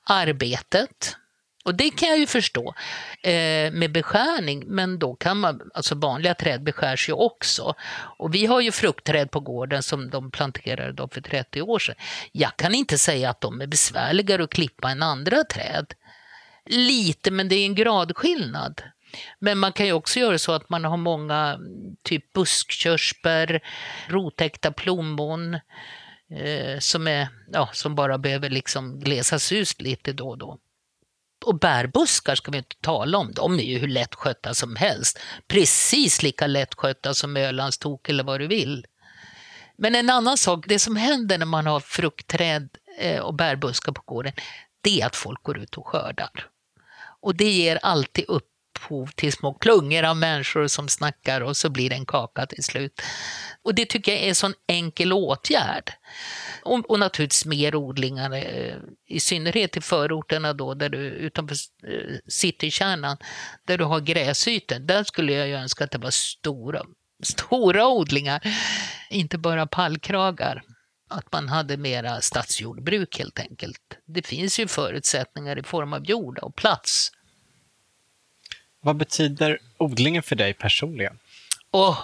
Arbetet, 0.04 1.16
och 1.64 1.75
det 1.75 1.90
kan 1.90 2.09
jag 2.09 2.18
ju 2.18 2.26
förstå 2.26 2.75
eh, 3.23 3.73
med 3.73 3.92
beskärning, 3.92 4.64
men 4.66 4.99
då 4.99 5.14
kan 5.14 5.40
man, 5.40 5.70
alltså 5.75 5.94
vanliga 5.94 6.35
träd 6.35 6.62
beskärs 6.62 7.09
ju 7.09 7.12
också. 7.12 7.75
Och 8.18 8.35
vi 8.35 8.47
har 8.47 8.61
ju 8.61 8.73
fruktträd 8.73 9.30
på 9.30 9.40
gården 9.40 9.82
som 9.82 10.11
de 10.11 10.30
planterade 10.30 10.92
då 10.92 11.09
för 11.09 11.20
30 11.20 11.62
år 11.62 11.78
sedan. 11.78 11.94
Jag 12.32 12.56
kan 12.56 12.75
inte 12.75 12.99
säga 12.99 13.30
att 13.30 13.40
de 13.40 13.61
är 13.61 13.66
besvärligare 13.66 14.44
att 14.44 14.50
klippa 14.50 14.90
än 14.90 15.02
andra 15.02 15.44
träd. 15.44 15.87
Lite, 16.66 17.30
men 17.30 17.48
det 17.48 17.54
är 17.54 17.66
en 17.66 17.74
gradskillnad. 17.74 18.82
Men 19.38 19.58
man 19.58 19.72
kan 19.72 19.86
ju 19.86 19.92
också 19.92 20.20
göra 20.20 20.38
så 20.38 20.52
att 20.52 20.68
man 20.68 20.84
har 20.84 20.96
många 20.96 21.58
typ 22.02 22.32
buskkörsbär, 22.32 23.60
rotäckta 24.08 24.72
plommon 24.72 25.54
eh, 26.30 26.78
som, 26.78 27.06
är, 27.06 27.28
ja, 27.52 27.70
som 27.72 27.94
bara 27.94 28.18
behöver 28.18 28.50
liksom 28.50 29.00
glesas 29.00 29.52
ut 29.52 29.82
lite 29.82 30.12
då 30.12 30.28
och 30.28 30.38
då. 30.38 30.58
Och 31.44 31.58
bärbuskar 31.58 32.34
ska 32.34 32.50
vi 32.50 32.58
inte 32.58 32.76
tala 32.80 33.18
om, 33.18 33.32
de 33.32 33.58
är 33.58 33.64
ju 33.64 33.78
hur 33.78 33.88
lättskötta 33.88 34.54
som 34.54 34.76
helst. 34.76 35.18
Precis 35.49 36.23
lika 36.23 36.46
lättskötta 36.46 37.14
som 37.14 37.36
Ölandstok 37.36 38.08
eller 38.08 38.25
vad 38.25 38.40
du 38.40 38.46
vill. 38.46 38.86
Men 39.76 39.94
en 39.94 40.10
annan 40.10 40.36
sak, 40.36 40.64
det 40.68 40.78
som 40.78 40.96
händer 40.96 41.38
när 41.38 41.46
man 41.46 41.66
har 41.66 41.80
fruktträd 41.80 42.68
eh, 42.99 43.20
och 43.20 43.34
bärbuskar 43.34 43.92
på 43.92 44.02
gården, 44.06 44.32
det 44.80 45.00
är 45.00 45.06
att 45.06 45.16
folk 45.16 45.43
går 45.43 45.58
ut 45.58 45.78
och 45.78 45.86
skördar. 45.86 46.30
Och 47.21 47.36
det 47.36 47.50
ger 47.50 47.78
alltid 47.82 48.25
upphov 48.28 49.06
till 49.06 49.32
små 49.32 49.54
klungor 49.54 50.02
av 50.02 50.16
människor 50.16 50.66
som 50.66 50.88
snackar 50.88 51.40
och 51.40 51.56
så 51.56 51.71
blir 51.71 51.90
det 51.90 51.97
en 51.97 52.06
kaka 52.06 52.47
till 52.47 52.64
slut. 52.64 53.02
Och 53.62 53.75
det 53.75 53.86
tycker 53.86 54.12
jag 54.12 54.21
är 54.21 54.28
en 54.28 54.34
sån 54.34 54.54
enkel 54.66 55.12
åtgärd. 55.12 55.93
Och, 56.62 56.90
och 56.90 56.99
naturligtvis 56.99 57.47
mer 57.47 57.75
odlingar, 57.75 58.32
eh, 58.32 58.75
i 59.06 59.21
synnerhet 59.21 59.76
i 59.76 59.80
förorterna 59.80 60.52
då, 60.52 60.75
där 60.75 60.88
du, 60.88 60.99
utanför 60.99 61.56
eh, 61.86 62.19
citykärnan, 62.28 63.16
där 63.64 63.78
du 63.78 63.84
har 63.84 64.00
gräsytor. 64.00 64.78
Där 64.78 65.04
skulle 65.04 65.32
jag 65.32 65.49
ju 65.49 65.54
önska 65.54 65.84
att 65.84 65.90
det 65.90 65.99
var 65.99 66.10
stora, 66.10 66.82
stora 67.23 67.88
odlingar, 67.88 68.40
inte 69.10 69.38
bara 69.38 69.66
pallkragar 69.66 70.62
att 71.10 71.32
man 71.32 71.49
hade 71.49 71.76
mera 71.76 72.20
stadsjordbruk 72.20 73.18
helt 73.18 73.38
enkelt. 73.38 73.99
Det 74.06 74.26
finns 74.26 74.60
ju 74.60 74.66
förutsättningar 74.68 75.58
i 75.58 75.62
form 75.62 75.92
av 75.92 76.04
jord 76.04 76.38
och 76.38 76.56
plats. 76.56 77.12
Vad 78.80 78.96
betyder 78.96 79.58
odlingen 79.78 80.23
för 80.23 80.36
dig 80.36 80.54
personligen? 80.54 81.18
Åh, 81.70 81.99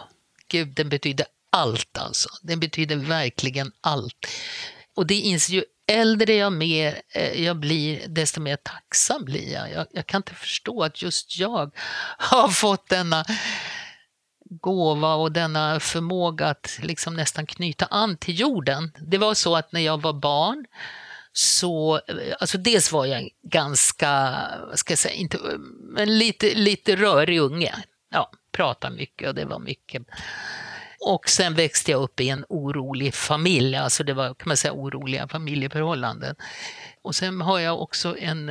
gud, 0.48 0.68
den 0.68 0.88
betyder 0.88 1.26
allt 1.50 1.98
alltså. 1.98 2.28
Den 2.42 2.60
betyder 2.60 2.96
verkligen 2.96 3.72
allt. 3.80 4.26
Och 4.94 5.06
det 5.06 5.14
inser 5.14 5.54
ju 5.54 5.64
äldre 5.86 6.34
jag, 6.34 6.52
mer, 6.52 7.02
eh, 7.08 7.44
jag 7.44 7.56
blir, 7.56 8.08
desto 8.08 8.40
mer 8.40 8.56
tacksam 8.56 9.24
blir 9.24 9.52
jag. 9.52 9.72
jag. 9.72 9.86
jag. 9.90 10.06
kan 10.06 10.18
inte 10.18 10.34
förstå 10.34 10.82
att 10.82 11.02
just 11.02 11.38
jag 11.38 11.74
har 12.18 12.48
fått 12.48 12.88
denna 12.88 13.24
gåva 14.50 15.14
och 15.14 15.32
denna 15.32 15.80
förmåga 15.80 16.46
att 16.46 16.78
liksom 16.82 17.14
nästan 17.14 17.46
knyta 17.46 17.86
an 17.86 18.16
till 18.16 18.40
jorden. 18.40 18.92
Det 18.98 19.18
var 19.18 19.34
så 19.34 19.56
att 19.56 19.72
när 19.72 19.80
jag 19.80 20.02
var 20.02 20.12
barn 20.12 20.66
så, 21.32 22.00
alltså 22.40 22.58
dels 22.58 22.92
var 22.92 23.06
jag 23.06 23.28
ganska, 23.42 24.38
ska 24.74 24.92
jag 24.92 24.98
säga, 24.98 25.14
inte, 25.14 25.38
men 25.80 26.18
lite, 26.18 26.54
lite 26.54 26.96
rörig 26.96 27.40
unge. 27.40 27.74
Ja, 28.10 28.30
pratade 28.52 28.96
mycket 28.96 29.28
och 29.28 29.34
det 29.34 29.44
var 29.44 29.58
mycket. 29.58 30.02
Och 31.00 31.28
sen 31.28 31.54
växte 31.54 31.90
jag 31.90 32.02
upp 32.02 32.20
i 32.20 32.28
en 32.28 32.44
orolig 32.48 33.14
familj, 33.14 33.76
alltså 33.76 34.04
det 34.04 34.14
var 34.14 34.34
kan 34.34 34.48
man 34.48 34.56
säga 34.56 34.72
oroliga 34.72 35.28
familjeförhållanden. 35.28 36.36
Och 37.02 37.14
sen 37.14 37.40
har 37.40 37.58
jag 37.58 37.82
också 37.82 38.16
en 38.18 38.50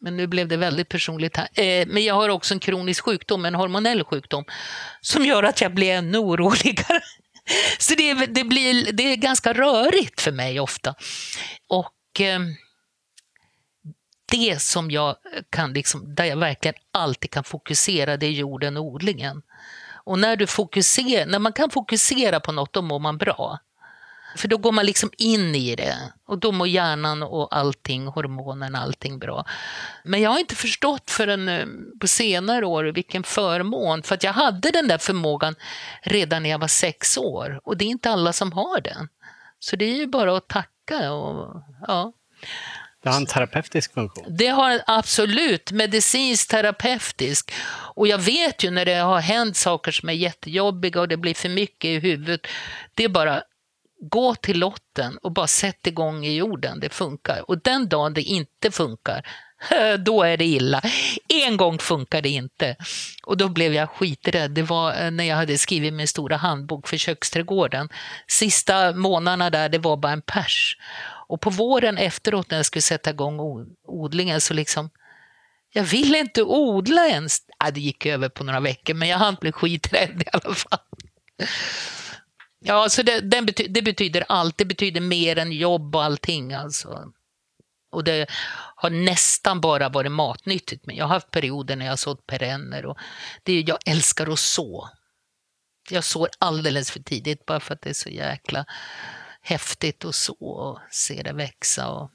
men 0.00 0.16
nu 0.16 0.26
blev 0.26 0.48
det 0.48 0.56
väldigt 0.56 0.88
personligt 0.88 1.36
här. 1.36 1.48
Eh, 1.54 1.86
men 1.86 2.04
jag 2.04 2.14
har 2.14 2.28
också 2.28 2.54
en 2.54 2.60
kronisk 2.60 3.04
sjukdom, 3.04 3.44
en 3.44 3.54
hormonell 3.54 4.04
sjukdom, 4.04 4.44
som 5.00 5.24
gör 5.24 5.42
att 5.42 5.60
jag 5.60 5.74
blir 5.74 5.92
ännu 5.92 6.18
oroligare. 6.18 7.00
Så 7.78 7.94
det, 7.94 8.14
det, 8.14 8.44
blir, 8.44 8.92
det 8.92 9.02
är 9.02 9.16
ganska 9.16 9.52
rörigt 9.52 10.20
för 10.20 10.32
mig 10.32 10.60
ofta. 10.60 10.94
Och 11.68 12.20
eh, 12.20 12.40
det 14.30 14.62
som 14.62 14.90
jag 14.90 15.16
kan, 15.50 15.72
liksom, 15.72 16.14
där 16.14 16.24
jag 16.24 16.36
verkligen 16.36 16.74
alltid 16.92 17.30
kan 17.30 17.44
fokusera, 17.44 18.16
det 18.16 18.26
är 18.26 18.30
jorden 18.30 18.76
och 18.76 18.84
odlingen. 18.84 19.42
Och 20.04 20.18
när, 20.18 20.36
du 20.36 20.46
fokuserar, 20.46 21.26
när 21.26 21.38
man 21.38 21.52
kan 21.52 21.70
fokusera 21.70 22.40
på 22.40 22.52
något, 22.52 22.72
då 22.72 22.82
mår 22.82 22.98
man 22.98 23.18
bra. 23.18 23.58
För 24.36 24.48
då 24.48 24.56
går 24.56 24.72
man 24.72 24.86
liksom 24.86 25.10
in 25.16 25.54
i 25.54 25.76
det 25.76 25.96
och 26.26 26.38
då 26.38 26.52
mår 26.52 26.68
hjärnan 26.68 27.22
och 27.22 27.56
allting, 27.56 28.06
hormonerna, 28.06 28.80
allting 28.80 29.18
bra. 29.18 29.44
Men 30.04 30.20
jag 30.20 30.30
har 30.30 30.38
inte 30.38 30.54
förstått 30.54 31.10
förrän 31.10 31.48
eh, 31.48 31.66
på 32.00 32.08
senare 32.08 32.66
år 32.66 32.84
vilken 32.84 33.22
förmån, 33.22 34.02
för 34.02 34.14
att 34.14 34.24
jag 34.24 34.32
hade 34.32 34.70
den 34.70 34.88
där 34.88 34.98
förmågan 34.98 35.54
redan 36.02 36.42
när 36.42 36.50
jag 36.50 36.58
var 36.58 36.68
sex 36.68 37.18
år 37.18 37.60
och 37.64 37.76
det 37.76 37.84
är 37.84 37.88
inte 37.88 38.10
alla 38.10 38.32
som 38.32 38.52
har 38.52 38.80
den. 38.80 39.08
Så 39.58 39.76
det 39.76 39.84
är 39.84 39.94
ju 39.94 40.06
bara 40.06 40.36
att 40.36 40.48
tacka 40.48 41.12
och 41.12 41.62
ja. 41.86 42.12
Det 43.02 43.08
har 43.08 43.16
en 43.16 43.26
terapeutisk 43.26 43.94
funktion. 43.94 44.24
Det 44.28 44.46
har 44.46 44.80
absolut 44.86 45.72
medicinskt 45.72 46.50
terapeutisk. 46.50 47.52
Och 47.94 48.08
jag 48.08 48.18
vet 48.18 48.64
ju 48.64 48.70
när 48.70 48.84
det 48.84 48.94
har 48.94 49.20
hänt 49.20 49.56
saker 49.56 49.92
som 49.92 50.08
är 50.08 50.12
jättejobbiga 50.12 51.00
och 51.00 51.08
det 51.08 51.16
blir 51.16 51.34
för 51.34 51.48
mycket 51.48 51.88
i 51.88 51.98
huvudet. 51.98 52.46
Det 52.94 53.04
är 53.04 53.08
bara 53.08 53.42
gå 54.00 54.34
till 54.34 54.58
lotten 54.58 55.18
och 55.22 55.32
bara 55.32 55.46
sätt 55.46 55.86
igång 55.86 56.24
i 56.24 56.36
jorden, 56.36 56.80
det 56.80 56.94
funkar. 56.94 57.50
Och 57.50 57.62
den 57.62 57.88
dagen 57.88 58.14
det 58.14 58.22
inte 58.22 58.70
funkar, 58.70 59.26
då 59.98 60.22
är 60.22 60.36
det 60.36 60.44
illa. 60.44 60.82
En 61.28 61.56
gång 61.56 61.78
funkar 61.78 62.22
det 62.22 62.28
inte. 62.28 62.76
Och 63.22 63.36
då 63.36 63.48
blev 63.48 63.74
jag 63.74 63.90
skiträdd. 63.90 64.50
Det 64.50 64.62
var 64.62 65.04
eh, 65.04 65.10
när 65.10 65.24
jag 65.24 65.36
hade 65.36 65.58
skrivit 65.58 65.92
min 65.92 66.08
stora 66.08 66.36
handbok 66.36 66.88
för 66.88 66.96
köksträdgården. 66.96 67.88
Sista 68.28 68.92
månaderna 68.92 69.50
där, 69.50 69.68
det 69.68 69.78
var 69.78 69.96
bara 69.96 70.12
en 70.12 70.22
pers. 70.22 70.76
Och 71.26 71.40
på 71.40 71.50
våren 71.50 71.98
efteråt 71.98 72.50
när 72.50 72.58
jag 72.58 72.66
skulle 72.66 72.82
sätta 72.82 73.10
igång 73.10 73.66
odlingen 73.86 74.40
så 74.40 74.54
liksom 74.54 74.90
Jag 75.72 75.84
ville 75.84 76.18
inte 76.18 76.42
odla 76.42 77.06
ens. 77.06 77.38
Ja, 77.58 77.70
det 77.70 77.80
gick 77.80 78.06
över 78.06 78.28
på 78.28 78.44
några 78.44 78.60
veckor, 78.60 78.94
men 78.94 79.08
jag 79.08 79.18
hann 79.18 79.36
bli 79.40 79.52
skiträdd 79.52 80.22
i 80.26 80.28
alla 80.32 80.54
fall. 80.54 80.78
Ja, 82.60 82.88
så 82.88 83.02
det, 83.02 83.42
betyder, 83.42 83.68
det 83.68 83.82
betyder 83.82 84.24
allt. 84.28 84.58
Det 84.58 84.64
betyder 84.64 85.00
mer 85.00 85.38
än 85.38 85.52
jobb 85.52 85.96
och 85.96 86.04
allting. 86.04 86.52
Alltså. 86.52 87.12
Och 87.90 88.04
det 88.04 88.26
har 88.74 88.90
nästan 88.90 89.60
bara 89.60 89.88
varit 89.88 90.12
matnyttigt. 90.12 90.86
Men 90.86 90.96
jag 90.96 91.04
har 91.04 91.14
haft 91.14 91.30
perioder 91.30 91.76
när 91.76 91.84
jag 91.84 91.92
har 91.92 91.96
sått 91.96 92.26
perenner. 92.26 92.86
Och 92.86 92.98
det, 93.42 93.60
jag 93.60 93.78
älskar 93.86 94.32
att 94.32 94.38
så. 94.38 94.90
Jag 95.90 96.04
sår 96.04 96.28
alldeles 96.38 96.90
för 96.90 97.00
tidigt 97.00 97.46
bara 97.46 97.60
för 97.60 97.74
att 97.74 97.82
det 97.82 97.90
är 97.90 97.94
så 97.94 98.08
jäkla 98.08 98.64
häftigt 99.42 100.04
att 100.04 100.14
så 100.14 100.34
och 100.34 100.78
se 100.90 101.22
det 101.22 101.32
växa. 101.32 101.90
Och... 101.90 102.10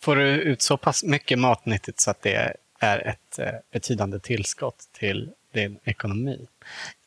Får 0.00 0.16
du 0.16 0.28
ut 0.28 0.62
så 0.62 0.76
pass 0.76 1.04
mycket 1.04 1.38
matnyttigt 1.38 2.00
så 2.00 2.10
att 2.10 2.22
det 2.22 2.56
är 2.80 3.06
ett 3.06 3.38
eh, 3.38 3.52
betydande 3.72 4.20
tillskott 4.20 4.88
till 4.92 5.32
din 5.52 5.78
ekonomi? 5.84 6.46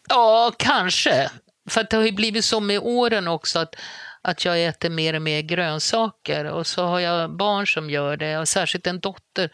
Ja, 0.09 0.51
kanske. 0.57 1.31
För 1.69 1.87
det 1.89 1.95
har 1.95 2.03
ju 2.03 2.11
blivit 2.11 2.45
så 2.45 2.59
med 2.59 2.79
åren 2.79 3.27
också 3.27 3.59
att, 3.59 3.75
att 4.21 4.45
jag 4.45 4.63
äter 4.63 4.89
mer 4.89 5.13
och 5.13 5.21
mer 5.21 5.41
grönsaker 5.41 6.45
och 6.45 6.67
så 6.67 6.85
har 6.85 6.99
jag 6.99 7.37
barn 7.37 7.67
som 7.67 7.89
gör 7.89 8.17
det 8.17 8.37
och 8.37 8.47
särskilt 8.47 8.87
en 8.87 8.99
dotter 8.99 9.49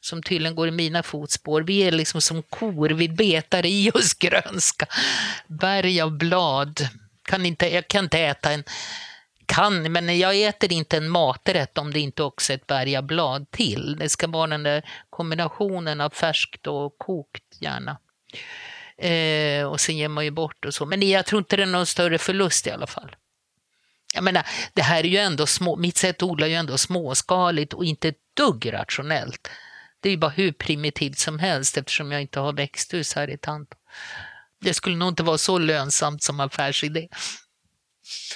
som 0.00 0.22
tydligen 0.22 0.54
går 0.54 0.68
i 0.68 0.70
mina 0.70 1.02
fotspår. 1.02 1.62
Vi 1.62 1.78
är 1.80 1.92
liksom 1.92 2.20
som 2.20 2.42
kor, 2.42 2.88
vi 2.88 3.08
betar 3.08 3.66
i 3.66 3.90
oss 3.94 4.14
grönska. 4.14 4.86
Berg 5.46 6.00
av 6.00 6.18
blad. 6.18 6.88
Kan 7.22 7.46
inte, 7.46 7.74
jag 7.74 7.88
kan 7.88 8.04
inte 8.04 8.18
äta 8.18 8.52
en 8.52 8.64
kan, 9.46 9.92
men 9.92 10.18
jag 10.18 10.42
äter 10.42 10.72
inte 10.72 10.96
en 10.96 11.08
maträtt 11.08 11.78
om 11.78 11.92
det 11.92 12.00
inte 12.00 12.22
också 12.22 12.52
är 12.52 12.56
ett 12.56 12.66
berg 12.66 12.96
av 12.96 13.02
blad 13.02 13.50
till. 13.50 13.96
Det 13.98 14.08
ska 14.08 14.26
vara 14.26 14.46
den 14.46 14.62
där 14.62 14.82
kombinationen 15.10 16.00
av 16.00 16.10
färskt 16.10 16.66
och 16.66 16.98
kokt 16.98 17.42
gärna. 17.60 17.98
Eh, 18.98 19.64
och 19.64 19.80
sen 19.80 19.96
ger 19.96 20.08
man 20.08 20.24
ju 20.24 20.30
bort 20.30 20.64
och 20.64 20.74
så. 20.74 20.86
Men 20.86 21.08
jag 21.08 21.26
tror 21.26 21.38
inte 21.38 21.56
det 21.56 21.62
är 21.62 21.66
någon 21.66 21.86
större 21.86 22.18
förlust 22.18 22.66
i 22.66 22.70
alla 22.70 22.86
fall. 22.86 23.16
Jag 24.14 24.24
menar, 24.24 24.46
det 24.74 24.82
här 24.82 25.04
är 25.04 25.08
ju 25.08 25.18
ändå 25.18 25.46
små, 25.46 25.76
mitt 25.76 25.96
sätt 25.96 26.16
att 26.16 26.22
odla 26.22 26.46
är 26.46 26.50
ju 26.50 26.56
ändå 26.56 26.78
småskaligt 26.78 27.72
och 27.72 27.84
inte 27.84 28.08
ett 28.08 28.18
dugg 28.36 28.72
rationellt. 28.72 29.50
Det 30.00 30.08
är 30.08 30.10
ju 30.10 30.18
bara 30.18 30.30
hur 30.30 30.52
primitivt 30.52 31.18
som 31.18 31.38
helst 31.38 31.76
eftersom 31.76 32.12
jag 32.12 32.20
inte 32.20 32.40
har 32.40 32.52
växthus 32.52 33.14
här 33.14 33.30
i 33.30 33.38
Tanto. 33.38 33.76
Det 34.60 34.74
skulle 34.74 34.96
nog 34.96 35.08
inte 35.08 35.22
vara 35.22 35.38
så 35.38 35.58
lönsamt 35.58 36.22
som 36.22 36.40
affärsidé. 36.40 37.08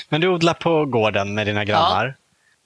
Men 0.09 0.21
du 0.21 0.29
odlar 0.29 0.55
på 0.55 0.85
gården 0.87 1.35
med 1.35 1.47
dina 1.47 1.64
grannar. 1.64 2.07
Ja. 2.07 2.14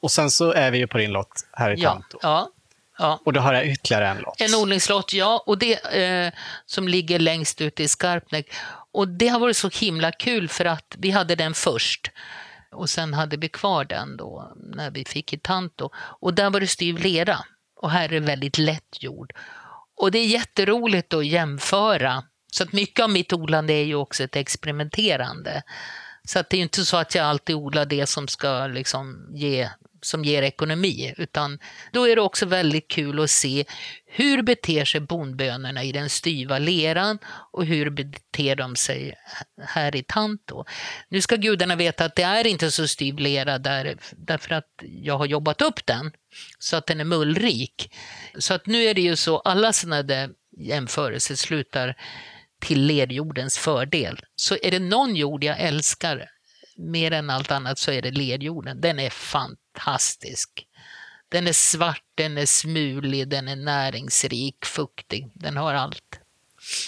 Och 0.03 0.11
sen 0.11 0.31
så 0.31 0.53
är 0.53 0.71
vi 0.71 0.79
ju 0.79 0.87
på 0.87 0.99
din 0.99 1.13
lott 1.13 1.47
här 1.53 1.71
i 1.71 1.81
Tanto. 1.81 2.19
Ja, 2.23 2.29
Ja. 2.29 2.51
Och 3.25 3.33
då 3.33 3.41
har 3.41 3.55
jag 3.55 3.67
ytterligare 3.67 4.09
en 4.09 4.19
lott. 4.19 4.41
En 4.41 4.55
odlingslott, 4.55 5.13
ja. 5.13 5.45
Och 5.47 5.59
det 5.59 5.97
eh, 5.97 6.33
som 6.67 6.89
ligger 6.89 7.19
längst 7.19 7.61
ut 7.61 7.81
i 7.81 7.89
Skarpnäck. 7.89 8.53
Och 8.93 9.09
det 9.09 9.29
har 9.29 9.41
varit 9.41 9.57
så 9.57 9.69
himla 9.69 10.13
kul 10.13 10.49
för 10.49 10.65
att 10.65 10.97
vi 10.99 11.11
hade 11.11 11.35
den 11.35 11.55
först. 11.55 12.11
Och 12.73 12.91
sen 12.91 13.15
hade 13.15 13.37
vi 13.37 13.49
kvar 13.49 13.85
den 13.85 14.17
då 14.17 14.53
när 14.57 14.91
vi 14.91 15.05
fick 15.05 15.33
i 15.33 15.39
Tanto. 15.39 15.91
Och 15.95 16.35
där 16.35 16.51
var 16.51 16.61
det 16.61 16.67
styv 16.67 16.99
lera. 16.99 17.39
Och 17.77 17.91
här 17.91 18.05
är 18.05 18.09
det 18.09 18.21
väldigt 18.21 18.59
lätt 18.59 19.03
jord. 19.03 19.33
Och 19.97 20.11
det 20.11 20.19
är 20.19 20.27
jätteroligt 20.27 21.15
att 21.15 21.27
jämföra. 21.27 22.25
Så 22.53 22.63
att 22.63 22.73
mycket 22.73 23.05
av 23.05 23.11
mitt 23.11 23.33
odlande 23.33 23.73
är 23.73 23.85
ju 23.85 23.95
också 23.95 24.25
ett 24.25 24.37
experimenterande. 24.37 25.63
Så 26.25 26.39
att 26.39 26.51
det 26.51 26.57
är 26.57 26.61
inte 26.61 26.85
så 26.85 26.97
att 26.97 27.15
jag 27.15 27.27
alltid 27.27 27.57
odlar 27.57 27.85
det 27.85 28.07
som 28.07 28.29
ska 28.29 28.67
liksom 28.67 29.29
ge 29.35 29.69
som 30.03 30.25
ger 30.25 30.43
ekonomi, 30.43 31.15
utan 31.17 31.59
då 31.93 32.09
är 32.09 32.17
det 32.17 32.23
också 32.23 32.47
väldigt 32.47 32.89
kul 32.89 33.21
att 33.21 33.31
se 33.31 33.65
hur 34.07 34.43
beter 34.43 34.85
sig 34.85 35.01
bondbönorna 35.01 35.85
i 35.85 35.93
den 35.93 36.11
styva 36.11 36.59
leran 36.59 37.19
och 37.53 37.67
hur 37.67 37.91
beter 37.91 38.57
de 38.57 38.77
sig 38.77 39.15
här 39.61 39.97
i 39.97 40.03
Tanto. 40.03 40.65
Nu 41.09 41.21
ska 41.21 41.37
gudarna 41.37 41.77
veta 41.77 42.05
att 42.05 42.17
det 42.17 42.23
är 42.23 42.47
inte 42.47 42.71
så 42.71 42.89
styv 42.89 43.19
lera 43.19 43.59
där, 43.59 43.97
därför 44.13 44.55
att 44.55 44.69
jag 44.81 45.19
har 45.19 45.27
jobbat 45.27 45.63
upp 45.63 45.87
den 45.87 46.13
så 46.59 46.77
att 46.77 46.87
den 46.87 47.01
är 47.01 47.05
mullrik. 47.05 47.95
Så 48.39 48.55
att 48.55 48.67
nu 48.67 48.85
är 48.85 48.95
det 48.95 49.01
ju 49.03 49.17
så, 49.17 49.39
alla 49.39 49.73
sådana 49.73 50.03
där 50.03 50.31
jämförelser 50.59 51.35
slutar 51.35 51.97
till 52.61 52.87
lerjordens 52.87 53.59
fördel. 53.59 54.21
Så 54.37 54.57
är 54.63 54.71
det 54.71 54.79
någon 54.79 55.17
jord 55.17 55.45
jag 55.45 55.61
älskar 55.61 56.29
mer 56.77 57.13
än 57.13 57.31
allt 57.31 57.51
annat 57.51 57.79
så 57.79 57.91
är 57.91 58.03
det 58.03 58.11
lerjorden. 58.11 58.81
Den 58.81 58.99
är 58.99 59.11
fantastisk. 59.11 59.62
Den 61.29 61.47
är 61.47 61.53
svart, 61.53 62.05
den 62.15 62.39
är 62.39 62.47
smulig, 62.47 63.29
den 63.29 63.49
är 63.49 63.57
näringsrik, 63.57 64.65
fuktig. 64.65 65.31
Den 65.35 65.57
har 65.57 65.75
allt. 65.75 66.21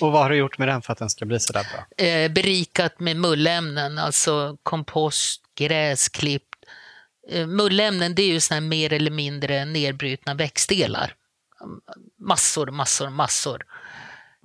Och 0.00 0.12
vad 0.12 0.22
har 0.22 0.30
du 0.30 0.36
gjort 0.36 0.58
med 0.58 0.68
den 0.68 0.82
för 0.82 0.92
att 0.92 0.98
den 0.98 1.10
ska 1.10 1.24
bli 1.24 1.40
så 1.40 1.52
där 1.52 1.66
bra? 1.72 2.06
Eh, 2.06 2.32
berikat 2.32 3.00
med 3.00 3.16
mullämnen, 3.16 3.98
alltså 3.98 4.56
kompost, 4.62 5.42
gräsklipp. 5.54 6.48
Eh, 7.30 7.46
mullämnen 7.46 8.14
det 8.14 8.22
är 8.22 8.32
ju 8.32 8.40
såna 8.40 8.60
mer 8.60 8.92
eller 8.92 9.10
mindre 9.10 9.64
nedbrutna 9.64 10.34
växtdelar. 10.34 11.14
Massor, 12.18 12.66
massor, 12.66 13.10
massor. 13.10 13.64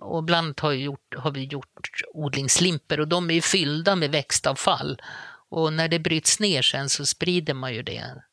Och 0.01 0.19
ibland 0.19 0.61
har, 0.61 0.71
gjort, 0.71 1.15
har 1.17 1.31
vi 1.31 1.43
gjort 1.43 1.89
odlingslimper 2.13 2.99
och 2.99 3.07
de 3.07 3.31
är 3.31 3.41
fyllda 3.41 3.95
med 3.95 4.11
växtavfall. 4.11 5.01
Och 5.49 5.73
när 5.73 5.87
det 5.87 5.99
bryts 5.99 6.39
ner 6.39 6.61
sen 6.61 6.89
så 6.89 7.05
sprider 7.05 7.53
man 7.53 7.73
ju 7.73 7.83
det. 7.83 8.23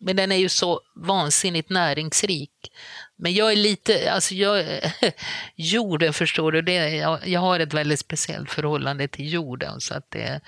Men 0.00 0.16
den 0.16 0.32
är 0.32 0.36
ju 0.36 0.48
så 0.48 0.80
vansinnigt 0.94 1.70
näringsrik. 1.70 2.52
Men 3.16 3.34
jag 3.34 3.52
är 3.52 3.56
lite, 3.56 4.12
alltså 4.12 4.34
jag, 4.34 4.64
jorden 5.54 6.12
förstår 6.12 6.52
du, 6.52 6.62
det, 6.62 6.90
jag, 6.90 7.28
jag 7.28 7.40
har 7.40 7.60
ett 7.60 7.74
väldigt 7.74 8.00
speciellt 8.00 8.50
förhållande 8.50 9.08
till 9.08 9.32
jorden. 9.32 9.80
Så 9.80 9.94
att 9.94 10.10
det, 10.10 10.40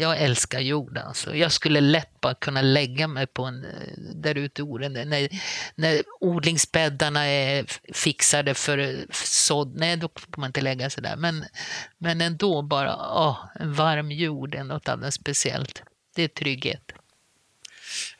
jag 0.00 0.18
älskar 0.18 0.60
jorden. 0.60 1.06
Alltså. 1.06 1.34
Jag 1.34 1.52
skulle 1.52 1.80
lätt 1.80 2.20
bara 2.20 2.34
kunna 2.34 2.62
lägga 2.62 3.08
mig 3.08 3.26
på 3.26 3.44
en, 3.44 3.66
där 4.14 4.34
ute 4.34 4.62
i 4.62 4.64
jorden. 4.64 4.92
När, 4.92 5.28
när 5.74 6.02
odlingsbäddarna 6.20 7.26
är 7.26 7.66
fixade 7.94 8.54
för 8.54 9.06
sådd, 9.12 9.76
nej 9.76 9.96
då 9.96 10.08
får 10.14 10.40
man 10.40 10.48
inte 10.48 10.60
lägga 10.60 10.90
sig 10.90 11.02
där. 11.02 11.16
Men, 11.16 11.44
men 11.98 12.20
ändå 12.20 12.62
bara, 12.62 12.96
åh, 12.96 13.38
en 13.54 13.72
varm 13.72 14.10
jord 14.10 14.54
är 14.54 14.64
något 14.64 14.88
alldeles 14.88 15.14
speciellt. 15.14 15.82
Det 16.14 16.22
är 16.22 16.28
trygghet. 16.28 16.92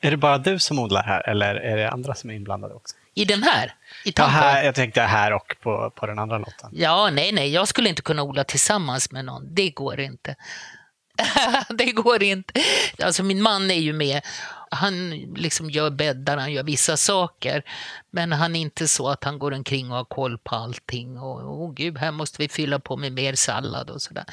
Är 0.01 0.11
det 0.11 0.17
bara 0.17 0.37
du 0.37 0.59
som 0.59 0.79
odlar 0.79 1.03
här 1.03 1.29
eller 1.29 1.55
är 1.55 1.77
det 1.77 1.89
andra 1.89 2.15
som 2.15 2.29
är 2.29 2.33
inblandade 2.33 2.73
också? 2.73 2.95
I 3.13 3.25
den 3.25 3.43
här? 3.43 3.73
I 4.05 4.13
ja, 4.15 4.25
här, 4.25 4.63
jag 4.63 4.75
tänkte 4.75 5.01
här 5.01 5.33
och 5.33 5.55
på, 5.61 5.91
på 5.95 6.05
den 6.05 6.19
andra 6.19 6.37
lotten. 6.37 6.69
Ja, 6.71 7.09
nej, 7.09 7.31
nej, 7.31 7.53
jag 7.53 7.67
skulle 7.67 7.89
inte 7.89 8.01
kunna 8.01 8.23
odla 8.23 8.43
tillsammans 8.43 9.11
med 9.11 9.25
någon. 9.25 9.55
Det 9.55 9.69
går 9.69 9.99
inte. 9.99 10.35
det 11.69 11.91
går 11.91 12.23
inte. 12.23 12.53
Alltså 13.03 13.23
min 13.23 13.41
man 13.41 13.71
är 13.71 13.75
ju 13.75 13.93
med. 13.93 14.21
Han 14.71 15.09
liksom 15.35 15.69
gör 15.69 15.89
bäddar, 15.89 16.37
han 16.37 16.53
gör 16.53 16.63
vissa 16.63 16.97
saker. 16.97 17.63
Men 18.11 18.31
han 18.31 18.55
är 18.55 18.59
inte 18.59 18.87
så 18.87 19.09
att 19.09 19.23
han 19.23 19.39
går 19.39 19.51
omkring 19.53 19.91
och 19.91 19.97
har 19.97 20.05
koll 20.05 20.37
på 20.37 20.55
allting. 20.55 21.17
Och 21.17 21.63
oh, 21.63 21.73
gud, 21.73 21.97
här 21.97 22.11
måste 22.11 22.41
vi 22.41 22.49
fylla 22.49 22.79
på 22.79 22.97
med 22.97 23.11
mer 23.11 23.35
sallad 23.35 23.89
och 23.89 24.01
sådär. 24.01 24.25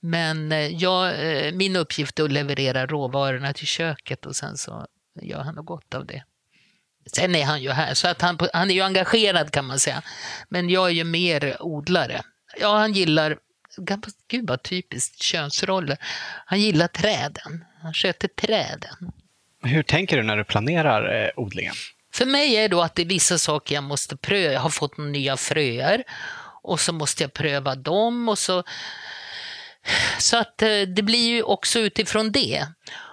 Men 0.00 0.52
eh, 0.52 0.68
ja, 0.68 1.12
eh, 1.12 1.54
min 1.54 1.76
uppgift 1.76 2.18
är 2.18 2.24
att 2.24 2.32
leverera 2.32 2.86
råvarorna 2.86 3.52
till 3.52 3.66
köket 3.66 4.26
och 4.26 4.36
sen 4.36 4.56
så 4.56 4.86
gör 5.22 5.40
han 5.40 5.54
något 5.54 5.66
gott 5.66 5.94
av 5.94 6.06
det. 6.06 6.24
Sen 7.06 7.34
är 7.34 7.44
han 7.44 7.62
ju 7.62 7.70
här, 7.70 7.94
så 7.94 8.08
att 8.08 8.20
han, 8.20 8.38
han 8.52 8.70
är 8.70 8.74
ju 8.74 8.80
engagerad 8.80 9.50
kan 9.50 9.64
man 9.64 9.78
säga. 9.78 10.02
Men 10.48 10.70
jag 10.70 10.86
är 10.86 10.94
ju 10.94 11.04
mer 11.04 11.62
odlare. 11.62 12.22
Ja, 12.60 12.76
han 12.78 12.92
gillar 12.92 13.38
gud 14.28 14.48
vad 14.48 14.62
typiskt 14.62 15.22
könsroller. 15.22 15.96
Han 16.46 16.60
gillar 16.60 16.88
träden. 16.88 17.64
Han 17.82 17.94
sköter 17.94 18.28
träden. 18.28 19.12
Hur 19.64 19.82
tänker 19.82 20.16
du 20.16 20.22
när 20.22 20.36
du 20.36 20.44
planerar 20.44 21.24
eh, 21.24 21.30
odlingen? 21.36 21.74
För 22.14 22.26
mig 22.26 22.56
är 22.56 22.62
det 22.62 22.68
då 22.68 22.82
att 22.82 22.94
det 22.94 23.02
är 23.02 23.06
vissa 23.06 23.38
saker 23.38 23.74
jag 23.74 23.84
måste 23.84 24.16
pröva. 24.16 24.52
Jag 24.52 24.60
har 24.60 24.70
fått 24.70 24.98
nya 24.98 25.36
fröer 25.36 26.04
och 26.62 26.80
så 26.80 26.92
måste 26.92 27.22
jag 27.22 27.32
pröva 27.32 27.74
dem. 27.74 28.28
och 28.28 28.38
så... 28.38 28.62
Så 30.18 30.36
att 30.36 30.62
eh, 30.62 30.80
det 30.80 31.02
blir 31.02 31.28
ju 31.28 31.42
också 31.42 31.78
utifrån 31.78 32.32
det. 32.32 32.66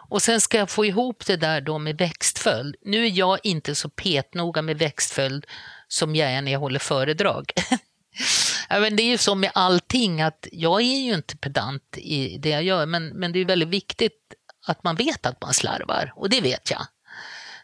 Och 0.10 0.22
sen 0.22 0.42
ska 0.42 0.58
jag 0.58 0.70
få 0.70 0.86
ihop 0.86 1.26
det 1.26 1.36
där 1.36 1.62
då 1.62 1.80
med 1.80 1.98
växtföljd. 1.98 2.76
Nu 2.82 3.06
är 3.06 3.10
jag 3.10 3.40
inte 3.44 3.76
så 3.76 3.90
petnoga 3.90 4.62
med 4.62 4.78
växtföljd 4.78 5.46
som 5.88 6.16
jag 6.16 6.32
är 6.32 6.42
när 6.42 6.52
jag 6.52 6.60
håller 6.60 6.80
föredrag. 6.80 7.52
Men 8.70 8.96
det 8.96 9.04
är 9.04 9.08
ju 9.08 9.18
så 9.18 9.36
med 9.36 9.52
allting 9.54 10.22
att 10.22 10.48
jag 10.52 10.82
är 10.82 11.00
ju 11.00 11.14
inte 11.14 11.38
pedant 11.38 11.98
i 11.98 12.38
det 12.38 12.50
jag 12.50 12.64
gör 12.64 12.86
men, 12.86 13.08
men 13.08 13.32
det 13.32 13.40
är 13.40 13.46
väldigt 13.46 13.70
viktigt 13.70 14.34
att 14.68 14.84
man 14.84 14.96
vet 14.96 15.26
att 15.26 15.42
man 15.42 15.54
slarvar 15.54 16.14
och 16.16 16.30
det 16.30 16.42
vet 16.42 16.72
jag. 16.72 16.88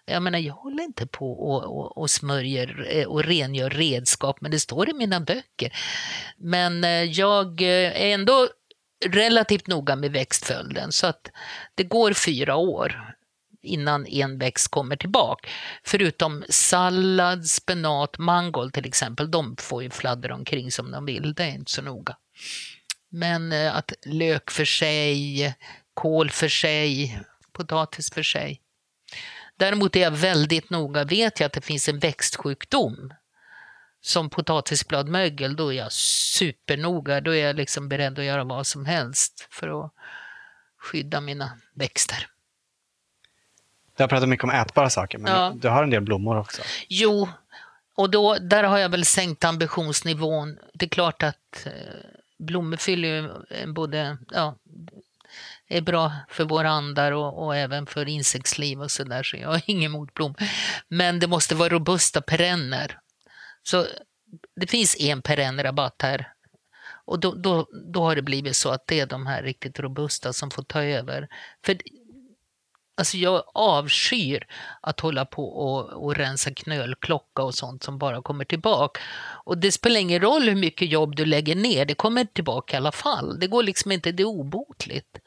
Jag 0.09 0.23
menar, 0.23 0.39
jag 0.39 0.53
håller 0.53 0.83
inte 0.83 1.07
på 1.07 1.31
och, 1.31 1.63
och, 1.63 1.97
och 1.97 2.09
smörjer 2.09 2.87
eh, 2.89 3.07
och 3.07 3.23
rengör 3.23 3.69
redskap, 3.69 4.41
men 4.41 4.51
det 4.51 4.59
står 4.59 4.89
i 4.89 4.93
mina 4.93 5.19
böcker. 5.19 5.73
Men 6.37 6.83
eh, 6.83 7.03
jag 7.03 7.61
eh, 7.61 8.01
är 8.01 8.13
ändå 8.13 8.47
relativt 9.05 9.67
noga 9.67 9.95
med 9.95 10.11
växtföljden 10.11 10.91
så 10.91 11.07
att 11.07 11.31
det 11.75 11.83
går 11.83 12.13
fyra 12.13 12.55
år 12.55 13.13
innan 13.63 14.07
en 14.07 14.37
växt 14.37 14.67
kommer 14.67 14.95
tillbaka. 14.95 15.49
Förutom 15.83 16.43
sallad, 16.49 17.45
spenat, 17.45 18.17
mangold 18.17 18.73
till 18.73 18.85
exempel, 18.85 19.31
de 19.31 19.55
får 19.59 19.83
ju 19.83 19.89
fladdra 19.89 20.35
omkring 20.35 20.71
som 20.71 20.91
de 20.91 21.05
vill, 21.05 21.33
det 21.33 21.43
är 21.43 21.51
inte 21.51 21.71
så 21.71 21.81
noga. 21.81 22.17
Men 23.09 23.51
att 23.53 23.93
lök 24.05 24.51
för 24.51 24.65
sig, 24.65 25.53
kål 25.97 26.29
för 26.29 26.47
sig, 26.47 27.19
potatis 27.51 28.11
för 28.11 28.23
sig. 28.23 28.61
Däremot 29.57 29.95
är 29.95 29.99
jag 29.99 30.11
väldigt 30.11 30.69
noga, 30.69 31.03
vet 31.03 31.39
jag 31.39 31.47
att 31.47 31.53
det 31.53 31.61
finns 31.61 31.89
en 31.89 31.99
växtsjukdom 31.99 33.13
som 34.01 34.29
potatisbladmögel, 34.29 35.55
då 35.55 35.73
är 35.73 35.77
jag 35.77 35.91
supernoga. 35.91 37.21
Då 37.21 37.35
är 37.35 37.45
jag 37.45 37.55
liksom 37.55 37.89
beredd 37.89 38.19
att 38.19 38.25
göra 38.25 38.43
vad 38.43 38.67
som 38.67 38.85
helst 38.85 39.47
för 39.51 39.85
att 39.85 39.91
skydda 40.77 41.21
mina 41.21 41.51
växter. 41.73 42.27
Du 43.97 44.03
har 44.03 44.07
pratat 44.07 44.29
mycket 44.29 44.43
om 44.43 44.49
ätbara 44.49 44.89
saker, 44.89 45.17
men 45.17 45.31
Ja. 45.31 45.53
du 45.55 45.67
har 45.67 45.83
en 45.83 45.89
del 45.89 46.01
blommor 46.01 46.37
också. 46.39 46.61
Jo, 46.87 47.29
och 47.95 48.09
då, 48.09 48.35
där 48.41 48.63
har 48.63 48.77
jag 48.77 48.89
väl 48.89 49.05
sänkt 49.05 49.43
ambitionsnivån. 49.43 50.57
Det 50.73 50.85
är 50.85 50.89
klart 50.89 51.23
att 51.23 51.65
eh, 51.65 51.71
blommor 52.37 52.77
fyller 52.77 53.07
ju 53.09 53.29
både, 53.73 54.17
ja, 54.31 54.55
är 55.67 55.81
bra 55.81 56.11
för 56.29 56.43
våra 56.45 56.69
andar 56.69 57.11
och, 57.11 57.45
och 57.45 57.55
även 57.55 57.85
för 57.85 58.07
insektsliv 58.07 58.81
och 58.81 58.91
sådär, 58.91 59.23
så 59.23 59.37
jag 59.37 59.49
har 59.49 59.61
inget 59.65 59.85
emot. 59.85 60.09
Men 60.87 61.19
det 61.19 61.27
måste 61.27 61.55
vara 61.55 61.69
robusta 61.69 62.21
perenner. 62.21 62.99
Så 63.63 63.85
det 64.55 64.67
finns 64.67 64.95
en 64.99 65.21
perennrabatt 65.21 66.01
här. 66.01 66.33
Och 67.05 67.19
då, 67.19 67.35
då, 67.35 67.67
då 67.93 68.03
har 68.03 68.15
det 68.15 68.21
blivit 68.21 68.55
så 68.55 68.69
att 68.69 68.87
det 68.87 68.99
är 68.99 69.05
de 69.05 69.27
här 69.27 69.43
riktigt 69.43 69.79
robusta 69.79 70.33
som 70.33 70.51
får 70.51 70.63
ta 70.63 70.83
över. 70.83 71.27
För 71.65 71.77
Alltså 72.97 73.17
jag 73.17 73.43
avskyr 73.53 74.47
att 74.81 74.99
hålla 74.99 75.25
på 75.25 75.49
och, 75.49 76.03
och 76.03 76.15
rensa 76.15 76.53
knölklocka 76.53 77.43
och 77.43 77.55
sånt 77.55 77.83
som 77.83 77.97
bara 77.97 78.21
kommer 78.21 78.45
tillbaka. 78.45 79.01
Och 79.45 79.57
det 79.57 79.71
spelar 79.71 79.99
ingen 79.99 80.21
roll 80.21 80.49
hur 80.49 80.55
mycket 80.55 80.89
jobb 80.91 81.15
du 81.15 81.25
lägger 81.25 81.55
ner, 81.55 81.85
det 81.85 81.95
kommer 81.95 82.25
tillbaka 82.25 82.75
i 82.75 82.77
alla 82.77 82.91
fall. 82.91 83.39
Det 83.39 83.47
går 83.47 83.63
liksom 83.63 83.91
inte, 83.91 84.11
det 84.11 84.23
är 84.23 84.27
obotligt. 84.27 85.19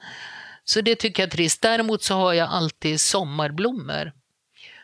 Så 0.64 0.80
det 0.80 0.94
tycker 0.94 1.22
jag 1.22 1.26
är 1.26 1.30
trist. 1.30 1.62
Däremot 1.62 2.02
så 2.02 2.14
har 2.14 2.32
jag 2.32 2.48
alltid 2.48 3.00
sommarblommor. 3.00 4.12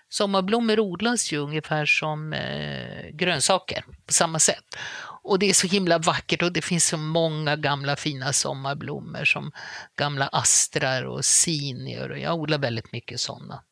Sommarblommor 0.09 0.81
odlas 0.81 1.33
ju 1.33 1.39
ungefär 1.39 1.87
som 1.87 2.33
eh, 2.33 3.11
grönsaker 3.13 3.85
på 4.07 4.13
samma 4.13 4.39
sätt. 4.39 4.77
Och 5.27 5.39
det 5.39 5.49
är 5.51 5.55
så 5.55 5.67
himla 5.67 5.99
vackert 5.99 6.43
och 6.43 6.53
det 6.53 6.63
finns 6.63 6.87
så 6.87 6.97
många 6.97 7.57
gamla 7.57 7.97
fina 7.97 8.33
sommarblommor 8.33 9.25
som 9.25 9.53
gamla 9.97 10.27
astrar 10.29 11.03
och 11.05 11.25
sinior. 11.25 12.11
Och 12.11 12.19
jag 12.19 12.35
odlar 12.35 12.59
väldigt 12.59 12.93
mycket 12.93 13.21
sådana. 13.21 13.63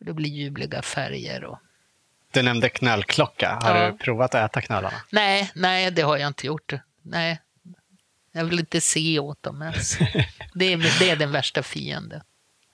Det 0.00 0.12
blir 0.12 0.30
ljuvliga 0.30 0.82
färger. 0.82 1.44
Och... 1.44 1.58
Du 2.30 2.42
nämnde 2.42 2.68
knölklocka. 2.68 3.58
Har 3.62 3.76
Ja. 3.76 3.90
du 3.90 3.98
provat 3.98 4.34
att 4.34 4.50
äta 4.50 4.60
knölarna? 4.60 4.96
Nej, 5.10 5.50
nej, 5.54 5.90
det 5.90 6.02
har 6.02 6.16
jag 6.16 6.28
inte 6.28 6.46
gjort. 6.46 6.72
Nej, 7.02 7.40
jag 8.32 8.44
vill 8.44 8.58
inte 8.60 8.80
se 8.80 9.18
åt 9.18 9.42
dem 9.42 9.62
ens. 9.62 9.98
Det 10.54 10.72
är, 10.72 10.98
det 10.98 11.10
är 11.10 11.16
den 11.16 11.32
värsta 11.32 11.62
fienden. 11.62 12.20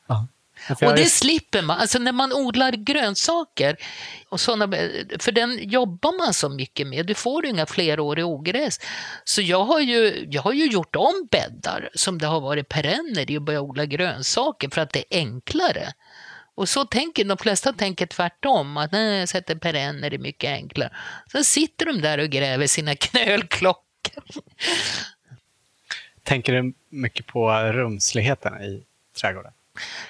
För 0.06 0.26
Och 0.70 0.82
jag 0.82 0.96
det 0.96 1.04
slipper 1.04 1.62
man. 1.62 1.78
Alltså 1.80 1.98
när 1.98 2.12
man 2.12 2.32
odlar 2.32 2.72
grönsaker, 2.72 3.76
och 4.28 4.40
såna, 4.40 4.68
för 5.18 5.32
den 5.32 5.68
jobbar 5.70 6.18
man 6.18 6.34
så 6.34 6.48
mycket 6.48 6.86
med. 6.86 7.06
Du 7.06 7.14
får 7.14 7.46
inga 7.46 7.66
fleråriga 7.66 8.26
ogräs. 8.26 8.80
Så 9.24 9.42
jag 9.42 9.64
har, 9.64 9.80
ju, 9.80 10.26
jag 10.30 10.42
har 10.42 10.52
ju 10.52 10.66
gjort 10.66 10.96
om 10.96 11.28
bäddar 11.30 11.88
som 11.94 12.18
det 12.18 12.26
har 12.26 12.40
varit 12.40 12.68
perenner 12.68 13.30
i 13.30 13.38
och 13.38 13.42
börjat 13.42 13.62
odla 13.62 13.86
grönsaker 13.86 14.68
för 14.70 14.80
att 14.80 14.92
det 14.92 14.98
är 14.98 15.18
enklare. 15.18 15.92
Och 16.54 16.68
så 16.68 16.84
tänker 16.84 17.24
de 17.24 17.38
flesta 17.38 17.72
tänker 17.72 18.06
tvärtom, 18.06 18.76
att 18.76 18.92
nej, 18.92 19.18
jag 19.18 19.28
sätter 19.28 19.54
perenner, 19.54 20.10
det 20.10 20.16
är 20.16 20.18
mycket 20.18 20.50
enklare. 20.50 20.90
Så 21.32 21.44
sitter 21.44 21.86
de 21.86 22.00
där 22.00 22.18
och 22.18 22.28
gräver 22.28 22.66
sina 22.66 22.94
knölklockor. 22.96 24.24
Tänker 26.22 26.52
du 26.52 26.74
mycket 26.88 27.26
på 27.26 27.52
rumsligheten 27.52 28.62
i 28.62 28.84
trädgården? 29.20 29.52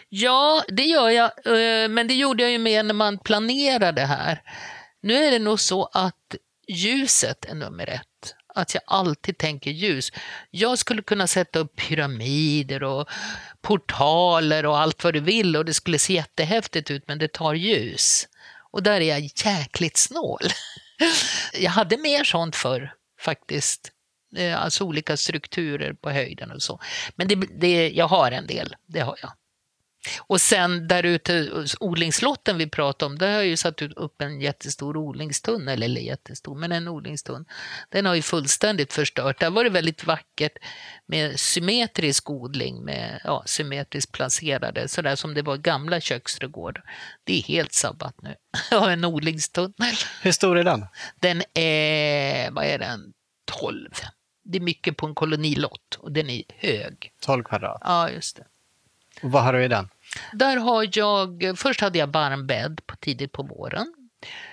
Ja, 0.09 0.64
det 0.68 0.83
gör 0.83 1.11
jag. 1.11 1.31
Eh, 1.46 1.88
men 1.88 2.09
det 2.09 2.14
gjorde 2.14 2.42
jag 2.42 2.53
ju 2.53 2.59
mer 2.59 2.83
när 2.83 2.94
man 2.94 3.18
planerade 3.18 4.03
här. 4.03 4.42
Nu 5.03 5.24
är 5.24 5.31
det 5.31 5.38
nog 5.38 5.61
så 5.61 5.85
att 5.85 6.37
ljuset 6.68 7.44
är 7.44 7.55
nummer 7.55 7.90
ett. 7.90 8.35
Att 8.55 8.74
jag 8.74 8.83
alltid 8.87 9.38
tänker 9.38 9.70
ljus. 9.70 10.12
Jag 10.50 10.79
skulle 10.79 11.03
kunna 11.03 11.27
sätta 11.27 11.59
upp 11.59 11.77
pyramider 11.77 12.83
och 12.83 13.09
portaler 13.62 14.66
och 14.66 14.79
allt 14.79 15.05
vad 15.05 15.14
du 15.14 15.20
vill 15.20 15.57
och 15.57 15.64
det 15.64 15.74
skulle 15.74 15.98
se 15.98 16.12
jättehäftigt 16.12 16.90
ut 16.90 17.09
men 17.09 17.18
det 17.18 17.33
tar 17.33 17.55
ljus. 17.55 18.29
Och 18.70 18.83
där 18.83 19.00
är 19.00 19.09
jag 19.09 19.31
jäkligt 19.44 19.96
snål. 19.96 20.40
Jag 21.61 21.70
hade 21.70 21.96
mer 21.96 22.24
sånt 22.24 22.57
förr 22.57 22.94
faktiskt. 23.20 23.90
Eh, 24.37 24.62
alltså 24.62 24.85
olika 24.85 25.16
strukturer 25.16 25.92
på 25.92 26.11
höjden 26.11 26.50
och 26.50 26.62
så. 26.62 26.81
Men 27.16 27.29
det, 27.29 27.35
det, 27.61 27.90
jag 27.90 28.09
har 28.09 28.31
en 28.31 28.46
del, 28.46 28.77
det 28.87 29.00
har 29.00 29.18
jag. 29.22 29.33
Och 30.21 30.40
sen 30.40 30.88
där 30.88 31.03
ute, 31.03 31.64
odlingslotten 31.81 32.59
vi 32.59 32.67
pratade 32.67 33.12
om, 33.12 33.19
där 33.19 33.27
har 33.27 33.35
jag 33.35 33.47
ju 33.47 33.57
satt 33.57 33.83
upp 33.83 34.23
en 34.23 34.40
jättestor 34.40 34.97
odlingstunnel, 34.97 35.83
eller 35.83 36.01
jättestor, 36.01 36.55
men 36.55 36.73
en 36.73 36.88
odlingstunnel. 36.88 37.45
Den 37.88 38.07
har 38.07 38.14
ju 38.14 38.23
fullständigt 38.23 38.93
förstört. 38.93 39.40
Där 39.40 39.51
var 39.51 39.64
det 39.64 39.71
väldigt 39.71 40.05
vackert 40.05 40.53
med 41.07 41.40
symmetrisk 41.40 42.31
odling, 42.31 42.85
med 42.85 43.21
ja, 43.25 43.43
symmetriskt 43.47 44.12
placerade, 44.12 44.88
sådär 44.88 45.17
som 45.17 45.35
det 45.35 45.43
var 45.43 45.57
gamla 45.57 46.01
köksträdgårdar. 46.01 46.85
Det 47.25 47.38
är 47.38 47.43
helt 47.43 47.73
sabbat 47.73 48.23
nu. 48.23 48.35
Har 48.77 48.90
en 48.90 49.05
odlingstunnel. 49.05 49.95
Hur 50.23 50.33
stor 50.33 50.59
är 50.59 50.64
den? 50.64 50.87
Den 51.21 51.43
är, 51.55 52.51
vad 52.51 52.64
är 52.64 52.79
den, 52.79 53.12
12. 53.61 53.90
Det 54.45 54.59
är 54.59 54.62
mycket 54.62 54.97
på 54.97 55.07
en 55.07 55.14
kolonilott 55.14 55.95
och 55.99 56.12
den 56.12 56.31
är 56.31 56.43
hög. 56.49 57.12
12 57.21 57.43
kvadrat. 57.43 57.83
Ja, 57.85 58.11
just 58.11 58.37
det. 58.37 58.45
Och 59.25 59.33
vad 59.33 59.43
har 59.43 59.53
du 59.53 59.65
i 59.65 59.69
den? 59.69 59.89
Där 60.33 60.57
har 60.57 60.89
jag, 60.93 61.55
först 61.57 61.81
hade 61.81 61.99
jag 61.99 62.07
varmbädd 62.07 62.81
tidigt 63.01 63.33
på 63.33 63.43
våren, 63.43 63.95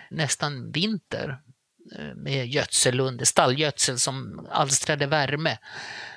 nästan 0.09 0.71
vinter, 0.71 1.39
eh, 1.97 2.15
med 2.15 2.47
gödsel 2.47 2.99
under, 2.99 3.25
stallgödsel 3.25 3.99
som 3.99 4.47
alstrade 4.51 5.05
värme. 5.05 5.57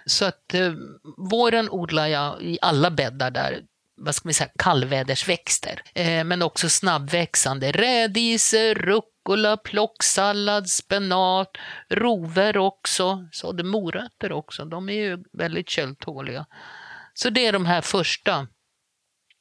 Så 0.07 0.25
att 0.25 0.55
eh, 0.55 0.73
våren 1.17 1.71
odlar 1.71 2.07
jag 2.07 2.43
i 2.43 2.59
alla 2.63 2.91
bäddar 2.91 3.31
där, 3.31 3.63
vad 3.97 4.15
ska 4.15 4.29
man 4.29 4.35
säga, 4.35 4.51
kallvädersväxter. 4.59 5.83
Eh, 5.95 6.25
men 6.25 6.43
också 6.43 6.69
snabbväxande 6.69 7.73
rädisor, 7.73 8.75
rucola, 8.75 9.57
plocksallad, 9.57 10.69
spenat, 10.69 11.57
rover 11.89 12.57
också, 12.57 13.29
så 13.33 13.53
det 13.53 13.65
morötter 13.65 14.33
också. 14.33 14.65
De 14.65 14.89
är 14.89 14.93
ju 14.93 15.25
väldigt 15.33 15.69
köldtåliga. 15.69 16.47
Så 17.15 17.31
det 17.31 17.47
är 17.47 17.53
de 17.53 17.67
här 17.67 17.81
första. 17.81 18.47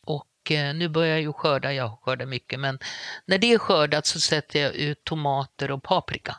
Och 0.06 0.52
eh, 0.52 0.76
nu 0.76 0.90
börjar 0.90 1.12
jag 1.12 1.22
ju 1.22 1.34
skörda, 1.34 1.74
jag 1.74 2.00
skördar 2.02 2.26
mycket, 2.26 2.60
men 2.60 2.80
när 3.26 3.38
det 3.38 3.54
är 3.54 3.58
skördat 3.58 4.06
så 4.06 4.20
sätter 4.20 4.60
jag 4.60 4.76
ut 4.76 5.04
tomater 5.04 5.72
och 5.72 5.84
paprika. 5.84 6.36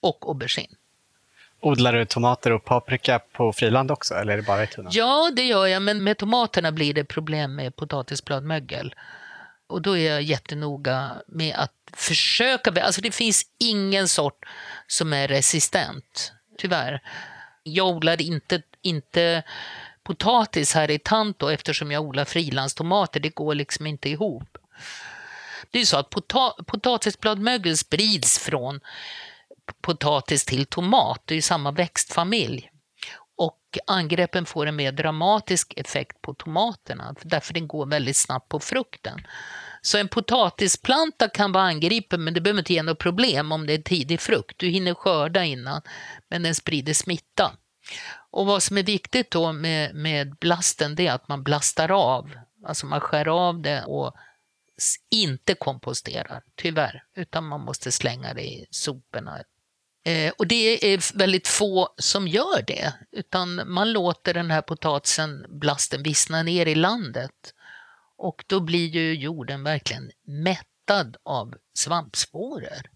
Och 0.00 0.28
aubergine. 0.28 0.74
Odlar 1.60 1.92
du 1.92 2.04
tomater 2.04 2.52
och 2.52 2.64
paprika 2.64 3.18
på 3.18 3.52
friland 3.52 3.90
också, 3.90 4.14
eller 4.14 4.32
är 4.32 4.36
det 4.36 4.42
bara 4.42 4.62
i 4.62 4.66
tunnan? 4.66 4.92
Ja, 4.94 5.30
det 5.36 5.42
gör 5.42 5.66
jag, 5.66 5.82
men 5.82 6.04
med 6.04 6.18
tomaterna 6.18 6.72
blir 6.72 6.94
det 6.94 7.04
problem 7.04 7.54
med 7.54 7.76
potatisbladmögel. 7.76 8.94
Och 9.66 9.82
då 9.82 9.96
är 9.96 10.10
jag 10.10 10.22
jättenoga 10.22 11.10
med 11.26 11.54
att 11.54 11.72
försöka, 11.92 12.82
alltså 12.82 13.00
det 13.00 13.10
finns 13.10 13.46
ingen 13.58 14.08
sort 14.08 14.44
som 14.86 15.12
är 15.12 15.28
resistent, 15.28 16.32
tyvärr. 16.58 17.02
Jag 17.62 17.86
odlar 17.86 18.22
inte, 18.22 18.62
inte 18.82 19.42
potatis 20.08 20.74
här 20.74 20.90
i 20.90 20.98
Tanto 20.98 21.50
eftersom 21.50 21.90
jag 21.90 22.02
odlar 22.02 22.24
frilandstomater, 22.24 23.20
det 23.20 23.34
går 23.34 23.54
liksom 23.54 23.86
inte 23.86 24.08
ihop. 24.08 24.58
Det 25.70 25.78
är 25.78 25.80
ju 25.80 25.86
så 25.86 25.96
att 25.96 26.10
pota 26.10 26.54
potatisbladmögel 26.66 27.76
sprids 27.76 28.38
från 28.38 28.80
potatis 29.80 30.44
till 30.44 30.66
tomat, 30.66 31.22
det 31.24 31.34
är 31.34 31.36
ju 31.36 31.42
samma 31.42 31.70
växtfamilj. 31.70 32.70
Och 33.36 33.78
angreppen 33.86 34.46
får 34.46 34.66
en 34.66 34.76
mer 34.76 34.92
dramatisk 34.92 35.72
effekt 35.76 36.22
på 36.22 36.34
tomaterna, 36.34 37.14
därför 37.22 37.54
den 37.54 37.68
går 37.68 37.86
väldigt 37.86 38.16
snabbt 38.16 38.48
på 38.48 38.60
frukten. 38.60 39.26
Så 39.82 39.98
en 39.98 40.08
potatisplanta 40.08 41.28
kan 41.28 41.52
vara 41.52 41.64
angripen, 41.64 42.24
men 42.24 42.34
det 42.34 42.40
behöver 42.40 42.58
inte 42.58 42.72
ge 42.72 42.82
något 42.82 42.98
problem 42.98 43.52
om 43.52 43.66
det 43.66 43.72
är 43.72 43.82
tidig 43.82 44.20
frukt. 44.20 44.58
Du 44.58 44.68
hinner 44.68 44.94
skörda 44.94 45.44
innan, 45.44 45.82
men 46.30 46.42
den 46.42 46.54
sprider 46.54 46.94
smitta. 46.94 47.52
Och 48.38 48.46
vad 48.46 48.62
som 48.62 48.78
är 48.78 48.82
viktigt 48.82 49.30
då 49.30 49.52
med, 49.52 49.94
med 49.94 50.36
blasten, 50.36 50.94
det 50.94 51.06
är 51.06 51.12
att 51.12 51.28
man 51.28 51.42
blastar 51.42 51.90
av. 51.90 52.30
Alltså 52.64 52.86
man 52.86 53.00
skär 53.00 53.28
av 53.28 53.62
det 53.62 53.84
och 53.84 54.14
inte 55.10 55.54
komposterar, 55.54 56.42
tyvärr, 56.54 57.04
utan 57.16 57.44
man 57.44 57.60
måste 57.60 57.92
slänga 57.92 58.34
det 58.34 58.42
i 58.42 58.66
soporna. 58.70 59.38
Eh, 60.04 60.32
och 60.38 60.46
det 60.46 60.94
är 60.94 61.18
väldigt 61.18 61.48
få 61.48 61.88
som 61.96 62.28
gör 62.28 62.62
det, 62.66 62.92
utan 63.12 63.72
man 63.72 63.92
låter 63.92 64.34
den 64.34 64.50
här 64.50 64.62
potatisen, 64.62 65.46
blasten, 65.48 66.02
vissna 66.02 66.42
ner 66.42 66.66
i 66.66 66.74
landet. 66.74 67.54
Och 68.16 68.44
då 68.46 68.60
blir 68.60 68.88
ju 68.88 69.14
jorden 69.14 69.64
verkligen 69.64 70.10
mättad 70.22 71.16
av 71.22 71.54
svampsporer. 71.74 72.90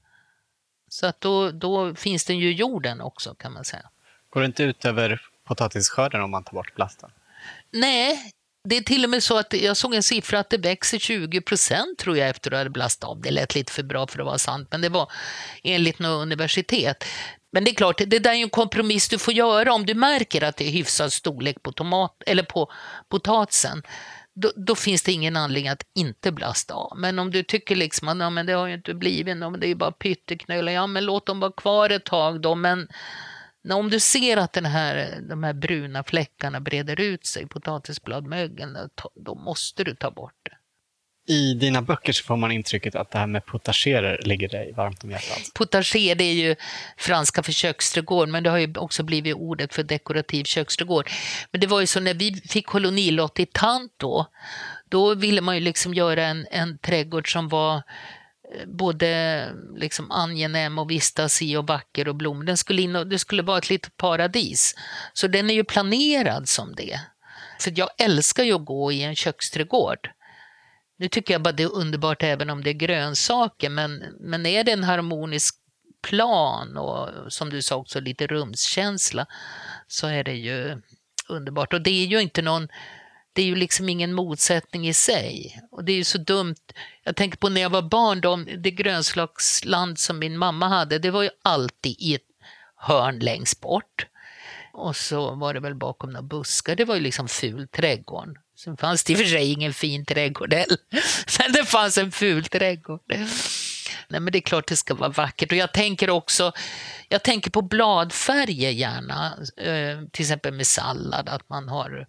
Så 0.89 1.07
att 1.07 1.21
då, 1.21 1.51
då 1.51 1.95
finns 1.95 2.25
den 2.25 2.39
ju 2.39 2.51
i 2.51 2.55
jorden 2.55 3.01
också 3.01 3.35
kan 3.35 3.53
man 3.53 3.65
säga. 3.65 3.91
Går 4.31 4.41
det 4.41 4.47
inte 4.47 4.63
ut 4.63 4.85
över 4.85 5.32
potatisskörden 5.45 6.23
om 6.23 6.31
man 6.31 6.45
tar 6.45 6.53
bort 6.53 6.75
blasten? 6.75 7.11
Nej, 7.73 8.33
det 8.69 8.77
är 8.77 8.81
till 8.81 9.05
och 9.05 9.11
med 9.11 9.23
så 9.23 9.39
att 9.39 9.53
jag 9.53 9.77
såg 9.77 9.95
en 9.95 10.03
siffra 10.03 10.39
att 10.39 10.51
det 10.51 10.59
växer 10.59 10.99
20 10.99 11.41
procent 11.41 11.99
tror 11.99 12.17
jag 12.17 12.29
efter 12.29 12.51
att 12.51 12.53
du 12.53 12.57
hade 12.57 12.71
blastat 12.71 13.11
av. 13.11 13.21
Det 13.21 13.31
lät 13.31 13.55
lite 13.55 13.73
för 13.73 13.83
bra 13.83 14.07
för 14.07 14.19
att 14.19 14.27
vara 14.27 14.39
sant, 14.39 14.69
men 14.71 14.81
det 14.81 14.89
var 14.89 15.13
enligt 15.63 15.99
något 15.99 16.23
universitet. 16.23 17.05
Men 17.53 17.65
det 17.65 17.71
är 17.71 17.75
klart, 17.75 17.99
det 17.99 18.19
där 18.19 18.31
är 18.31 18.35
ju 18.35 18.43
en 18.43 18.51
kompromiss 18.51 19.09
du 19.09 19.19
får 19.19 19.35
göra 19.35 19.73
om 19.73 19.87
du 19.87 19.95
märker 19.95 20.45
att 20.45 20.57
det 20.57 20.69
är 20.69 20.71
hyfsad 20.71 21.13
storlek 21.13 21.63
på, 21.63 21.73
tomat, 21.73 22.23
eller 22.27 22.43
på 22.43 22.73
potatisen. 23.09 23.83
Då, 24.35 24.53
då, 24.57 24.75
finns 24.75 25.03
det 25.03 25.13
ingen 25.13 25.37
anledning 25.37 25.69
att 25.69 25.87
inte 25.95 26.33
blasta 26.33 26.75
av. 26.75 26.99
Men 26.99 27.19
om 27.19 27.31
du 27.31 27.43
tycker 27.43 27.77
liksom 27.77 28.09
att 28.09 28.19
ja, 28.19 28.31
men 28.31 28.47
det 28.47 28.53
har 28.53 28.67
ju 28.67 28.75
inte 28.75 28.95
blivit 28.95 29.37
något, 29.37 29.61
det 29.61 29.67
är 29.67 29.69
ju 29.69 29.75
bara 29.75 29.93
pytteknölar, 29.93 30.73
ja 30.73 30.87
men 30.87 31.05
låt 31.05 31.27
dem 31.27 31.41
vara 31.41 31.53
kvar 31.53 31.91
ett 31.91 32.05
tag 32.05 32.41
då. 32.41 32.55
Men 32.55 32.89
om 33.71 33.91
du 33.91 34.01
ser 34.01 34.37
att 34.37 34.53
den 34.53 34.65
här, 34.65 35.21
de 35.29 35.43
här 35.43 35.53
bruna 35.53 36.05
fläckarna 36.05 36.61
breder 36.61 37.01
ut 37.01 37.27
sig, 37.27 37.47
potatisbladmögeln, 37.47 38.79
då 39.15 39.35
måste 39.35 39.85
du 39.85 39.95
ta 39.95 40.11
bort 40.11 40.35
det. 40.43 40.57
I 41.27 41.55
dina 41.55 41.83
böcker 41.83 42.13
så 42.13 42.25
får 42.25 42.37
man 42.37 42.53
intrycket 42.53 42.95
att 42.95 43.11
det 43.11 43.19
här 43.19 43.27
med 43.27 43.47
potagerer 43.47 44.23
ligger 44.23 44.49
dig 44.49 44.73
varmt 44.77 45.05
om 45.05 45.11
hjärtat. 45.11 45.51
Potager 45.55 46.15
det 46.15 46.25
är 46.25 46.35
ju 46.35 46.57
franska 46.97 47.43
för 47.43 47.53
köksträdgård, 47.53 48.29
men 48.29 48.43
det 48.43 48.51
har 48.51 48.59
ju 48.59 48.75
också 48.77 49.03
blivit 49.03 49.35
ordet 49.35 49.75
för 49.75 49.83
dekorativ 49.83 50.45
köksträdgård. 50.45 51.11
Men 51.51 51.61
det 51.61 51.67
var 51.67 51.81
ju 51.81 51.87
så 51.87 52.01
när 52.01 52.15
vi 52.15 52.35
fick 52.35 52.67
kolonilott 52.67 53.41
i 53.41 53.47
Tant 53.47 53.93
då, 53.97 54.27
då 54.89 55.15
ville 55.15 55.41
man 55.41 55.55
ju 55.55 55.61
liksom 55.61 55.95
göra 55.95 56.25
en, 56.25 56.47
en 56.51 56.79
trädgård 56.79 57.33
som 57.33 57.49
var 57.49 57.83
både 58.67 59.49
liksom 59.77 60.11
angenäm 60.11 60.79
och 60.79 60.91
vistas 60.91 61.43
i 61.43 61.57
och 61.57 61.67
vacker 61.67 62.09
och 62.09 62.17
blom. 62.17 62.47
Den 62.47 62.57
skulle 62.57 62.83
in 62.83 62.97
och, 62.97 63.07
det 63.07 63.19
skulle 63.19 63.43
vara 63.43 63.59
ett 63.59 63.71
litet 63.71 63.97
paradis. 63.97 64.75
Så 65.13 65.27
den 65.27 65.51
är 65.51 65.55
ju 65.55 65.65
planerad 65.65 66.49
som 66.49 66.75
det. 66.75 67.01
För 67.61 67.73
jag 67.77 67.89
älskar 67.99 68.45
ju 68.45 68.53
att 68.53 68.65
gå 68.65 68.93
i 68.93 69.03
en 69.03 69.17
köksträdgård. 69.17 70.11
Nu 70.99 71.09
tycker 71.09 71.35
jag 71.35 71.43
bara 71.43 71.53
det 71.53 71.63
är 71.63 71.75
underbart 71.75 72.23
även 72.23 72.51
om 72.51 72.63
det 72.63 72.71
är 72.71 72.75
grönsaker, 72.75 73.71
men, 73.71 74.05
men 74.21 74.47
är 74.47 74.65
det 74.65 74.73
en 74.73 74.85
harmonisk 74.85 75.55
plan 76.03 76.77
och 76.77 77.33
som 77.33 77.51
du 77.51 77.63
sa 77.63 77.77
också 77.77 78.01
lite 78.01 78.27
rumskänsla 78.27 79.27
så 79.89 80.07
är 80.07 80.25
det 80.25 80.35
ju 80.35 80.83
underbart. 81.29 81.73
Och 81.73 81.83
det 81.83 81.91
är 81.91 82.07
ju 82.07 82.21
inte 82.21 82.43
någon, 82.43 82.69
det 83.33 83.43
är 83.43 83.47
ju 83.47 83.55
liksom 83.55 83.89
ingen 83.89 84.15
motsättning 84.15 84.89
i 84.89 84.95
sig. 84.95 85.61
Och 85.71 85.85
det 85.85 85.93
är 85.93 85.97
ju 85.97 86.05
så 86.05 86.19
dumt. 86.19 86.57
Jag 87.05 87.17
tänker 87.17 87.39
på 87.39 87.49
när 87.49 87.61
jag 87.61 87.71
var 87.71 87.83
barn, 87.83 88.21
de, 88.21 88.49
det 88.59 88.71
grönslagsland 88.71 89.99
som 89.99 90.19
min 90.19 90.39
mamma 90.39 90.69
hade, 90.69 90.99
det 90.99 91.11
var 91.11 91.23
ju 91.23 91.31
alltid 91.43 91.97
i 91.99 92.15
ett 92.15 92.27
hörn 92.77 93.19
längst 93.19 93.61
bort. 93.61 94.07
Och 94.73 94.97
så 94.97 95.35
var 95.35 95.55
det 95.55 95.61
väl 95.61 95.75
bakom 95.75 96.11
några 96.11 96.23
buskar, 96.23 96.77
det 96.77 96.85
var 96.85 96.95
ju 96.95 97.01
liksom 97.01 97.29
ful 97.29 97.69
trädgården. 97.69 98.35
Sen 98.57 98.77
fanns 98.77 99.05
det 99.05 99.13
i 99.13 99.17
och 99.17 99.19
för 99.19 99.27
sig 99.27 99.53
ingen 99.53 99.75
fin 99.75 100.05
trädgård 100.05 100.55
heller, 100.55 100.79
men 101.39 101.53
det 101.53 101.65
fanns 101.65 101.99
en 101.99 102.13
ful 102.13 102.45
trädgård. 102.45 103.01
Nej, 104.09 104.21
men 104.21 104.33
det 104.33 104.39
är 104.39 104.41
klart 104.41 104.69
det 104.69 104.77
ska 104.77 104.95
vara 104.95 105.09
vackert. 105.09 105.53
Och 105.53 105.59
jag 105.59 105.73
tänker 105.73 106.11
också, 106.11 106.53
jag 107.09 107.23
tänker 107.23 107.51
på 107.51 107.63
bladfärger 107.63 108.71
gärna, 108.71 109.27
eh, 109.57 110.09
till 110.13 110.23
exempel 110.23 110.53
med 110.55 110.67
sallad, 110.67 111.29
att 111.29 111.49
man 111.49 111.69
har 111.69 112.07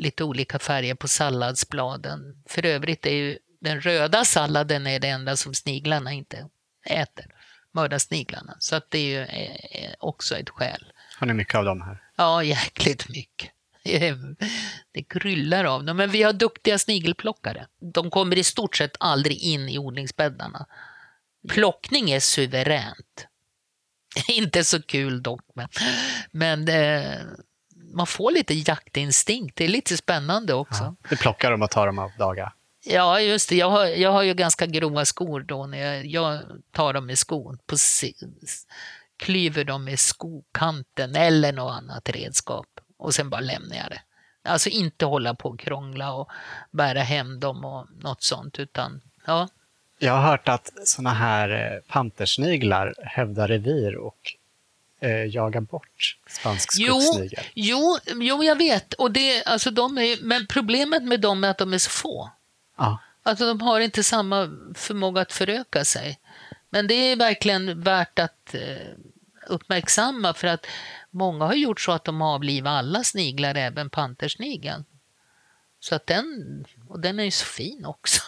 lite 0.00 0.24
olika 0.24 0.58
färger 0.58 0.94
på 0.94 1.08
salladsbladen. 1.08 2.42
För 2.46 2.66
övrigt 2.66 3.06
är 3.06 3.14
ju 3.14 3.38
den 3.60 3.80
röda 3.80 4.24
salladen 4.24 4.86
är 4.86 5.00
det 5.00 5.08
enda 5.08 5.36
som 5.36 5.54
sniglarna 5.54 6.12
inte 6.12 6.48
äter, 6.86 7.26
mördarsniglarna. 7.74 8.56
Så 8.58 8.76
att 8.76 8.90
det 8.90 8.98
är 8.98 9.04
ju 9.04 9.22
eh, 9.22 9.94
också 9.98 10.36
ett 10.36 10.50
skäl. 10.50 10.92
Har 11.18 11.26
ni 11.26 11.34
mycket 11.34 11.54
av 11.54 11.64
dem 11.64 11.80
här? 11.80 12.02
Ja, 12.16 12.42
jäkligt 12.42 13.08
mycket. 13.08 13.50
Det 14.92 15.02
kryllar 15.08 15.64
av 15.64 15.84
dem. 15.84 15.96
Men 15.96 16.10
vi 16.10 16.22
har 16.22 16.32
duktiga 16.32 16.78
snigelplockare. 16.78 17.66
De 17.94 18.10
kommer 18.10 18.38
i 18.38 18.44
stort 18.44 18.76
sett 18.76 18.96
aldrig 19.00 19.38
in 19.38 19.68
i 19.68 19.78
odlingsbäddarna. 19.78 20.66
Plockning 21.48 22.10
är 22.10 22.20
suveränt. 22.20 23.26
Inte 24.28 24.64
så 24.64 24.82
kul 24.82 25.22
dock, 25.22 25.44
men, 25.54 25.68
men 26.30 26.68
eh, 26.68 27.20
man 27.90 28.06
får 28.06 28.32
lite 28.32 28.54
jaktinstinkt. 28.54 29.56
Det 29.56 29.64
är 29.64 29.68
lite 29.68 29.96
spännande 29.96 30.54
också. 30.54 30.84
Ja, 30.84 31.08
du 31.08 31.16
plockar 31.16 31.50
dem 31.50 31.62
och 31.62 31.70
tar 31.70 31.86
dem 31.86 31.98
av 31.98 32.10
dagar? 32.18 32.52
Ja, 32.84 33.20
just 33.20 33.48
det. 33.48 33.56
Jag 33.56 33.70
har, 33.70 33.86
jag 33.86 34.12
har 34.12 34.22
ju 34.22 34.34
ganska 34.34 34.66
grova 34.66 35.04
skor 35.04 35.40
då. 35.40 35.66
När 35.66 35.78
jag, 35.78 36.06
jag 36.06 36.40
tar 36.72 36.92
dem 36.92 37.06
med 37.06 37.18
skon. 37.18 37.58
På, 37.66 37.76
klyver 39.20 39.64
dem 39.64 39.84
med 39.84 39.98
skokanten 39.98 41.16
eller 41.16 41.52
något 41.52 41.72
annat 41.72 42.08
redskap 42.08 42.66
och 42.98 43.14
sen 43.14 43.30
bara 43.30 43.40
lämnar 43.40 43.76
jag 43.76 43.90
det. 43.90 44.02
Alltså 44.44 44.68
inte 44.68 45.04
hålla 45.04 45.34
på 45.34 45.48
och 45.48 45.60
krångla 45.60 46.12
och 46.12 46.30
bära 46.70 47.00
hem 47.00 47.40
dem 47.40 47.64
och 47.64 47.86
något 48.02 48.22
sånt, 48.22 48.58
utan 48.58 49.00
ja. 49.26 49.48
Jag 49.98 50.12
har 50.12 50.22
hört 50.30 50.48
att 50.48 50.70
såna 50.84 51.10
här 51.10 51.50
eh, 51.50 51.92
pantersniglar 51.92 52.94
hävdar 52.98 53.48
revir 53.48 53.96
och 53.96 54.18
eh, 55.00 55.24
jagar 55.24 55.60
bort 55.60 56.16
spansk 56.28 56.72
skogssnigel. 56.72 57.44
Jo, 57.54 57.98
jo, 58.06 58.22
jo, 58.22 58.44
jag 58.44 58.56
vet. 58.56 58.94
Och 58.94 59.10
det, 59.10 59.44
alltså 59.44 59.70
de 59.70 59.98
är, 59.98 60.22
men 60.22 60.46
problemet 60.46 61.02
med 61.02 61.20
dem 61.20 61.44
är 61.44 61.48
att 61.48 61.58
de 61.58 61.72
är 61.72 61.78
så 61.78 61.90
få. 61.90 62.30
Ja. 62.76 62.98
Alltså 63.22 63.46
de 63.46 63.60
har 63.60 63.80
inte 63.80 64.04
samma 64.04 64.50
förmåga 64.74 65.20
att 65.20 65.32
föröka 65.32 65.84
sig. 65.84 66.18
Men 66.70 66.86
det 66.86 66.94
är 66.94 67.16
verkligen 67.16 67.80
värt 67.80 68.18
att 68.18 68.54
eh, 68.54 68.88
uppmärksamma 69.46 70.34
för 70.34 70.46
att 70.46 70.66
Många 71.10 71.44
har 71.44 71.54
gjort 71.54 71.80
så 71.80 71.92
att 71.92 72.04
de 72.04 72.22
avlivar 72.22 72.70
alla 72.70 73.04
sniglar, 73.04 73.54
även 73.54 73.90
pantersnigeln. 73.90 74.84
Så 75.80 75.94
att 75.94 76.06
den, 76.06 76.64
och 76.88 77.00
den 77.00 77.20
är 77.20 77.24
ju 77.24 77.30
så 77.30 77.46
fin 77.46 77.84
också. 77.84 78.22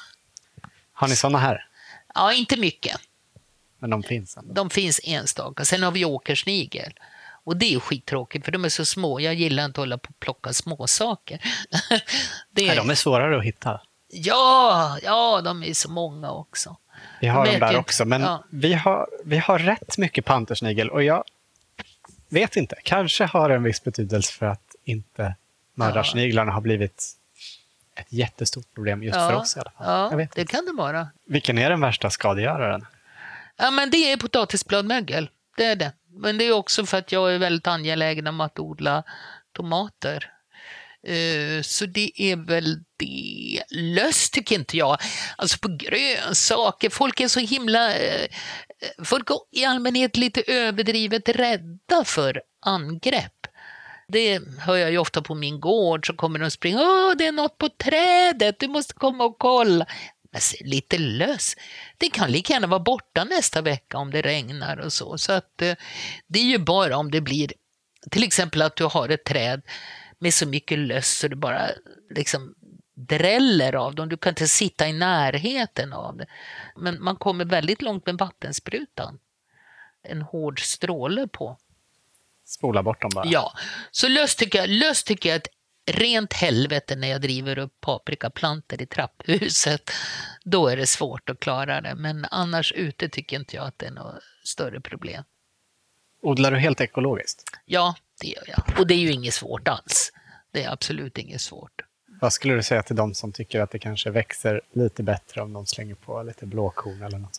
Har 0.92 1.08
ni 1.08 1.16
såna 1.16 1.38
här? 1.38 1.66
Ja, 2.14 2.32
inte 2.32 2.56
mycket. 2.56 3.00
Men 3.82 3.90
de 3.90 4.02
finns? 4.02 4.36
Ändå. 4.36 4.54
De 4.54 4.70
finns 4.70 5.00
enstaka. 5.04 5.64
Sen 5.64 5.82
har 5.82 5.90
vi 5.90 6.04
åkersnigel. 6.04 6.92
Och 7.44 7.56
det 7.56 7.74
är 7.74 7.80
skittråkigt 7.80 8.44
för 8.44 8.52
de 8.52 8.64
är 8.64 8.68
så 8.68 8.84
små. 8.84 9.20
Jag 9.20 9.34
gillar 9.34 9.64
inte 9.64 9.80
att 9.80 9.82
hålla 9.82 9.98
på 9.98 10.08
och 10.08 10.20
plocka 10.20 10.52
småsaker. 10.52 11.40
det... 12.50 12.66
Nej, 12.66 12.76
de 12.76 12.90
är 12.90 12.94
svårare 12.94 13.38
att 13.38 13.44
hitta. 13.44 13.80
Ja, 14.08 14.98
ja, 15.02 15.40
de 15.44 15.62
är 15.62 15.74
så 15.74 15.90
många 15.90 16.32
också. 16.32 16.76
Vi 17.20 17.28
har 17.28 17.46
de 17.46 17.58
där 17.58 17.76
också, 17.76 18.04
men 18.04 18.22
ja. 18.22 18.44
vi, 18.50 18.72
har, 18.72 19.08
vi 19.24 19.38
har 19.38 19.58
rätt 19.58 19.98
mycket 19.98 20.24
pantersnigel 20.24 20.90
och 20.90 21.02
jag 21.02 21.24
vet 22.28 22.56
inte. 22.56 22.76
Kanske 22.84 23.24
har 23.24 23.48
det 23.48 23.54
en 23.54 23.62
viss 23.62 23.84
betydelse 23.84 24.32
för 24.32 24.46
att 24.46 24.74
inte 24.84 25.34
mördarsniglarna 25.74 26.50
ja. 26.50 26.54
har 26.54 26.60
blivit 26.60 27.16
ett 27.94 28.12
jättestort 28.12 28.74
problem 28.74 29.02
just 29.02 29.16
ja, 29.16 29.28
för 29.28 29.36
oss 29.36 29.56
i 29.56 29.60
alla 29.60 29.70
fall. 29.70 30.20
Ja, 30.20 30.26
det 30.34 30.44
kan 30.44 30.64
det 30.66 30.72
vara. 30.72 31.08
Vilken 31.24 31.58
är 31.58 31.70
den 31.70 31.80
värsta 31.80 32.10
skadegöraren? 32.10 32.86
Ja, 33.62 33.70
men 33.70 33.90
det 33.90 34.12
är 34.12 34.16
potatisbladmögel. 34.16 35.31
Det 35.57 35.64
är 35.64 35.77
det. 35.77 35.92
Men 36.11 36.38
det 36.38 36.44
är 36.44 36.53
också 36.53 36.87
för 36.87 36.98
att 36.98 37.12
jag 37.12 37.35
är 37.35 37.38
väldigt 37.38 37.66
angelägen 37.66 38.27
om 38.27 38.40
att 38.40 38.59
odla 38.59 39.03
tomater. 39.53 40.31
Eh, 41.07 41.62
så 41.62 41.87
det 41.87 42.22
är 42.22 42.37
väl 42.37 42.79
det. 42.96 43.62
Löss 43.70 44.31
tycker 44.31 44.55
inte 44.55 44.77
jag. 44.77 44.98
Alltså 45.37 45.59
på 45.59 45.68
grönsaker, 45.68 46.90
folk 46.90 47.20
är 47.20 47.29
så 47.29 47.40
himla 47.40 47.94
eh, 47.94 48.27
folk 49.05 49.31
är 49.31 49.61
i 49.61 49.64
allmänhet 49.64 50.16
lite 50.16 50.42
överdrivet 50.46 51.29
rädda 51.29 52.05
för 52.05 52.42
angrepp. 52.61 53.46
Det 54.09 54.40
hör 54.59 54.77
jag 54.77 54.90
ju 54.90 54.98
ofta 54.98 55.22
på 55.22 55.35
min 55.35 55.61
gård, 55.61 56.07
så 56.07 56.12
kommer 56.12 56.38
de 56.38 56.51
springa. 56.51 56.81
Åh, 56.81 57.12
det 57.18 57.27
är 57.27 57.33
något 57.33 57.59
på 57.59 57.68
trädet, 57.68 58.59
du 58.59 58.68
måste 58.68 58.94
komma 58.94 59.25
och 59.25 59.38
kolla. 59.38 59.87
Men 60.32 60.68
lite 60.68 60.98
löss. 60.98 61.56
Det 61.98 62.10
kan 62.10 62.30
lika 62.30 62.52
gärna 62.52 62.66
vara 62.66 62.80
borta 62.80 63.24
nästa 63.24 63.60
vecka 63.60 63.98
om 63.98 64.10
det 64.10 64.22
regnar 64.22 64.76
och 64.76 64.92
så. 64.92 65.18
Så 65.18 65.32
att 65.32 65.62
eh, 65.62 65.74
det 66.26 66.38
är 66.38 66.44
ju 66.44 66.58
bara 66.58 66.96
om 66.96 67.10
det 67.10 67.20
blir, 67.20 67.52
till 68.10 68.22
exempel 68.22 68.62
att 68.62 68.76
du 68.76 68.85
har 68.85 69.08
ett 69.08 69.24
träd 69.24 69.62
med 70.18 70.35
så 70.35 70.48
mycket 70.48 70.78
löss 70.78 71.18
så 71.18 71.28
du 71.28 71.37
bara 71.37 71.70
liksom 72.10 72.54
dräller 72.94 73.74
av 73.74 73.94
dem. 73.94 74.08
Du 74.08 74.16
kan 74.16 74.30
inte 74.30 74.48
sitta 74.48 74.88
i 74.88 74.92
närheten 74.92 75.92
av 75.92 76.16
det. 76.16 76.26
Men 76.76 77.02
man 77.02 77.16
kommer 77.16 77.44
väldigt 77.44 77.83
långt 77.83 78.06
med 78.06 78.18
vattensprutan. 78.18 79.18
En 80.02 80.22
hård 80.22 80.60
stråle 80.60 81.28
på. 81.28 81.58
Spola 82.44 82.83
bort 82.83 83.02
dem 83.02 83.10
bara? 83.14 83.26
Ja. 83.26 83.52
Så 83.90 84.08
löss 84.08 84.37
tycker 84.37 84.58
jag, 84.58 84.68
löss 84.68 85.04
tycker 85.04 85.28
jag 85.28 85.37
ett 85.37 85.48
rent 85.87 86.33
helvete 86.33 86.96
när 86.96 87.08
jag 87.08 87.20
driver 87.20 87.58
upp 87.58 87.80
paprikaplantor 87.80 88.83
i 88.83 88.87
trapphuset. 88.87 89.90
Då 90.44 90.68
är 90.68 90.76
det 90.76 90.87
svårt 90.87 91.30
att 91.30 91.40
klara 91.40 91.80
det. 91.80 91.94
Men 91.94 92.26
annars 92.30 92.72
ute 92.72 93.08
tycker 93.08 93.37
inte 93.37 93.56
jag 93.56 93.66
att 93.66 93.78
det 93.78 93.87
är 93.87 93.90
något 93.90 94.22
större 94.44 94.80
problem. 94.80 95.24
Odlar 96.22 96.50
du 96.50 96.58
helt 96.58 96.80
ekologiskt? 96.80 97.42
Ja, 97.64 97.94
det 98.20 98.26
gör 98.26 98.44
jag. 98.46 98.78
Och 98.78 98.87
det 98.87 98.94
är 98.94 98.98
ju 98.98 99.12
inget 99.12 99.35
svårt 99.35 99.68
alls. 99.68 100.12
Det 100.52 100.64
är 100.64 100.70
absolut 100.70 101.18
inget 101.18 101.40
svårt 101.40 101.83
Vad 102.20 102.33
skulle 102.33 102.54
du 102.54 102.62
säga 102.62 102.83
till 102.83 102.96
de 102.96 103.14
som 103.14 103.33
tycker 103.33 103.60
att 103.60 103.70
det 103.70 103.78
kanske 103.78 104.10
växer 104.10 104.60
lite 104.72 105.02
bättre 105.02 105.42
om 105.42 105.52
de 105.52 105.66
slänger 105.66 105.94
på 105.94 106.22
lite 106.22 106.46
blåkorn 106.46 107.02
eller 107.02 107.18
något? 107.18 107.38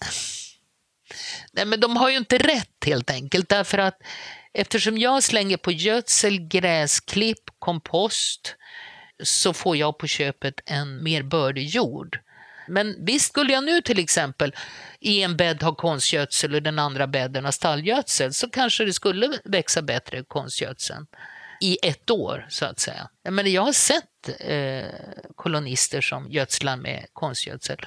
Nej, 1.51 1.65
men 1.65 1.79
de 1.79 1.97
har 1.97 2.09
ju 2.09 2.17
inte 2.17 2.37
rätt 2.37 2.85
helt 2.85 3.09
enkelt 3.09 3.49
därför 3.49 3.77
att 3.77 3.97
eftersom 4.53 4.97
jag 4.97 5.23
slänger 5.23 5.57
på 5.57 5.71
gödsel, 5.71 6.39
gräsklipp, 6.39 7.43
kompost 7.59 8.55
så 9.23 9.53
får 9.53 9.77
jag 9.77 9.97
på 9.97 10.07
köpet 10.07 10.61
en 10.65 11.03
mer 11.03 11.23
bördig 11.23 11.67
jord. 11.67 12.19
Men 12.67 13.05
visst 13.05 13.25
skulle 13.25 13.53
jag 13.53 13.63
nu 13.63 13.81
till 13.81 13.99
exempel 13.99 14.55
i 14.99 15.21
en 15.23 15.37
bädd 15.37 15.63
ha 15.63 15.75
konstgödsel 15.75 16.55
och 16.55 16.63
den 16.63 16.79
andra 16.79 17.07
bädden 17.07 17.45
ha 17.45 17.51
stallgödsel 17.51 18.33
så 18.33 18.49
kanske 18.49 18.85
det 18.85 18.93
skulle 18.93 19.39
växa 19.43 19.81
bättre 19.81 20.23
konstgödseln 20.23 21.07
i 21.61 21.77
ett 21.83 22.09
år 22.09 22.47
så 22.49 22.65
att 22.65 22.79
säga. 22.79 23.09
Men 23.29 23.51
jag 23.51 23.61
har 23.61 23.71
sett 23.71 24.29
eh, 24.39 24.85
kolonister 25.35 26.01
som 26.01 26.31
gödslar 26.31 26.77
med 26.77 27.05
konstgödsel 27.13 27.85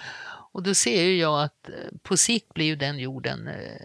och 0.53 0.63
då 0.63 0.75
ser 0.75 1.03
ju 1.03 1.19
jag 1.19 1.43
att 1.43 1.69
eh, 1.69 1.75
på 2.03 2.17
sikt 2.17 2.55
blir 2.55 2.67
ju 2.67 2.77
den 2.77 2.99
jorden 2.99 3.49
eh, 3.49 3.81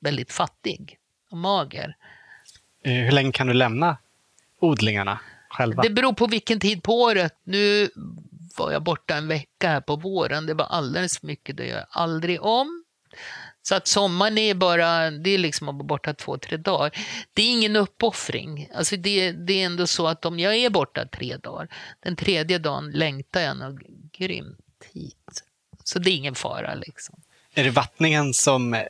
väldigt 0.00 0.32
fattig 0.32 0.97
och 1.30 1.36
mager. 1.36 1.96
Eh, 2.82 2.92
hur 2.92 3.12
länge 3.12 3.32
kan 3.32 3.46
du 3.46 3.52
lämna 3.52 3.96
odlingarna 4.60 5.20
själva? 5.48 5.82
Det 5.82 5.90
beror 5.90 6.12
på 6.12 6.26
vilken 6.26 6.60
tid 6.60 6.82
på 6.82 7.00
året. 7.00 7.34
Nu 7.44 7.90
var 8.58 8.72
jag 8.72 8.82
borta 8.82 9.16
en 9.16 9.28
vecka 9.28 9.68
här 9.68 9.80
på 9.80 9.96
våren. 9.96 10.46
Det 10.46 10.54
var 10.54 10.64
alldeles 10.64 11.18
för 11.18 11.26
mycket, 11.26 11.56
det 11.56 11.66
gör 11.66 11.76
jag 11.76 11.86
aldrig 11.90 12.42
om. 12.42 12.84
Så 13.62 13.74
att 13.74 13.86
sommaren 13.86 14.38
är 14.38 14.54
bara, 14.54 15.10
det 15.10 15.30
är 15.30 15.38
liksom 15.38 15.68
att 15.68 15.74
vara 15.74 15.84
borta 15.84 16.14
två, 16.14 16.38
tre 16.38 16.56
dagar. 16.56 16.90
Det 17.32 17.42
är 17.42 17.52
ingen 17.52 17.76
uppoffring. 17.76 18.68
Alltså 18.74 18.96
det, 18.96 19.32
det 19.32 19.62
är 19.62 19.66
ändå 19.66 19.86
så 19.86 20.06
att 20.06 20.24
om 20.24 20.38
jag 20.38 20.56
är 20.56 20.70
borta 20.70 21.06
tre 21.06 21.36
dagar, 21.36 21.68
den 22.00 22.16
tredje 22.16 22.58
dagen 22.58 22.90
längtar 22.90 23.40
jag 23.40 23.56
nog 23.56 23.82
grymt 24.12 24.84
hit. 24.92 25.44
Så 25.84 25.98
det 25.98 26.10
är 26.10 26.16
ingen 26.16 26.34
fara 26.34 26.74
liksom. 26.74 27.20
Är 27.54 27.64
det 27.64 27.70
vattningen 27.70 28.34
som 28.34 28.74
är 28.74 28.88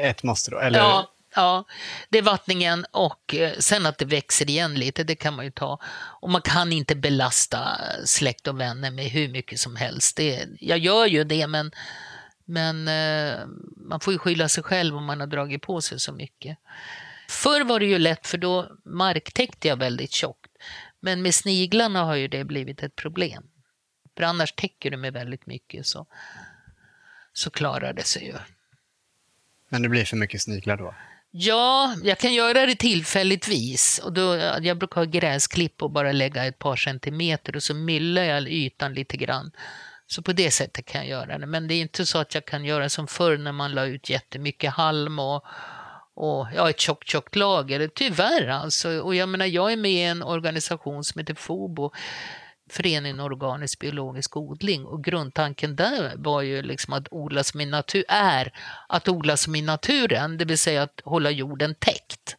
ett 0.00 0.22
måste 0.22 0.50
då? 0.50 0.58
Eller? 0.58 0.78
Ja, 0.78 1.12
ja, 1.38 1.64
det 2.08 2.18
är 2.18 2.22
vattningen 2.22 2.86
och 2.90 3.34
eh, 3.34 3.52
sen 3.58 3.86
att 3.86 3.98
det 3.98 4.04
växer 4.04 4.50
igen 4.50 4.74
lite, 4.74 5.04
det 5.04 5.14
kan 5.14 5.34
man 5.34 5.44
ju 5.44 5.50
ta. 5.50 5.80
Och 6.20 6.30
man 6.30 6.42
kan 6.42 6.72
inte 6.72 6.96
belasta 6.96 7.80
släkt 8.04 8.46
och 8.46 8.60
vänner 8.60 8.90
med 8.90 9.04
hur 9.04 9.28
mycket 9.28 9.60
som 9.60 9.76
helst. 9.76 10.16
Det, 10.16 10.48
jag 10.60 10.78
gör 10.78 11.06
ju 11.06 11.24
det, 11.24 11.46
men, 11.46 11.72
men 12.44 12.88
eh, 12.88 13.46
man 13.76 14.00
får 14.00 14.12
ju 14.12 14.18
skylla 14.18 14.48
sig 14.48 14.62
själv 14.62 14.96
om 14.96 15.04
man 15.04 15.20
har 15.20 15.26
dragit 15.26 15.62
på 15.62 15.80
sig 15.80 16.00
så 16.00 16.12
mycket. 16.12 16.58
Förr 17.28 17.64
var 17.64 17.80
det 17.80 17.86
ju 17.86 17.98
lätt, 17.98 18.26
för 18.26 18.38
då 18.38 18.70
marktäckte 18.84 19.68
jag 19.68 19.76
väldigt 19.76 20.12
tjockt. 20.12 20.50
Men 21.00 21.22
med 21.22 21.34
sniglarna 21.34 22.04
har 22.04 22.14
ju 22.14 22.28
det 22.28 22.44
blivit 22.44 22.82
ett 22.82 22.96
problem. 22.96 23.44
För 24.16 24.24
annars 24.24 24.52
täcker 24.52 24.90
du 24.90 24.96
med 24.96 25.12
väldigt 25.12 25.46
mycket 25.46 25.86
så, 25.86 26.06
så 27.32 27.50
klarar 27.50 27.92
det 27.92 28.04
sig 28.04 28.26
ju. 28.26 28.34
Men 29.68 29.82
det 29.82 29.88
blir 29.88 30.04
för 30.04 30.16
mycket 30.16 30.42
sniglar 30.42 30.76
då? 30.76 30.94
Ja, 31.30 31.94
jag 32.02 32.18
kan 32.18 32.34
göra 32.34 32.66
det 32.66 32.74
tillfälligtvis. 32.74 34.00
Och 34.04 34.12
då, 34.12 34.36
jag 34.62 34.78
brukar 34.78 35.00
ha 35.00 35.04
gräsklipp 35.04 35.82
och 35.82 35.90
bara 35.90 36.12
lägga 36.12 36.44
ett 36.44 36.58
par 36.58 36.76
centimeter 36.76 37.56
och 37.56 37.62
så 37.62 37.74
myllar 37.74 38.22
jag 38.22 38.48
ytan 38.48 38.94
lite 38.94 39.16
grann. 39.16 39.50
Så 40.06 40.22
på 40.22 40.32
det 40.32 40.50
sättet 40.50 40.86
kan 40.86 41.00
jag 41.00 41.10
göra 41.10 41.38
det. 41.38 41.46
Men 41.46 41.68
det 41.68 41.74
är 41.74 41.80
inte 41.80 42.06
så 42.06 42.18
att 42.18 42.34
jag 42.34 42.44
kan 42.44 42.64
göra 42.64 42.88
som 42.88 43.06
förr 43.06 43.36
när 43.36 43.52
man 43.52 43.72
la 43.72 43.84
ut 43.84 44.10
jättemycket 44.10 44.72
halm 44.72 45.18
och, 45.18 45.44
och 46.14 46.46
ja, 46.56 46.70
ett 46.70 46.80
tjockt, 46.80 47.08
tjockt 47.08 47.36
lager. 47.36 47.90
Tyvärr 47.94 48.48
alltså. 48.48 49.00
Och 49.00 49.14
jag 49.14 49.28
menar, 49.28 49.46
jag 49.46 49.72
är 49.72 49.76
med 49.76 49.90
i 49.90 50.02
en 50.02 50.22
organisation 50.22 51.04
som 51.04 51.18
heter 51.18 51.34
FOBO 51.34 51.92
Föreningen 52.68 53.20
Organisk 53.20 53.78
Biologisk 53.78 54.36
Odling 54.36 54.84
och 54.84 55.04
grundtanken 55.04 55.76
där 55.76 56.12
var 56.16 56.42
ju 56.42 56.62
liksom 56.62 56.92
att 56.92 57.08
odla 57.10 57.44
som 57.44 57.60
i 57.60 57.66
natur, 57.66 58.04
är 58.08 58.52
att 58.88 59.08
odla 59.08 59.36
som 59.36 59.54
i 59.54 59.62
naturen, 59.62 60.38
det 60.38 60.44
vill 60.44 60.58
säga 60.58 60.82
att 60.82 61.00
hålla 61.04 61.30
jorden 61.30 61.74
täckt. 61.74 62.36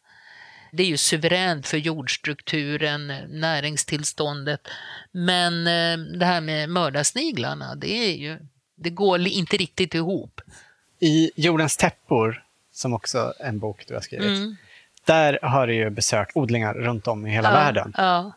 Det 0.72 0.82
är 0.82 0.86
ju 0.86 0.96
suveränt 0.96 1.66
för 1.66 1.76
jordstrukturen, 1.76 3.06
näringstillståndet. 3.28 4.68
Men 5.12 5.66
eh, 5.66 6.18
det 6.18 6.26
här 6.26 6.40
med 6.40 6.68
mördarsniglarna, 6.68 7.74
det, 7.74 7.90
är 7.90 8.16
ju, 8.16 8.38
det 8.74 8.90
går 8.90 9.20
inte 9.26 9.56
riktigt 9.56 9.94
ihop. 9.94 10.40
I 11.00 11.30
Jordens 11.36 11.76
täppor, 11.76 12.44
som 12.72 12.94
också 12.94 13.34
är 13.38 13.48
en 13.48 13.58
bok 13.58 13.84
du 13.88 13.94
har 13.94 14.00
skrivit, 14.00 14.26
mm. 14.26 14.56
där 15.04 15.38
har 15.42 15.66
du 15.66 15.74
ju 15.74 15.90
besökt 15.90 16.36
odlingar 16.36 16.74
runt 16.74 17.06
om 17.06 17.26
i 17.26 17.30
hela 17.30 17.48
ja, 17.48 17.54
världen. 17.54 17.94
Ja. 17.96 18.32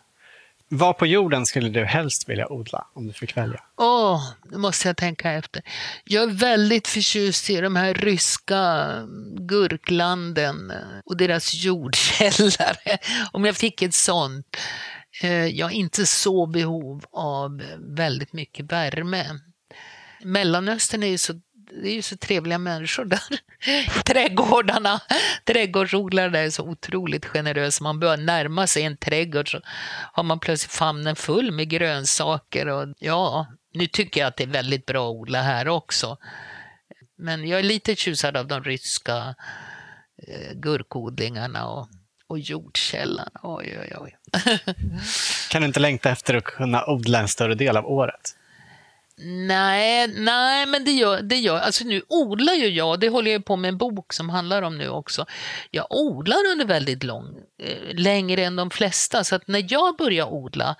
Vad 0.75 0.97
på 0.97 1.05
jorden 1.05 1.45
skulle 1.45 1.69
du 1.69 1.85
helst 1.85 2.29
vilja 2.29 2.51
odla 2.51 2.87
om 2.93 3.07
du 3.07 3.13
fick 3.13 3.37
välja? 3.37 3.59
Åh, 3.77 4.15
oh, 4.15 4.23
nu 4.51 4.57
måste 4.57 4.87
jag 4.87 4.97
tänka 4.97 5.31
efter. 5.31 5.61
Jag 6.03 6.23
är 6.23 6.33
väldigt 6.33 6.87
förtjust 6.87 7.49
i 7.49 7.61
de 7.61 7.75
här 7.75 7.93
ryska 7.93 8.57
mm, 8.57 9.47
gurklanden 9.47 10.71
eh, 10.71 10.77
och 11.05 11.17
deras 11.17 11.53
jordkällare. 11.53 12.97
Om 13.31 13.45
jag 13.45 13.55
fick 13.55 13.81
ett 13.81 13.93
sånt. 13.93 14.57
Eh, 15.21 15.45
jag 15.45 15.65
har 15.65 15.71
inte 15.71 16.05
så 16.05 16.45
behov 16.45 17.05
av 17.11 17.63
väldigt 17.95 18.33
mycket 18.33 18.71
värme. 18.71 19.25
Mellanöstern 20.23 21.03
är 21.03 21.07
ju 21.07 21.17
så 21.17 21.33
det 21.71 21.89
är 21.89 21.93
ju 21.93 22.01
så 22.01 22.17
trevliga 22.17 22.57
människor 22.57 23.05
där. 23.05 23.19
Trädgårdarna, 24.05 25.01
trädgårdsodlarna 25.45 26.37
är 26.37 26.49
så 26.49 26.63
otroligt 26.63 27.25
generösa. 27.25 27.83
Man 27.83 27.99
börjar 27.99 28.17
närma 28.17 28.67
sig 28.67 28.83
en 28.83 28.97
trädgård 28.97 29.51
så 29.51 29.61
har 30.13 30.23
man 30.23 30.39
plötsligt 30.39 30.71
famnen 30.71 31.15
full 31.15 31.51
med 31.51 31.69
grönsaker. 31.69 32.67
Och 32.67 32.87
ja, 32.99 33.47
nu 33.73 33.87
tycker 33.87 34.21
jag 34.21 34.27
att 34.27 34.37
det 34.37 34.43
är 34.43 34.47
väldigt 34.47 34.85
bra 34.85 35.09
att 35.09 35.15
odla 35.15 35.41
här 35.41 35.67
också. 35.67 36.17
Men 37.17 37.47
jag 37.47 37.59
är 37.59 37.63
lite 37.63 37.95
tjusad 37.95 38.37
av 38.37 38.47
de 38.47 38.63
ryska 38.63 39.35
eh, 40.27 40.53
gurkodlingarna 40.53 41.67
och, 41.67 41.87
och 42.27 42.39
jordkällan. 42.39 43.29
Oj, 43.43 43.79
oj, 43.81 43.93
oj. 43.99 44.17
kan 45.49 45.61
du 45.61 45.67
inte 45.67 45.79
längta 45.79 46.09
efter 46.09 46.33
att 46.33 46.43
kunna 46.43 46.85
odla 46.85 47.19
en 47.19 47.27
större 47.27 47.55
del 47.55 47.77
av 47.77 47.85
året? 47.85 48.35
Nej, 49.17 50.07
nej, 50.07 50.65
men 50.65 50.85
det 50.85 50.91
gör, 50.91 51.21
det 51.21 51.35
gör 51.35 51.59
alltså 51.59 51.83
nu 51.83 52.01
odlar 52.07 52.53
ju 52.53 52.67
jag, 52.67 52.99
det 52.99 53.09
håller 53.09 53.31
jag 53.31 53.45
på 53.45 53.55
med 53.55 53.69
en 53.69 53.77
bok 53.77 54.13
som 54.13 54.29
handlar 54.29 54.61
om 54.61 54.77
nu 54.77 54.89
också. 54.89 55.25
Jag 55.71 55.87
odlar 55.89 56.51
under 56.51 56.65
väldigt 56.65 57.03
lång, 57.03 57.37
eh, 57.63 57.95
längre 57.95 58.43
än 58.43 58.55
de 58.55 58.69
flesta, 58.69 59.23
så 59.23 59.35
att 59.35 59.47
när 59.47 59.65
jag 59.69 59.97
börjar 59.97 60.33
odla, 60.33 60.75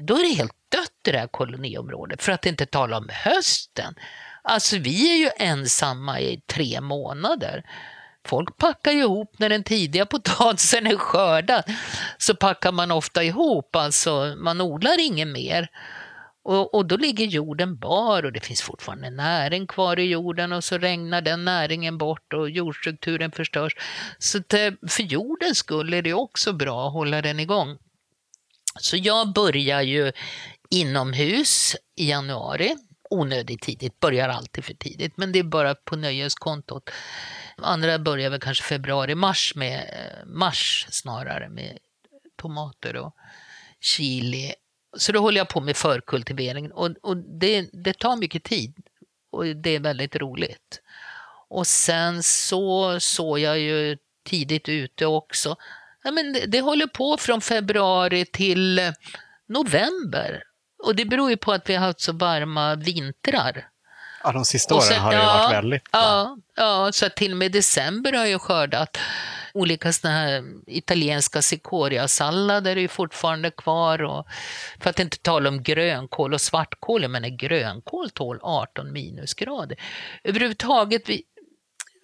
då 0.00 0.14
är 0.14 0.22
det 0.22 0.34
helt 0.34 0.56
dött 0.68 1.08
i 1.08 1.12
det 1.12 1.18
här 1.18 1.26
koloniområdet, 1.26 2.22
för 2.22 2.32
att 2.32 2.46
inte 2.46 2.66
tala 2.66 2.96
om 2.96 3.08
hösten. 3.12 3.94
Alltså 4.42 4.78
vi 4.78 5.12
är 5.12 5.16
ju 5.16 5.30
ensamma 5.36 6.20
i 6.20 6.40
tre 6.46 6.80
månader. 6.80 7.64
Folk 8.26 8.56
packar 8.56 8.92
ju 8.92 9.00
ihop 9.00 9.34
när 9.38 9.48
den 9.48 9.64
tidiga 9.64 10.06
potatisen 10.06 10.86
är 10.86 10.96
skördad, 10.96 11.64
så 12.18 12.34
packar 12.34 12.72
man 12.72 12.90
ofta 12.90 13.24
ihop, 13.24 13.76
alltså 13.76 14.34
man 14.38 14.60
odlar 14.60 15.00
inget 15.00 15.28
mer. 15.28 15.70
Och, 16.42 16.74
och, 16.74 16.86
då 16.86 16.96
ligger 16.96 17.26
jorden 17.26 17.76
bar 17.78 18.24
och 18.24 18.32
det 18.32 18.40
finns 18.40 18.62
fortfarande 18.62 19.10
näring 19.10 19.66
kvar 19.66 19.98
i 19.98 20.04
jorden 20.04 20.52
och 20.52 20.64
så 20.64 20.78
regnar 20.78 21.20
den 21.20 21.44
näringen 21.44 21.98
bort 21.98 22.32
och 22.32 22.50
jordstrukturen 22.50 23.32
förstörs. 23.32 23.72
Så 24.18 24.38
det, 24.46 24.66
eh, 24.66 24.72
för 24.88 25.02
jordens 25.02 25.58
skull 25.58 25.94
är 25.94 26.02
det 26.02 26.14
också 26.14 26.52
bra 26.52 26.86
att 26.86 26.92
hålla 26.92 27.22
den 27.22 27.40
igång. 27.40 27.78
Så 28.80 28.96
jag 28.96 29.32
börjar 29.32 29.82
ju 29.82 30.12
inomhus 30.70 31.76
i 31.96 32.10
januari. 32.10 32.76
Onödigt 33.10 33.62
tidigt, 33.62 34.00
börjar 34.00 34.28
alltid 34.28 34.64
för 34.64 34.74
tidigt, 34.74 35.16
men 35.16 35.32
det 35.32 35.38
är 35.38 35.42
bara 35.42 35.74
på 35.74 35.96
nöjeskontot. 35.96 36.90
Andra 37.56 37.98
börjar 37.98 38.30
väl 38.30 38.40
kanske 38.40 38.64
februari, 38.64 39.14
mars 39.14 39.52
med 39.56 39.78
eh, 39.78 40.26
mars 40.26 40.86
snarare 40.90 41.48
med 41.48 41.78
tomater 42.36 42.96
och 42.96 43.14
chili 43.80 44.54
så 44.96 45.12
då 45.12 45.20
håller 45.20 45.38
jag 45.38 45.48
på 45.48 45.60
med 45.60 45.76
förkultiveringen 45.76 46.72
och, 46.72 46.90
och 47.02 47.16
det, 47.16 47.68
det 47.72 47.98
tar 47.98 48.16
mycket 48.16 48.44
tid 48.44 48.74
och 49.32 49.46
det 49.46 49.70
är 49.70 49.80
väldigt 49.80 50.16
roligt. 50.16 50.80
Och 51.48 51.66
sen 51.66 52.22
så 52.22 53.00
såg 53.00 53.38
jag 53.38 53.58
ju 53.58 53.98
tidigt 54.24 54.68
ute 54.68 55.06
också. 55.06 55.56
Ja, 56.02 56.10
men 56.10 56.32
det, 56.32 56.46
det 56.46 56.60
håller 56.60 56.86
på 56.86 57.16
från 57.16 57.40
februari 57.40 58.24
till 58.24 58.92
november. 59.46 60.42
Och 60.82 60.96
det 60.96 61.04
beror 61.04 61.30
ju 61.30 61.36
på 61.36 61.52
att 61.52 61.68
vi 61.68 61.74
har 61.74 61.86
haft 61.86 62.00
så 62.00 62.12
varma 62.12 62.74
vintrar. 62.74 63.68
Ja, 64.24 64.32
de 64.32 64.44
sista 64.44 64.74
åren 64.74 64.84
sen, 64.84 65.00
har 65.00 65.10
det 65.10 65.16
ja, 65.16 65.24
varit 65.24 65.52
väldigt 65.52 65.88
Ja, 65.92 66.36
ja, 66.56 66.90
så 66.92 67.08
till 67.08 67.32
och 67.32 67.38
med 67.38 67.52
december 67.52 68.12
har 68.12 68.26
jag 68.26 68.40
skördat 68.40 68.98
olika 69.54 69.92
såna 69.92 70.14
här 70.14 70.44
italienska 70.66 71.42
cikoriasallader 71.42 72.76
är 72.76 72.80
ju 72.80 72.88
fortfarande 72.88 73.50
kvar. 73.50 74.02
Och, 74.02 74.26
för 74.80 74.90
att 74.90 75.00
inte 75.00 75.18
tala 75.18 75.48
om 75.48 75.62
grönkål 75.62 76.34
och 76.34 76.40
svartkål. 76.40 77.02
Jag 77.02 77.10
menar 77.10 77.28
grönkål 77.28 78.10
tål 78.10 78.38
18 78.42 78.92
minusgrader. 78.92 79.78
Överhuvudtaget, 80.24 81.08
vi, 81.08 81.22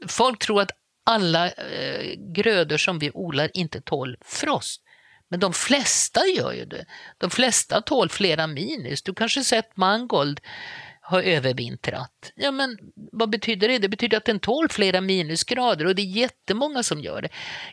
folk 0.09 0.39
tror 0.39 0.63
att 0.63 0.71
alla 1.05 1.51
eh, 1.51 2.15
grödor 2.19 2.77
som 2.77 2.99
vi 2.99 3.11
odlar 3.15 3.51
inte 3.55 3.81
tål 3.81 4.17
frost. 4.25 4.83
Men 5.29 5.41
de 5.41 5.53
flesta 5.53 6.21
gör 6.27 6.53
ju 6.53 6.65
det. 6.65 6.87
De 7.19 7.31
flesta 7.31 7.81
tål 7.81 8.09
flera 8.09 8.47
minus. 8.47 9.03
Du 9.03 9.15
kanske 9.15 9.45
sett 9.45 9.77
mangold 9.77 10.41
har 11.09 11.23
övervintrat. 11.23 12.33
Ja, 12.37 12.51
men 12.51 12.79
vad 13.13 13.31
betyder 13.31 13.69
det? 13.69 13.79
Det 13.79 13.89
betyder 13.89 14.17
att 14.17 14.25
den 14.25 14.41
tål 14.41 14.69
flera 14.69 15.01
minusgrader 15.01 15.87
och 15.87 15.95
det 15.95 16.03
är 16.03 16.07
jättemånga 16.07 16.83
som 16.83 17.01
gör 17.01 17.23
det. 17.23 17.29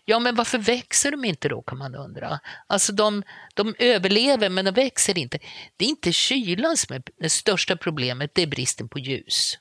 Ja, 0.05 0.19
men 0.19 0.35
varför 0.35 0.57
växer 0.57 1.11
de 1.11 1.25
inte 1.25 1.49
då 1.49 1.61
kan 1.61 1.77
man 1.77 1.95
undra. 1.95 2.39
Alltså 2.67 2.93
de, 2.93 3.23
de 3.53 3.75
överlever 3.79 4.49
men 4.49 4.65
de 4.65 4.71
växer 4.71 5.17
inte. 5.17 5.39
Det 5.77 5.85
är 5.85 5.89
inte 5.89 6.11
kylan 6.11 6.77
som 6.77 6.95
är 6.95 7.03
det 7.19 7.29
största 7.29 7.75
problemet, 7.75 8.31
det 8.35 8.41
är 8.41 8.47
bristen 8.47 8.89
på 8.89 8.99
ljus. 8.99 9.57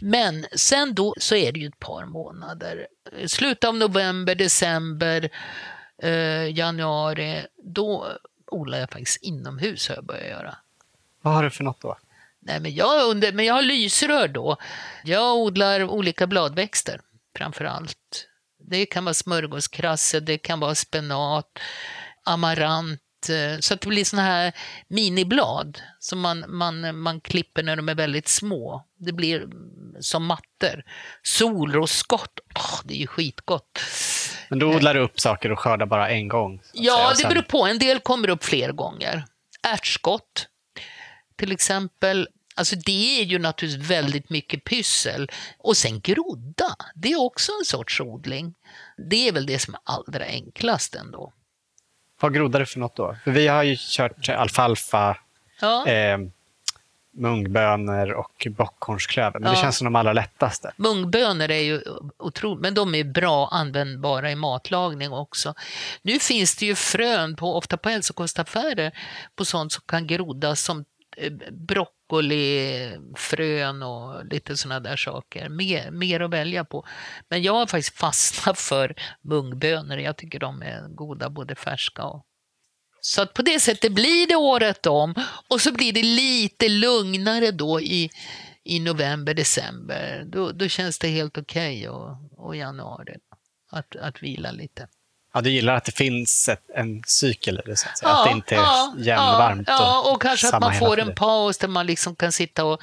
Men 0.00 0.46
sen 0.56 0.94
då 0.94 1.14
så 1.18 1.34
är 1.34 1.52
det 1.52 1.60
ju 1.60 1.66
ett 1.66 1.78
par 1.78 2.06
månader. 2.06 2.86
Slutet 3.26 3.64
av 3.64 3.76
november, 3.76 4.34
december, 4.34 5.30
eh, 6.02 6.58
januari. 6.58 7.46
Då 7.64 8.08
odlar 8.46 8.78
jag 8.78 8.90
faktiskt 8.90 9.22
inomhus 9.22 9.88
har 9.88 9.94
jag 9.94 10.04
börjat 10.04 10.28
göra. 10.28 10.56
Vad 11.22 11.34
har 11.34 11.42
du 11.42 11.50
för 11.50 11.64
något 11.64 11.80
då? 11.80 11.96
Nej, 12.44 12.60
men, 12.60 12.74
jag 12.74 13.10
under, 13.10 13.32
men 13.32 13.44
jag 13.44 13.54
har 13.54 13.62
lysrör 13.62 14.28
då. 14.28 14.56
Jag 15.04 15.36
odlar 15.36 15.84
olika 15.84 16.26
bladväxter 16.26 17.00
framför 17.36 17.64
allt. 17.64 18.28
Det 18.68 18.86
kan 18.86 19.04
vara 19.04 19.14
smörgåskrasse, 19.14 20.20
det 20.20 20.38
kan 20.38 20.60
vara 20.60 20.74
spenat, 20.74 21.58
amarant, 22.24 23.00
eh, 23.28 23.58
så 23.60 23.74
att 23.74 23.80
det 23.80 23.88
blir 23.88 24.04
såna 24.04 24.22
här 24.22 24.52
miniblad 24.88 25.82
som 25.98 26.20
man, 26.20 26.44
man, 26.48 26.98
man 26.98 27.20
klipper 27.20 27.62
när 27.62 27.76
de 27.76 27.88
är 27.88 27.94
väldigt 27.94 28.28
små. 28.28 28.86
Det 28.98 29.12
blir 29.12 29.46
som 30.00 30.26
mattor. 30.26 30.84
Solroskott, 31.22 32.40
oh, 32.54 32.80
det 32.84 32.94
är 32.94 32.98
ju 32.98 33.06
skitgott. 33.06 33.80
Men 34.48 34.58
då 34.58 34.74
odlar 34.74 34.94
du 34.94 35.00
upp 35.00 35.20
saker 35.20 35.52
och 35.52 35.58
skördar 35.58 35.86
bara 35.86 36.10
en 36.10 36.28
gång? 36.28 36.60
Ja, 36.72 37.12
det 37.18 37.28
beror 37.28 37.42
på. 37.42 37.66
En 37.66 37.78
del 37.78 38.00
kommer 38.00 38.28
upp 38.28 38.44
fler 38.44 38.72
gånger. 38.72 39.24
Ärtskott 39.62 40.48
till 41.42 41.52
exempel. 41.52 42.28
Alltså 42.54 42.76
det 42.76 43.20
är 43.20 43.24
ju 43.24 43.38
naturligtvis 43.38 43.90
väldigt 43.90 44.30
mycket 44.30 44.64
pyssel. 44.64 45.30
Och 45.58 45.76
sen 45.76 46.00
grodda, 46.00 46.76
det 46.94 47.12
är 47.12 47.20
också 47.20 47.52
en 47.60 47.64
sorts 47.64 48.00
odling. 48.00 48.54
Det 49.10 49.28
är 49.28 49.32
väl 49.32 49.46
det 49.46 49.58
som 49.58 49.74
är 49.74 49.80
allra 49.84 50.24
enklast 50.24 50.94
ändå. 50.94 51.32
Vad 52.20 52.34
groddar 52.34 52.60
du 52.60 52.66
för 52.66 52.80
något 52.80 52.96
då? 52.96 53.16
För 53.24 53.30
vi 53.30 53.48
har 53.48 53.62
ju 53.62 53.76
kört 53.78 54.28
alfalfa, 54.28 55.16
ja. 55.60 55.86
eh, 55.86 56.18
mungbönor 57.12 58.12
och 58.12 58.46
bockhornsklöver. 58.50 59.40
Men 59.40 59.48
ja. 59.48 59.50
det 59.56 59.62
känns 59.62 59.76
som 59.76 59.84
de 59.84 59.96
allra 59.96 60.12
lättaste. 60.12 60.72
Mungbönor 60.76 61.50
är 61.50 61.62
ju 61.62 61.82
otroligt, 62.18 62.62
men 62.62 62.74
de 62.74 62.94
är 62.94 63.04
bra 63.04 63.48
användbara 63.48 64.30
i 64.30 64.34
matlagning 64.34 65.12
också. 65.12 65.54
Nu 66.02 66.18
finns 66.18 66.56
det 66.56 66.66
ju 66.66 66.74
frön, 66.74 67.36
på, 67.36 67.56
ofta 67.56 67.76
på 67.76 67.88
hälsokostaffärer, 67.88 68.92
på 69.36 69.44
sånt 69.44 69.72
som 69.72 69.82
kan 69.86 70.06
groddas 70.06 70.60
som 70.60 70.84
Eh, 71.16 71.32
broccolifrön 71.52 73.82
och 73.82 74.26
lite 74.26 74.56
sådana 74.56 74.80
där 74.80 74.96
saker. 74.96 75.48
Mer, 75.48 75.90
mer 75.90 76.20
att 76.20 76.30
välja 76.30 76.64
på. 76.64 76.86
Men 77.28 77.42
jag 77.42 77.52
har 77.52 77.66
faktiskt 77.66 77.96
fastnat 77.96 78.58
för 78.58 78.94
mungbönor. 79.22 79.98
Jag 79.98 80.16
tycker 80.16 80.38
de 80.38 80.62
är 80.62 80.88
goda, 80.88 81.30
både 81.30 81.54
färska 81.54 82.04
och 82.04 82.26
så 83.04 83.22
att 83.22 83.34
på 83.34 83.42
det 83.42 83.60
sättet 83.60 83.92
blir 83.92 84.26
det 84.26 84.36
året 84.36 84.86
om 84.86 85.14
och 85.48 85.60
så 85.60 85.72
blir 85.72 85.92
det 85.92 86.02
lite 86.02 86.68
lugnare 86.68 87.50
då 87.50 87.80
i, 87.80 88.10
i 88.64 88.80
november, 88.80 89.34
december. 89.34 90.24
Då, 90.26 90.52
då 90.52 90.68
känns 90.68 90.98
det 90.98 91.08
helt 91.08 91.38
okej 91.38 91.88
okay 91.88 91.88
och, 91.88 92.16
och 92.46 92.56
januari 92.56 93.16
att, 93.70 93.96
att 93.96 94.22
vila 94.22 94.50
lite. 94.50 94.88
Ja, 95.34 95.40
du 95.40 95.50
gillar 95.50 95.74
att 95.74 95.84
det 95.84 95.92
finns 95.92 96.48
ett, 96.48 96.70
en 96.74 97.02
cykel 97.06 97.60
i 97.64 97.70
det, 97.70 97.76
så 97.76 97.88
att, 97.88 97.98
säga. 97.98 98.10
Ja, 98.10 98.18
att 98.18 98.24
det 98.24 98.32
inte 98.32 98.54
är 98.54 98.58
ja, 98.58 98.94
jämnvarmt. 98.98 99.68
Ja, 99.68 100.00
och, 100.00 100.12
och 100.12 100.22
kanske 100.22 100.48
att 100.48 100.60
man 100.60 100.74
får 100.74 101.00
en 101.00 101.14
paus 101.14 101.58
där 101.58 101.68
man 101.68 101.86
liksom 101.86 102.16
kan 102.16 102.32
sitta 102.32 102.64
och 102.64 102.80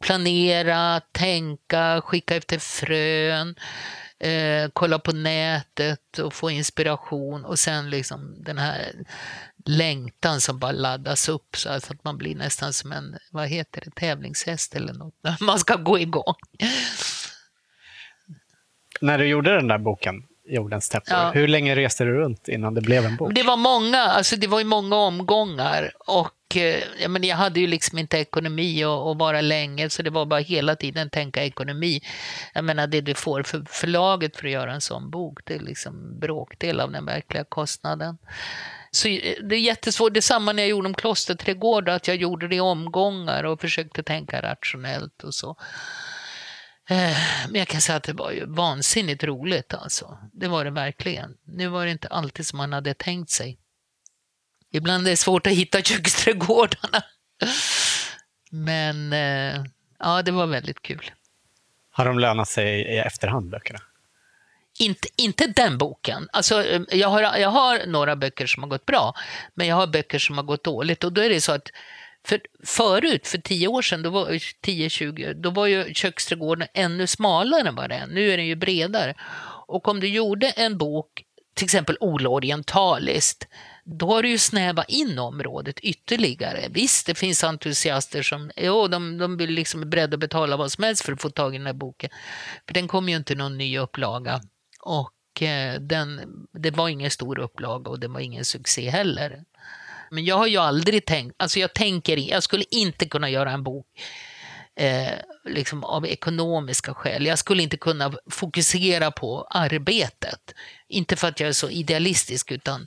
planera, 0.00 1.00
tänka, 1.12 2.00
skicka 2.04 2.36
efter 2.36 2.58
frön, 2.58 3.54
eh, 4.18 4.70
kolla 4.72 4.98
på 4.98 5.12
nätet 5.12 6.18
och 6.18 6.34
få 6.34 6.50
inspiration 6.50 7.44
och 7.44 7.58
sen 7.58 7.90
liksom 7.90 8.36
den 8.44 8.58
här 8.58 8.92
längtan 9.64 10.40
som 10.40 10.58
bara 10.58 10.72
laddas 10.72 11.28
upp 11.28 11.56
så 11.56 11.70
att 11.70 12.04
man 12.04 12.18
blir 12.18 12.34
nästan 12.36 12.72
som 12.72 12.92
en, 12.92 13.18
vad 13.30 13.48
heter 13.48 13.82
det, 13.84 13.90
tävlingshäst 13.90 14.74
eller 14.74 14.92
något, 14.92 15.14
man 15.40 15.58
ska 15.58 15.76
gå 15.76 15.98
igång. 15.98 16.34
När 19.00 19.18
du 19.18 19.26
gjorde 19.26 19.54
den 19.54 19.68
där 19.68 19.78
boken, 19.78 20.26
Jordens 20.44 20.88
täppor. 20.88 21.16
Ja. 21.16 21.30
Hur 21.30 21.48
länge 21.48 21.76
reste 21.76 22.04
du 22.04 22.12
runt 22.12 22.48
innan 22.48 22.74
det 22.74 22.80
blev 22.80 23.04
en 23.04 23.16
bok? 23.16 23.34
Det 23.34 23.42
var 23.42 23.56
många, 23.56 23.98
alltså 23.98 24.36
det 24.36 24.46
var 24.46 24.58
ju 24.58 24.64
många 24.64 24.96
omgångar. 24.96 25.92
Och 25.98 26.56
eh, 26.56 26.82
jag, 27.00 27.10
men 27.10 27.24
jag 27.24 27.36
hade 27.36 27.60
ju 27.60 27.66
liksom 27.66 27.98
inte 27.98 28.18
ekonomi 28.18 28.84
att 28.84 29.18
vara 29.18 29.40
länge, 29.40 29.90
så 29.90 30.02
det 30.02 30.10
var 30.10 30.26
bara 30.26 30.40
hela 30.40 30.76
tiden 30.76 31.10
tänka 31.10 31.44
ekonomi. 31.44 32.00
Jag 32.54 32.64
menar 32.64 32.86
det 32.86 33.00
du 33.00 33.14
får 33.14 33.42
för 33.42 33.64
förlaget 33.68 34.36
för 34.36 34.46
att 34.46 34.52
göra 34.52 34.72
en 34.72 34.80
sån 34.80 35.10
bok, 35.10 35.40
det 35.44 35.54
är 35.54 35.60
liksom 35.60 36.20
bråkdel 36.20 36.80
av 36.80 36.92
den 36.92 37.04
verkliga 37.04 37.44
kostnaden. 37.44 38.18
Så 38.90 39.08
eh, 39.08 39.34
det 39.42 39.54
är 39.54 39.60
jättesvårt. 39.60 40.14
Det 40.14 40.18
är 40.18 40.22
samma 40.22 40.52
när 40.52 40.62
jag 40.62 40.70
gjorde 40.70 40.88
om 40.88 40.94
klosterträdgårdar, 40.94 41.92
att 41.92 42.08
jag 42.08 42.16
gjorde 42.16 42.48
det 42.48 42.56
i 42.56 42.60
omgångar 42.60 43.44
och 43.44 43.60
försökte 43.60 44.02
tänka 44.02 44.42
rationellt 44.42 45.24
och 45.24 45.34
så. 45.34 45.56
Eh, 46.90 47.16
men 47.48 47.58
jag 47.58 47.68
kan 47.68 47.80
säga 47.80 47.96
att 47.96 48.02
det 48.02 48.12
var 48.12 48.30
ju 48.30 48.46
vansinnigt 48.46 49.24
roligt 49.24 49.74
alltså. 49.74 50.18
Det 50.32 50.48
var 50.48 50.64
det 50.64 50.70
verkligen. 50.70 51.36
Nu 51.44 51.68
var 51.68 51.84
det 51.84 51.90
inte 51.90 52.08
alltid 52.08 52.46
som 52.46 52.56
man 52.56 52.72
hade 52.72 52.94
tänkt 52.94 53.30
sig. 53.30 53.58
Ibland 54.72 55.06
är 55.06 55.10
det 55.10 55.16
svårt 55.16 55.46
att 55.46 55.52
hitta 55.52 55.82
köksträdgårdarna. 55.82 57.02
Men 58.50 59.12
eh, 59.12 59.64
ja, 59.98 60.22
det 60.22 60.30
var 60.30 60.46
väldigt 60.46 60.82
kul. 60.82 61.10
Har 61.90 62.04
de 62.04 62.18
lönat 62.18 62.48
sig 62.48 62.80
i 62.80 62.98
efterhand, 62.98 63.50
böckerna? 63.50 63.80
Inte, 64.78 65.08
inte 65.16 65.46
den 65.46 65.78
boken. 65.78 66.28
Alltså, 66.32 66.64
eh, 66.64 66.82
jag, 66.90 67.08
har, 67.08 67.22
jag 67.22 67.48
har 67.48 67.86
några 67.86 68.16
böcker 68.16 68.46
som 68.46 68.62
har 68.62 68.70
gått 68.70 68.86
bra, 68.86 69.14
men 69.54 69.66
jag 69.66 69.76
har 69.76 69.86
böcker 69.86 70.18
som 70.18 70.38
har 70.38 70.44
gått 70.44 70.64
dåligt. 70.64 71.04
Och 71.04 71.12
då 71.12 71.20
är 71.20 71.28
det 71.28 71.40
så 71.40 71.52
att 71.52 71.70
för 72.24 72.40
förut, 72.64 73.26
för 73.26 73.38
tio 73.38 73.68
år 73.68 73.82
sedan, 73.82 74.02
då 74.02 74.10
var, 74.10 74.30
10-20, 74.30 75.34
då 75.34 75.50
var 75.50 75.66
ju 75.66 75.94
köksträdgården 75.94 76.68
ännu 76.74 77.06
smalare 77.06 77.68
än 77.68 77.74
vad 77.74 77.90
det 77.90 77.94
är. 77.94 78.06
Nu 78.06 78.30
är 78.30 78.36
den 78.36 78.46
ju 78.46 78.54
bredare. 78.54 79.14
Och 79.66 79.88
om 79.88 80.00
du 80.00 80.08
gjorde 80.08 80.50
en 80.50 80.78
bok, 80.78 81.24
till 81.54 81.64
exempel 81.64 81.96
Ola 82.00 82.28
Orientaliskt, 82.28 83.48
då 83.84 84.06
har 84.06 84.22
du 84.22 84.28
ju 84.28 84.38
snävat 84.38 84.88
in 84.88 85.18
området 85.18 85.80
ytterligare. 85.80 86.66
Visst, 86.70 87.06
det 87.06 87.14
finns 87.14 87.44
entusiaster 87.44 88.22
som 88.22 88.50
jo, 88.56 88.88
de, 88.88 89.18
de 89.18 89.36
vill 89.36 89.50
liksom 89.50 89.90
beredda 89.90 90.14
att 90.14 90.20
betala 90.20 90.56
vad 90.56 90.72
som 90.72 90.84
helst 90.84 91.04
för 91.04 91.12
att 91.12 91.22
få 91.22 91.30
tag 91.30 91.54
i 91.54 91.58
den 91.58 91.66
här 91.66 91.72
boken. 91.72 92.10
För 92.66 92.74
den 92.74 92.88
kom 92.88 93.08
ju 93.08 93.16
inte 93.16 93.34
någon 93.34 93.58
ny 93.58 93.78
upplaga. 93.78 94.40
Och 94.80 95.42
eh, 95.42 95.80
den, 95.80 96.20
det 96.52 96.70
var 96.70 96.88
ingen 96.88 97.10
stor 97.10 97.38
upplaga 97.38 97.90
och 97.90 98.00
det 98.00 98.08
var 98.08 98.20
ingen 98.20 98.44
succé 98.44 98.90
heller. 98.90 99.44
Men 100.12 100.24
jag 100.24 100.36
har 100.36 100.46
ju 100.46 100.56
aldrig 100.56 101.04
tänkt, 101.04 101.34
alltså 101.38 101.58
jag 101.58 101.74
tänker, 101.74 102.16
jag 102.16 102.42
skulle 102.42 102.64
inte 102.70 103.06
kunna 103.06 103.30
göra 103.30 103.52
en 103.52 103.62
bok 103.62 103.86
eh, 104.76 105.12
liksom 105.44 105.84
av 105.84 106.06
ekonomiska 106.06 106.94
skäl. 106.94 107.26
Jag 107.26 107.38
skulle 107.38 107.62
inte 107.62 107.76
kunna 107.76 108.12
fokusera 108.30 109.10
på 109.10 109.46
arbetet. 109.50 110.54
Inte 110.88 111.16
för 111.16 111.28
att 111.28 111.40
jag 111.40 111.48
är 111.48 111.52
så 111.52 111.70
idealistisk 111.70 112.52
utan 112.52 112.86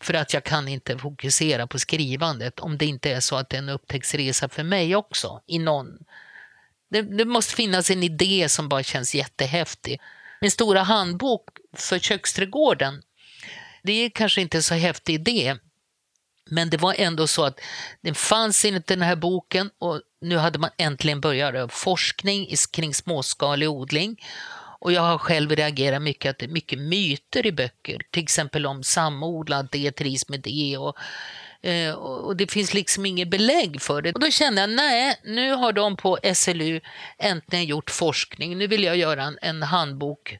för 0.00 0.14
att 0.14 0.34
jag 0.34 0.44
kan 0.44 0.68
inte 0.68 0.98
fokusera 0.98 1.66
på 1.66 1.78
skrivandet 1.78 2.60
om 2.60 2.78
det 2.78 2.86
inte 2.86 3.10
är 3.10 3.20
så 3.20 3.36
att 3.36 3.48
det 3.48 3.56
är 3.56 3.62
en 3.62 3.68
upptäcktsresa 3.68 4.48
för 4.48 4.62
mig 4.62 4.96
också. 4.96 5.42
I 5.46 5.58
någon. 5.58 5.98
Det, 6.90 7.02
det 7.02 7.24
måste 7.24 7.54
finnas 7.54 7.90
en 7.90 8.02
idé 8.02 8.48
som 8.48 8.68
bara 8.68 8.82
känns 8.82 9.14
jättehäftig. 9.14 10.00
Min 10.40 10.50
stora 10.50 10.82
handbok 10.82 11.48
för 11.76 11.98
köksträdgården, 11.98 13.02
det 13.82 13.92
är 13.92 14.10
kanske 14.10 14.40
inte 14.40 14.62
så 14.62 14.74
häftig 14.74 15.14
idé, 15.14 15.56
men 16.52 16.70
det 16.70 16.76
var 16.76 16.94
ändå 16.98 17.26
så 17.26 17.44
att 17.44 17.60
det 18.00 18.14
fanns 18.14 18.64
inte 18.64 18.94
den 18.94 19.02
här 19.02 19.16
boken 19.16 19.70
och 19.78 20.00
nu 20.20 20.36
hade 20.36 20.58
man 20.58 20.70
äntligen 20.78 21.20
börjat 21.20 21.72
forskning 21.72 22.48
kring 22.72 22.94
småskalig 22.94 23.70
odling. 23.70 24.16
Och 24.80 24.92
jag 24.92 25.02
har 25.02 25.18
själv 25.18 25.50
reagerat 25.50 26.02
mycket 26.02 26.30
att 26.30 26.38
det 26.38 26.44
är 26.44 26.48
mycket 26.48 26.78
myter 26.78 27.46
i 27.46 27.52
böcker, 27.52 28.02
till 28.10 28.22
exempel 28.22 28.66
om 28.66 28.82
samodlad, 28.82 29.68
det 29.72 29.92
trivs 29.92 30.28
med 30.28 30.40
det 30.40 30.78
eh, 31.62 31.92
och 31.92 32.26
och 32.26 32.36
det 32.36 32.50
finns 32.50 32.74
liksom 32.74 33.06
inget 33.06 33.30
belägg 33.30 33.82
för 33.82 34.02
det. 34.02 34.12
Och 34.12 34.20
då 34.20 34.30
kände 34.30 34.60
jag, 34.60 34.70
nej, 34.70 35.20
nu 35.24 35.52
har 35.52 35.72
de 35.72 35.96
på 35.96 36.18
SLU 36.34 36.80
äntligen 37.18 37.64
gjort 37.64 37.90
forskning. 37.90 38.58
Nu 38.58 38.66
vill 38.66 38.84
jag 38.84 38.96
göra 38.96 39.22
en, 39.22 39.38
en 39.42 39.62
handbok 39.62 40.38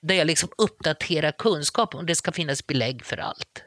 där 0.00 0.14
jag 0.14 0.26
liksom 0.26 0.48
uppdaterar 0.58 1.32
kunskap 1.32 1.94
och 1.94 2.04
det 2.04 2.14
ska 2.14 2.32
finnas 2.32 2.66
belägg 2.66 3.04
för 3.04 3.16
allt. 3.16 3.62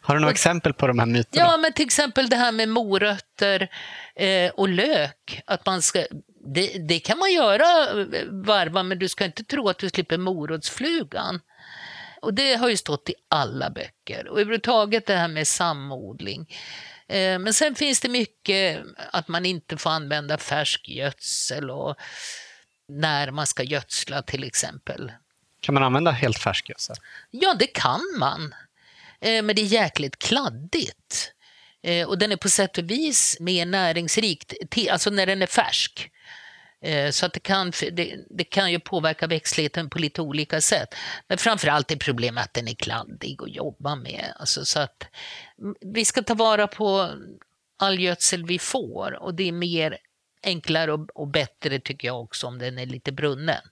Har 0.00 0.14
du 0.14 0.20
några 0.20 0.32
exempel 0.32 0.72
på 0.72 0.86
de 0.86 0.98
här 0.98 1.06
myterna? 1.06 1.46
Ja, 1.46 1.56
men 1.56 1.72
till 1.72 1.84
exempel 1.84 2.28
det 2.28 2.36
här 2.36 2.52
med 2.52 2.68
morötter 2.68 3.68
eh, 4.16 4.50
och 4.50 4.68
lök. 4.68 5.42
Att 5.46 5.66
man 5.66 5.82
ska, 5.82 6.04
det, 6.54 6.78
det, 6.88 7.00
kan 7.00 7.18
man 7.18 7.32
göra 7.32 8.00
eh, 8.00 8.24
varva, 8.30 8.82
men 8.82 8.98
du 8.98 9.08
ska 9.08 9.24
inte 9.24 9.44
tro 9.44 9.68
att 9.68 9.78
du 9.78 9.88
slipper 9.88 10.18
morotsflugan. 10.18 11.40
Och 12.22 12.34
det 12.34 12.54
har 12.54 12.68
ju 12.68 12.76
stått 12.76 13.08
i 13.08 13.14
alla 13.28 13.70
böcker. 13.70 14.28
Och 14.28 14.40
överhuvudtaget 14.40 15.06
det 15.06 15.16
här 15.16 15.28
med 15.28 15.48
samodling. 15.48 16.56
Eh, 17.08 17.38
men 17.38 17.54
sen 17.54 17.74
finns 17.74 18.00
det 18.00 18.08
mycket 18.08 18.82
att 19.12 19.28
man 19.28 19.46
inte 19.46 19.76
får 19.76 19.90
använda 19.90 20.38
färsk 20.38 20.88
gödsel 20.88 21.70
och 21.70 21.96
när 22.88 23.30
man 23.30 23.46
ska 23.46 23.62
gödsla 23.62 24.22
till 24.22 24.44
exempel. 24.44 25.12
Kan 25.60 25.74
man 25.74 25.82
använda 25.82 26.10
helt 26.10 26.38
färsk 26.38 26.68
gödsel? 26.68 26.96
Ja, 27.30 27.54
det 27.58 27.66
kan 27.66 28.00
man. 28.18 28.54
Eh, 29.20 29.42
men 29.42 29.56
det 29.56 29.62
är 29.62 29.66
jäkligt 29.66 30.18
kladdigt. 30.18 31.32
Eh, 31.82 32.08
och 32.08 32.18
den 32.18 32.32
är 32.32 32.36
på 32.36 32.48
sätt 32.48 32.78
och 32.78 32.90
vis 32.90 33.36
mer 33.40 33.66
näringsrik, 33.66 34.52
alltså 34.90 35.10
när 35.10 35.26
den 35.26 35.42
är 35.42 35.46
färsk. 35.46 36.10
Eh, 36.82 37.10
så 37.10 37.26
att 37.26 37.32
det, 37.32 37.40
kan, 37.40 37.72
det, 37.92 38.16
det, 38.30 38.44
kan 38.44 38.72
ju 38.72 38.80
påverka 38.80 39.26
växtligheten 39.26 39.90
på 39.90 39.98
lite 39.98 40.22
olika 40.22 40.60
sätt. 40.60 40.94
Men 41.28 41.38
framförallt 41.38 41.90
är 41.90 41.96
problemet 41.96 42.44
att 42.44 42.54
den 42.54 42.68
är 42.68 42.74
kladdig 42.74 43.42
att 43.42 43.54
jobba 43.54 43.96
med. 43.96 44.32
Alltså 44.36 44.64
så 44.64 44.80
att 44.80 45.04
mm, 45.58 45.74
vi 45.80 46.04
ska 46.04 46.22
ta 46.22 46.34
vara 46.34 46.66
på 46.66 47.10
all 47.78 48.00
gödsel 48.00 48.46
vi 48.46 48.58
får 48.58 49.22
och 49.22 49.34
det 49.34 49.48
är 49.48 49.52
mer 49.52 49.98
enklare 50.42 50.92
och, 50.92 51.10
och 51.14 51.28
bättre 51.28 51.80
tycker 51.80 52.08
jag 52.08 52.20
också 52.20 52.46
om 52.46 52.58
den 52.58 52.78
är 52.78 52.86
lite 52.86 53.12
brunnen. 53.12 53.62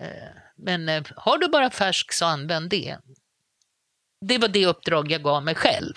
Eh, 0.00 0.28
men 0.56 0.88
eh, 0.88 1.02
har 1.16 1.38
du 1.38 1.48
bara 1.48 1.70
färsk 1.70 2.12
så 2.12 2.24
använd 2.24 2.70
det 2.70 2.96
det 4.22 4.38
var 4.38 4.48
det 4.48 4.66
uppdrag 4.66 5.10
jag 5.10 5.22
gav 5.22 5.44
mig 5.44 5.54
själv. 5.54 5.94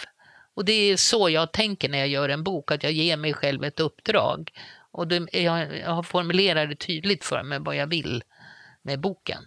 Och 0.53 0.65
det 0.65 0.73
är 0.73 0.97
så 0.97 1.29
jag 1.29 1.51
tänker 1.51 1.89
när 1.89 1.97
jag 1.97 2.07
gör 2.07 2.29
en 2.29 2.43
bok, 2.43 2.71
att 2.71 2.83
jag 2.83 2.91
ger 2.91 3.17
mig 3.17 3.33
själv 3.33 3.63
ett 3.63 3.79
uppdrag. 3.79 4.51
Och 4.91 5.07
det, 5.07 5.27
jag, 5.31 5.77
jag 5.77 5.91
har 5.91 6.03
formulerat 6.03 6.69
det 6.69 6.75
tydligt 6.75 7.25
för 7.25 7.43
mig 7.43 7.59
vad 7.59 7.75
jag 7.75 7.87
vill 7.87 8.23
med 8.81 8.99
boken. 8.99 9.45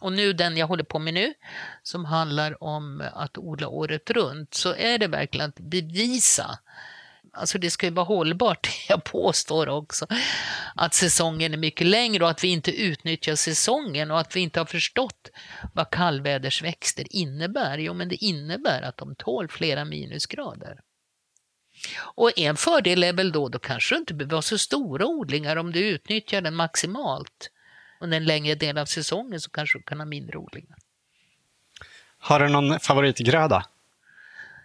Och 0.00 0.12
nu 0.12 0.32
den 0.32 0.56
jag 0.56 0.66
håller 0.66 0.84
på 0.84 0.98
med 0.98 1.14
nu, 1.14 1.34
som 1.82 2.04
handlar 2.04 2.64
om 2.64 3.02
att 3.14 3.38
odla 3.38 3.68
året 3.68 4.10
runt, 4.10 4.54
så 4.54 4.74
är 4.74 4.98
det 4.98 5.06
verkligen 5.06 5.48
att 5.48 5.60
bevisa 5.60 6.58
Alltså 7.36 7.58
det 7.58 7.70
ska 7.70 7.86
ju 7.86 7.92
vara 7.92 8.06
hållbart, 8.06 8.68
jag 8.88 9.04
påstår 9.04 9.68
också, 9.68 10.06
att 10.74 10.94
säsongen 10.94 11.52
är 11.52 11.58
mycket 11.58 11.86
längre 11.86 12.24
och 12.24 12.30
att 12.30 12.44
vi 12.44 12.48
inte 12.48 12.70
utnyttjar 12.70 13.34
säsongen 13.34 14.10
och 14.10 14.20
att 14.20 14.36
vi 14.36 14.40
inte 14.40 14.60
har 14.60 14.66
förstått 14.66 15.30
vad 15.74 15.90
kallvädersväxter 15.90 17.06
innebär. 17.10 17.78
Jo, 17.78 17.94
men 17.94 18.08
det 18.08 18.24
innebär 18.24 18.82
att 18.82 18.96
de 18.96 19.14
tål 19.14 19.48
flera 19.48 19.84
minusgrader. 19.84 20.80
Och 21.98 22.38
en 22.38 22.56
fördel 22.56 23.04
är 23.04 23.12
väl 23.12 23.32
då, 23.32 23.48
då 23.48 23.58
kanske 23.58 23.94
du 23.94 23.98
inte 23.98 24.14
behöver 24.14 24.34
ha 24.34 24.42
så 24.42 24.58
stora 24.58 25.06
odlingar 25.06 25.56
om 25.56 25.72
du 25.72 25.80
utnyttjar 25.80 26.40
den 26.40 26.54
maximalt. 26.54 27.50
Under 28.00 28.16
en 28.16 28.24
längre 28.24 28.54
del 28.54 28.78
av 28.78 28.86
säsongen 28.86 29.40
så 29.40 29.50
kanske 29.50 29.78
du 29.78 29.82
kan 29.82 30.00
ha 30.00 30.06
mindre 30.06 30.38
odlingar. 30.38 30.78
Har 32.18 32.40
du 32.40 32.48
någon 32.48 32.80
favoritgröda? 32.80 33.66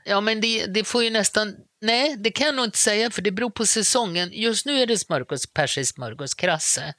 Ja, 0.05 0.21
men 0.21 0.41
det, 0.41 0.65
det 0.65 0.83
får 0.83 1.03
ju 1.03 1.09
nästan 1.09 1.55
Nej, 1.81 2.15
det 2.17 2.31
kan 2.31 2.45
jag 2.45 2.55
nog 2.55 2.65
inte 2.65 2.77
säga 2.77 3.11
för 3.11 3.21
det 3.21 3.31
beror 3.31 3.49
på 3.49 3.65
säsongen. 3.65 4.29
Just 4.33 4.65
nu 4.65 4.81
är 4.81 4.85
det 4.85 4.97
smörgås, 4.97 5.47
persisk 5.47 5.95
smörgåskrasse. 5.95 6.93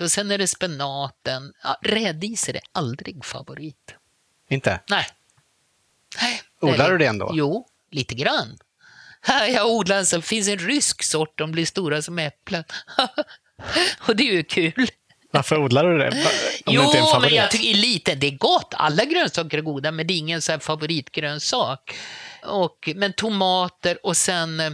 Och 0.00 0.12
sen 0.12 0.30
är 0.30 0.38
det 0.38 0.46
spenaten. 0.46 1.52
Ja, 1.62 1.78
rädis 1.82 2.48
är 2.48 2.60
aldrig 2.72 3.24
favorit. 3.24 3.94
Inte? 4.48 4.80
Nej. 4.90 5.06
Nej. 6.20 6.42
Odlar 6.60 6.90
du 6.90 6.98
det 6.98 7.06
ändå? 7.06 7.30
Jo, 7.34 7.66
lite 7.90 8.14
grann. 8.14 8.58
Jag 9.48 9.66
odlar 9.66 10.04
så 10.04 10.22
finns 10.22 10.48
en 10.48 10.58
rysk 10.58 11.02
sort, 11.02 11.38
de 11.38 11.52
blir 11.52 11.66
stora 11.66 12.02
som 12.02 12.18
äpplen. 12.18 12.64
och 14.08 14.16
det 14.16 14.28
är 14.28 14.32
ju 14.32 14.44
kul. 14.44 14.90
Varför 15.30 15.58
odlar 15.58 15.84
du 15.84 15.98
det? 15.98 16.08
Om 16.66 16.74
jo, 16.74 16.80
det 16.80 16.86
inte 16.86 16.98
är 16.98 17.02
en 17.02 17.06
favorit? 17.06 17.30
men 17.30 17.40
jag 17.40 17.50
tycker 17.50 17.74
lite, 17.74 18.14
det 18.14 18.26
är 18.26 18.36
gott. 18.36 18.74
Alla 18.76 19.04
grönsaker 19.04 19.58
är 19.58 19.62
goda, 19.62 19.90
men 19.90 20.06
det 20.06 20.14
är 20.14 20.18
ingen 20.18 20.42
så 20.42 20.58
favoritgrönsak. 20.58 21.96
Och, 22.46 22.88
men 22.96 23.12
tomater 23.12 24.06
och 24.06 24.16
sen 24.16 24.60
eh, 24.60 24.72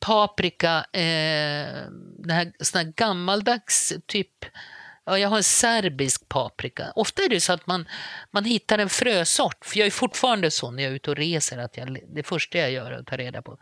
paprika, 0.00 0.76
eh, 0.92 1.84
den 2.18 2.30
här, 2.30 2.52
sån 2.60 2.78
här 2.78 2.92
gammaldags 2.96 3.92
typ 4.06 4.44
Ja, 5.04 5.18
jag 5.18 5.28
har 5.28 5.36
en 5.36 5.44
serbisk 5.44 6.28
paprika. 6.28 6.92
Ofta 6.94 7.22
är 7.22 7.28
det 7.28 7.40
så 7.40 7.52
att 7.52 7.66
man, 7.66 7.88
man 8.30 8.44
hittar 8.44 8.78
en 8.78 8.88
frösort. 8.88 9.64
För 9.64 9.78
jag 9.78 9.86
är 9.86 9.90
fortfarande 9.90 10.50
så 10.50 10.70
när 10.70 10.82
jag 10.82 10.90
är 10.90 10.96
ute 10.96 11.10
och 11.10 11.16
reser 11.16 11.58
att 11.58 11.76
jag, 11.76 11.98
det 12.14 12.22
första 12.22 12.58
jag 12.58 12.70
gör 12.70 12.92
är 12.92 12.98
att 12.98 13.06
ta 13.06 13.16
reda 13.16 13.42
på 13.42 13.58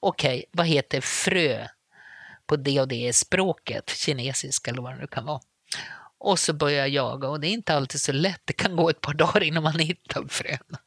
okej, 0.00 0.38
okay, 0.38 0.44
vad 0.52 0.66
heter 0.66 1.00
frö 1.00 1.66
på 2.46 2.56
det 2.56 2.80
och 2.80 2.88
det 2.88 3.16
språket, 3.16 3.90
kinesiska 3.90 4.70
eller 4.70 4.82
vad 4.82 4.92
det 4.92 4.98
nu 5.00 5.06
kan 5.06 5.24
vara. 5.24 5.40
Och 6.18 6.38
så 6.38 6.52
börjar 6.52 6.78
jag 6.78 6.88
jaga 6.88 7.28
och 7.28 7.40
det 7.40 7.48
är 7.48 7.52
inte 7.52 7.74
alltid 7.74 8.00
så 8.00 8.12
lätt. 8.12 8.40
Det 8.44 8.52
kan 8.52 8.76
gå 8.76 8.90
ett 8.90 9.00
par 9.00 9.14
dagar 9.14 9.42
innan 9.42 9.62
man 9.62 9.78
hittar 9.78 10.28
fröna. 10.28 10.78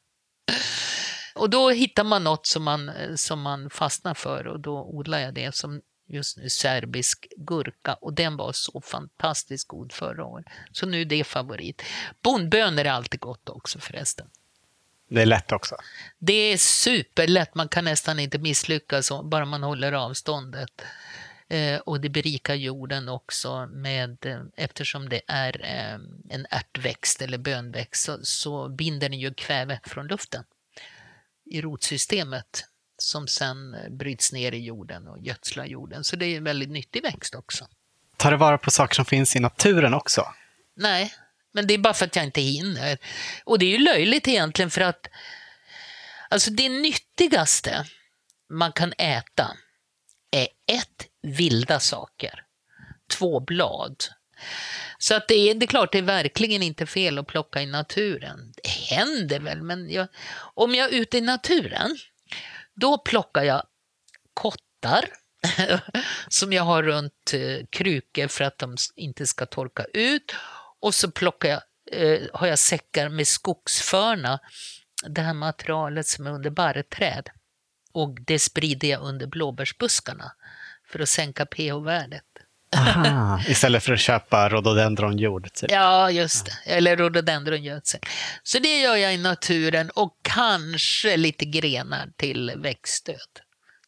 Och 1.40 1.50
då 1.50 1.70
hittar 1.70 2.04
man 2.04 2.24
något 2.24 2.46
som 2.46 2.62
man, 2.62 2.90
som 3.16 3.40
man 3.40 3.70
fastnar 3.70 4.14
för 4.14 4.46
och 4.46 4.60
då 4.60 4.82
odlar 4.82 5.18
jag 5.18 5.34
det 5.34 5.54
som 5.54 5.80
just 6.08 6.36
nu 6.36 6.48
serbisk 6.48 7.26
gurka 7.36 7.94
och 7.94 8.12
den 8.12 8.36
var 8.36 8.52
så 8.52 8.80
fantastiskt 8.80 9.68
god 9.68 9.92
förra 9.92 10.24
året. 10.24 10.46
Så 10.72 10.86
nu 10.86 11.00
är 11.00 11.04
det 11.04 11.24
favorit. 11.24 11.82
Bondbönor 12.22 12.84
är 12.84 12.90
alltid 12.90 13.20
gott 13.20 13.48
också 13.48 13.78
förresten. 13.78 14.26
Det 15.08 15.22
är 15.22 15.26
lätt 15.26 15.52
också. 15.52 15.76
Det 16.18 16.32
är 16.32 16.56
superlätt, 16.56 17.54
man 17.54 17.68
kan 17.68 17.84
nästan 17.84 18.18
inte 18.18 18.38
misslyckas 18.38 19.12
bara 19.24 19.44
man 19.44 19.62
håller 19.62 19.92
avståndet. 19.92 20.82
Eh, 21.48 21.78
och 21.78 22.00
det 22.00 22.08
berikar 22.08 22.54
jorden 22.54 23.08
också 23.08 23.66
med, 23.66 24.26
eh, 24.26 24.40
eftersom 24.56 25.08
det 25.08 25.20
är 25.26 25.60
eh, 25.64 26.00
en 26.28 26.46
ärtväxt 26.50 27.22
eller 27.22 27.38
bönväxt 27.38 28.04
så, 28.04 28.18
så 28.22 28.68
binder 28.68 29.08
den 29.08 29.18
ju 29.18 29.34
kväve 29.34 29.80
från 29.84 30.06
luften 30.06 30.44
i 31.50 31.60
rotsystemet 31.60 32.64
som 32.98 33.28
sen 33.28 33.76
bryts 33.90 34.32
ner 34.32 34.52
i 34.52 34.64
jorden 34.64 35.08
och 35.08 35.18
gödslar 35.18 35.64
jorden. 35.64 36.04
Så 36.04 36.16
det 36.16 36.26
är 36.26 36.36
en 36.36 36.44
väldigt 36.44 36.70
nyttig 36.70 37.02
växt 37.02 37.34
också. 37.34 37.68
Tar 38.16 38.30
du 38.30 38.36
vara 38.36 38.58
på 38.58 38.70
saker 38.70 38.94
som 38.94 39.04
finns 39.04 39.36
i 39.36 39.40
naturen 39.40 39.94
också? 39.94 40.26
Nej, 40.76 41.14
men 41.52 41.66
det 41.66 41.74
är 41.74 41.78
bara 41.78 41.94
för 41.94 42.06
att 42.06 42.16
jag 42.16 42.24
inte 42.24 42.40
hinner. 42.40 42.98
Och 43.44 43.58
det 43.58 43.66
är 43.66 43.70
ju 43.70 43.78
löjligt 43.78 44.28
egentligen 44.28 44.70
för 44.70 44.80
att 44.80 45.06
alltså 46.28 46.50
det 46.50 46.68
nyttigaste 46.68 47.86
man 48.48 48.72
kan 48.72 48.92
äta 48.98 49.56
är 50.30 50.48
ett, 50.66 51.06
vilda 51.22 51.80
saker, 51.80 52.44
två, 53.10 53.40
blad. 53.40 54.04
Så 55.02 55.14
att 55.14 55.28
det, 55.28 55.34
är, 55.34 55.54
det 55.54 55.64
är 55.64 55.68
klart, 55.68 55.92
det 55.92 55.98
är 55.98 56.02
verkligen 56.02 56.62
inte 56.62 56.86
fel 56.86 57.18
att 57.18 57.26
plocka 57.26 57.62
i 57.62 57.66
naturen. 57.66 58.52
Det 58.62 58.68
händer 58.68 59.40
väl, 59.40 59.62
men 59.62 59.90
jag, 59.90 60.08
om 60.54 60.74
jag 60.74 60.92
är 60.92 61.00
ute 61.00 61.18
i 61.18 61.20
naturen, 61.20 61.98
då 62.74 62.98
plockar 62.98 63.42
jag 63.42 63.62
kottar 64.34 65.04
som 66.28 66.52
jag 66.52 66.62
har 66.62 66.82
runt 66.82 67.34
eh, 67.34 67.66
krukor 67.70 68.28
för 68.28 68.44
att 68.44 68.58
de 68.58 68.76
inte 68.96 69.26
ska 69.26 69.46
torka 69.46 69.84
ut. 69.92 70.34
Och 70.80 70.94
så 70.94 71.10
plockar 71.10 71.48
jag, 71.48 71.62
eh, 71.92 72.20
har 72.32 72.46
jag 72.46 72.58
säckar 72.58 73.08
med 73.08 73.26
skogsförna, 73.26 74.40
det 75.08 75.20
här 75.20 75.34
materialet 75.34 76.06
som 76.06 76.26
är 76.26 76.30
under 76.30 76.50
barrträd. 76.50 77.28
Och 77.92 78.20
det 78.20 78.38
sprider 78.38 78.88
jag 78.88 79.02
under 79.02 79.26
blåbärsbuskarna 79.26 80.32
för 80.88 81.00
att 81.00 81.08
sänka 81.08 81.46
pH-värdet. 81.46 82.24
Aha, 82.76 83.40
istället 83.48 83.82
för 83.82 83.92
att 83.92 84.00
köpa 84.00 84.48
rhododendronjord? 84.48 85.52
Typ. 85.52 85.70
Ja, 85.70 86.10
just 86.10 86.46
det. 86.46 86.72
Eller 86.72 86.96
rhododendrongödsel. 86.96 88.00
Så 88.42 88.58
det 88.58 88.80
gör 88.80 88.96
jag 88.96 89.14
i 89.14 89.16
naturen 89.16 89.90
och 89.90 90.16
kanske 90.22 91.16
lite 91.16 91.44
grenar 91.44 92.08
till 92.16 92.52
växtstöd. 92.56 93.16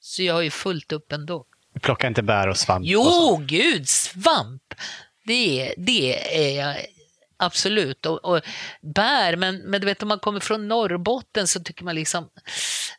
Så 0.00 0.22
jag 0.22 0.34
har 0.34 0.42
ju 0.42 0.50
fullt 0.50 0.92
upp 0.92 1.12
ändå. 1.12 1.44
Du 1.74 1.80
plockar 1.80 2.08
inte 2.08 2.22
bär 2.22 2.48
och 2.48 2.56
svamp? 2.56 2.86
Jo, 2.86 3.00
och 3.00 3.42
gud, 3.42 3.88
svamp! 3.88 4.62
Det, 5.24 5.74
det 5.76 6.36
är 6.36 6.66
jag 6.66 6.76
absolut. 7.44 8.06
Och, 8.06 8.24
och, 8.24 8.40
bär, 8.80 9.36
men, 9.36 9.56
men 9.56 9.80
du 9.80 9.86
vet 9.86 10.02
om 10.02 10.08
man 10.08 10.18
kommer 10.18 10.40
från 10.40 10.68
Norrbotten 10.68 11.48
så 11.48 11.60
tycker 11.60 11.84
man 11.84 11.94
liksom, 11.94 12.28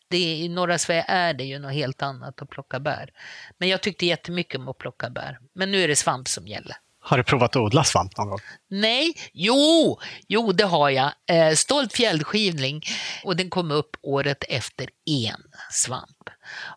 det, 0.08 0.18
i 0.18 0.50
norra 0.50 0.78
Sverige 0.78 1.06
är 1.08 1.34
det 1.34 1.44
ju 1.44 1.60
något 1.60 1.74
helt 1.74 2.02
annat 2.02 2.41
att 2.41 2.50
plocka 2.50 2.80
bär. 2.80 3.10
Men 3.58 3.70
jag 3.70 3.82
tyckte 3.82 4.06
jättemycket 4.06 4.60
om 4.60 4.68
att 4.68 4.78
plocka 4.78 5.10
bär. 5.10 5.39
Men 5.56 5.72
nu 5.72 5.84
är 5.84 5.88
det 5.88 5.96
svamp 5.96 6.28
som 6.28 6.48
gäller. 6.48 6.76
Har 7.06 7.18
du 7.18 7.24
provat 7.24 7.56
att 7.56 7.62
odla 7.62 7.84
svamp 7.84 8.18
någon 8.18 8.30
gång? 8.30 8.39
Nej, 8.70 9.14
jo, 9.34 10.00
jo 10.28 10.52
det 10.52 10.64
har 10.64 10.89
jag. 10.89 11.12
Eh, 11.30 11.54
stolt 11.54 11.94
fjällskivling 11.94 12.82
och 13.24 13.36
den 13.36 13.50
kom 13.50 13.72
upp 13.72 13.98
året 14.02 14.44
efter 14.50 14.89
en 15.06 15.44
svamp. 15.72 16.30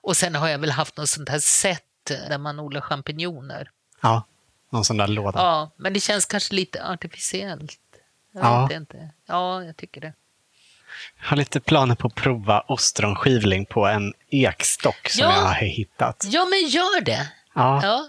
Och 0.03 0.17
sen 0.17 0.35
har 0.35 0.49
jag 0.49 0.59
väl 0.59 0.71
haft 0.71 0.97
något 0.97 1.09
sånt 1.09 1.29
här 1.29 1.39
sätt 1.39 1.83
där 2.05 2.39
man 2.39 2.61
odlar 2.61 2.81
champinjoner. 2.81 3.71
Ja. 4.01 4.27
Någon 4.71 4.85
sån 4.85 4.97
där 4.97 5.09
låda. 5.09 5.39
Ja, 5.39 5.71
men 5.77 5.93
det 5.93 6.01
känns 6.01 6.27
kanske 6.27 6.55
lite 6.55 6.85
artificiellt. 6.85 7.79
Jag 8.33 8.45
ja. 8.45 8.67
vet 8.67 8.77
inte. 8.77 9.11
Ja, 9.27 9.64
jag 9.64 9.77
tycker 9.77 10.01
det. 10.01 10.12
Jag 11.21 11.27
har 11.27 11.37
lite 11.37 11.61
planer 11.61 11.95
på 11.95 12.07
att 12.07 12.14
prova 12.14 12.61
ostronskivling 12.61 13.67
på 13.67 13.87
en 13.87 14.12
ekstock 14.29 15.09
som 15.09 15.23
Ja. 15.25 15.37
jag 15.37 15.43
har 15.43 15.55
hittat. 15.55 16.25
Ja, 16.29 16.45
men 16.45 16.69
gör 16.69 17.01
det. 17.01 17.33
Ja. 17.55 17.81
Ja. 17.83 18.09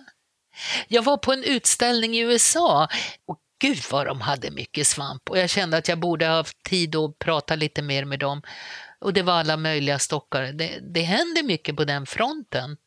Jag 0.87 1.03
var 1.03 1.17
på 1.17 1.33
en 1.33 1.43
utställning 1.43 2.15
i 2.15 2.19
USA 2.19 2.87
och 3.25 3.39
Gud 3.59 3.83
vad 3.91 4.05
de 4.05 4.21
hade 4.21 4.51
mycket 4.51 4.87
svamp 4.87 5.29
och 5.29 5.37
jag 5.37 5.49
kände 5.49 5.77
att 5.77 5.87
jag 5.87 5.99
borde 5.99 6.27
ha 6.27 6.35
haft 6.35 6.63
tid 6.63 6.95
att 6.95 7.19
prata 7.19 7.55
lite 7.55 7.81
mer 7.81 8.05
med 8.05 8.19
dem. 8.19 8.41
Och 8.99 9.13
det 9.13 9.21
var 9.21 9.33
alla 9.33 9.57
möjliga 9.57 9.99
stockar. 9.99 10.43
Det, 10.43 10.79
det 10.93 11.01
händer 11.01 11.43
mycket 11.43 11.75
på 11.75 11.83
den 11.85 12.05
fronten. 12.05 12.77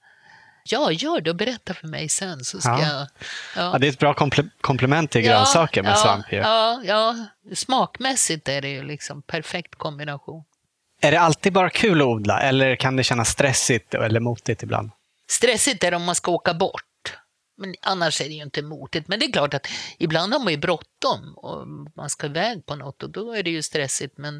Ja, 0.73 0.93
gör 0.93 1.21
det 1.21 1.31
och 1.31 1.37
berätta 1.37 1.75
för 1.75 1.87
mig 1.89 2.09
sen 2.09 2.45
så 2.45 2.61
ska 2.61 2.71
Ja. 2.71 2.89
jag... 2.89 3.07
Ja, 3.73 3.79
det 3.79 3.87
är 3.87 3.91
ett 3.91 3.99
bra 3.99 4.13
komple- 4.15 4.51
komplement 4.61 5.11
till 5.11 5.23
grönsaker 5.23 5.83
med 5.83 5.93
ja, 5.93 5.97
svamp. 5.97 6.33
Ju. 6.33 6.39
Ja, 6.39 6.81
ja, 6.85 7.17
smakmässigt 7.55 8.49
är 8.49 8.63
det 8.63 8.69
ju 8.69 8.83
liksom 8.83 9.23
perfekt 9.23 9.75
kombination. 9.75 10.45
Är 11.03 11.11
det 11.11 11.21
alltid 11.21 11.53
bara 11.53 11.71
kul 11.71 12.01
att 12.01 12.07
odla 12.07 12.41
eller 12.41 12.77
kan 12.77 12.97
det 12.97 13.03
kännas 13.05 13.29
stressigt 13.29 13.95
eller 13.95 14.21
motigt 14.21 14.63
ibland? 14.63 14.91
Stressigt 15.31 15.85
är 15.85 15.91
det 15.91 15.97
om 15.97 16.05
man 16.05 16.15
ska 16.15 16.31
åka 16.33 16.55
bort. 16.55 16.83
Men 17.57 17.75
annars 17.83 18.21
är 18.21 18.25
det 18.25 18.35
ju 18.35 18.43
inte 18.43 18.63
motigt. 18.63 19.09
Men 19.09 19.19
det 19.21 19.27
är 19.27 19.33
klart 19.33 19.55
att 19.55 19.67
ibland 19.99 20.33
har 20.33 20.41
man 20.41 20.53
ju 20.53 20.57
bråttom 20.59 21.35
och 21.37 21.67
man 21.97 22.11
ska 22.11 22.27
iväg 22.27 22.67
på 22.67 22.77
något 22.77 23.03
och 23.03 23.11
då 23.11 23.33
är 23.33 23.43
det 23.43 23.51
ju 23.51 23.63
stressigt. 23.63 24.19
Men 24.19 24.37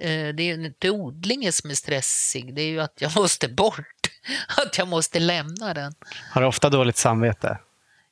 eh, 0.00 0.34
det 0.34 0.42
är 0.42 0.56
ju 0.56 0.64
inte 0.66 0.90
odlingen 0.90 1.52
som 1.52 1.70
är 1.70 1.74
stressig, 1.74 2.54
det 2.54 2.62
är 2.62 2.66
ju 2.66 2.80
att 2.80 2.94
jag 3.00 3.12
måste 3.16 3.48
bort. 3.48 4.01
Att 4.66 4.78
jag 4.78 4.88
måste 4.88 5.20
lämna 5.20 5.74
den. 5.74 5.94
Har 6.30 6.40
du 6.40 6.46
ofta 6.46 6.70
dåligt 6.70 6.96
samvete? 6.96 7.58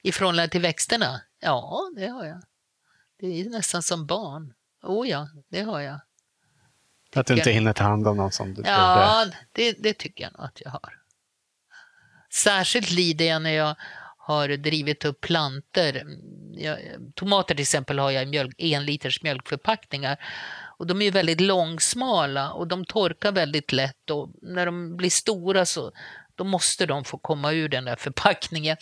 I 0.02 0.12
förhållande 0.12 0.48
till 0.48 0.60
växterna? 0.60 1.20
Ja, 1.40 1.90
det 1.96 2.06
har 2.06 2.24
jag. 2.24 2.42
Det 3.20 3.40
är 3.40 3.44
nästan 3.44 3.82
som 3.82 4.06
barn. 4.06 4.52
Oh 4.82 5.08
ja, 5.08 5.28
det 5.48 5.62
har 5.62 5.80
jag. 5.80 6.00
Att 7.14 7.26
du 7.26 7.34
Tycker 7.34 7.40
inte 7.40 7.50
hinner 7.50 7.72
ta 7.72 7.84
hand 7.84 8.08
om 8.08 8.16
någon 8.16 8.32
som 8.32 8.54
du? 8.54 8.62
Ja, 8.66 9.26
det, 9.52 9.72
det 9.72 9.94
tycker 9.94 10.24
jag 10.24 10.32
nog 10.32 10.46
att 10.46 10.60
jag 10.64 10.70
har. 10.70 11.00
Särskilt 12.32 12.90
lider 12.90 13.24
jag 13.24 13.42
när 13.42 13.50
jag 13.50 13.74
har 14.16 14.48
drivit 14.48 15.04
upp 15.04 15.20
planter. 15.20 16.06
Jag, 16.52 16.78
tomater 17.14 17.54
till 17.54 17.62
exempel 17.62 17.98
har 17.98 18.10
jag 18.10 18.22
i 18.22 18.26
mjölk, 18.26 18.54
en 18.58 18.84
liters 18.84 19.22
mjölkförpackningar. 19.22 20.18
Och 20.80 20.86
de 20.86 21.00
är 21.00 21.04
ju 21.04 21.10
väldigt 21.10 21.40
långsmala 21.40 22.52
och 22.52 22.66
de 22.66 22.84
torkar 22.84 23.32
väldigt 23.32 23.72
lätt 23.72 24.10
och 24.10 24.30
när 24.42 24.66
de 24.66 24.96
blir 24.96 25.10
stora 25.10 25.66
så 25.66 25.92
då 26.34 26.44
måste 26.44 26.86
de 26.86 27.04
få 27.04 27.18
komma 27.18 27.52
ur 27.52 27.68
den 27.68 27.84
där 27.84 27.96
förpackningen. 27.96 28.76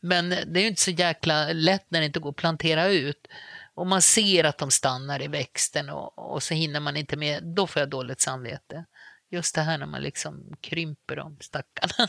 Men 0.00 0.28
det 0.28 0.60
är 0.60 0.60
ju 0.60 0.68
inte 0.68 0.82
så 0.82 0.90
jäkla 0.90 1.52
lätt 1.52 1.86
när 1.88 2.00
det 2.00 2.06
inte 2.06 2.20
går 2.20 2.30
att 2.30 2.36
plantera 2.36 2.88
ut. 2.88 3.26
Och 3.74 3.86
man 3.86 4.02
ser 4.02 4.44
att 4.44 4.58
de 4.58 4.70
stannar 4.70 5.22
i 5.22 5.28
växten 5.28 5.90
och, 5.90 6.34
och 6.34 6.42
så 6.42 6.54
hinner 6.54 6.80
man 6.80 6.96
inte 6.96 7.16
med. 7.16 7.42
Då 7.42 7.66
får 7.66 7.80
jag 7.80 7.88
dåligt 7.88 8.20
samvete. 8.20 8.84
Just 9.30 9.54
det 9.54 9.60
här 9.60 9.78
när 9.78 9.86
man 9.86 10.02
liksom 10.02 10.56
krymper 10.60 11.16
dem, 11.16 11.36
stackarna. 11.40 12.08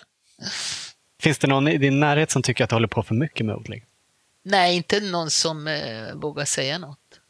Finns 1.20 1.38
det 1.40 1.48
någon 1.48 1.68
i 1.68 1.78
din 1.78 2.00
närhet 2.00 2.32
som 2.32 2.42
tycker 2.42 2.64
att 2.64 2.70
du 2.70 2.76
håller 2.76 2.88
på 2.88 3.04
för 3.04 3.16
mycket 3.16 3.46
med 3.46 3.56
odling? 3.56 3.86
Nej, 4.44 4.76
inte 4.76 5.00
någon 5.00 5.30
som 5.30 5.68
eh, 5.68 6.14
vågar 6.14 6.46
säga 6.46 6.78
något. 6.78 7.22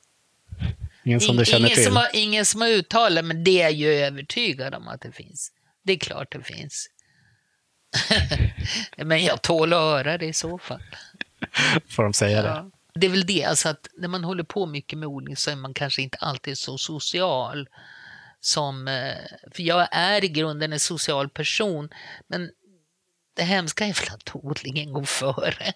Ingen 1.07 1.21
som 1.21 1.37
du 1.37 1.45
känner 1.45 1.59
ingen, 1.59 1.75
till? 1.75 1.85
som 1.85 1.95
har, 1.95 2.07
ingen 2.13 2.45
som 2.45 2.61
har 2.61 2.67
uttalat, 2.67 3.25
men 3.25 3.43
det 3.43 3.61
är 3.61 3.63
jag 3.63 3.71
ju 3.73 3.87
övertygad 3.87 4.75
om 4.75 4.87
att 4.87 5.01
det 5.01 5.11
finns. 5.11 5.51
Det 5.83 5.93
är 5.93 5.97
klart 5.97 6.31
det 6.31 6.43
finns. 6.43 6.87
men 8.97 9.23
jag 9.23 9.41
tål 9.41 9.73
att 9.73 9.79
höra 9.79 10.17
det 10.17 10.25
i 10.25 10.33
så 10.33 10.57
fall. 10.57 10.81
Får 11.89 12.03
de 12.03 12.13
säga 12.13 12.41
det? 12.41 12.47
Ja. 12.47 12.71
Det 12.93 13.07
är 13.07 13.11
väl 13.11 13.25
det, 13.25 13.43
alltså 13.43 13.69
att 13.69 13.87
när 13.97 14.07
man 14.07 14.23
håller 14.23 14.43
på 14.43 14.65
mycket 14.65 14.99
med 14.99 15.07
odling 15.07 15.35
så 15.35 15.51
är 15.51 15.55
man 15.55 15.73
kanske 15.73 16.01
inte 16.01 16.17
alltid 16.17 16.57
så 16.57 16.77
social. 16.77 17.69
Som, 18.39 18.87
eh, 18.87 19.15
för 19.51 19.63
jag 19.63 19.87
är 19.91 20.23
i 20.23 20.27
grunden 20.27 20.73
en 20.73 20.79
social 20.79 21.29
person, 21.29 21.89
men 22.27 22.49
det 23.35 23.43
hemska 23.43 23.85
är 23.85 23.93
väl 23.93 24.13
att 24.13 24.35
odlingen 24.35 24.93
går 24.93 25.03
före. 25.03 25.73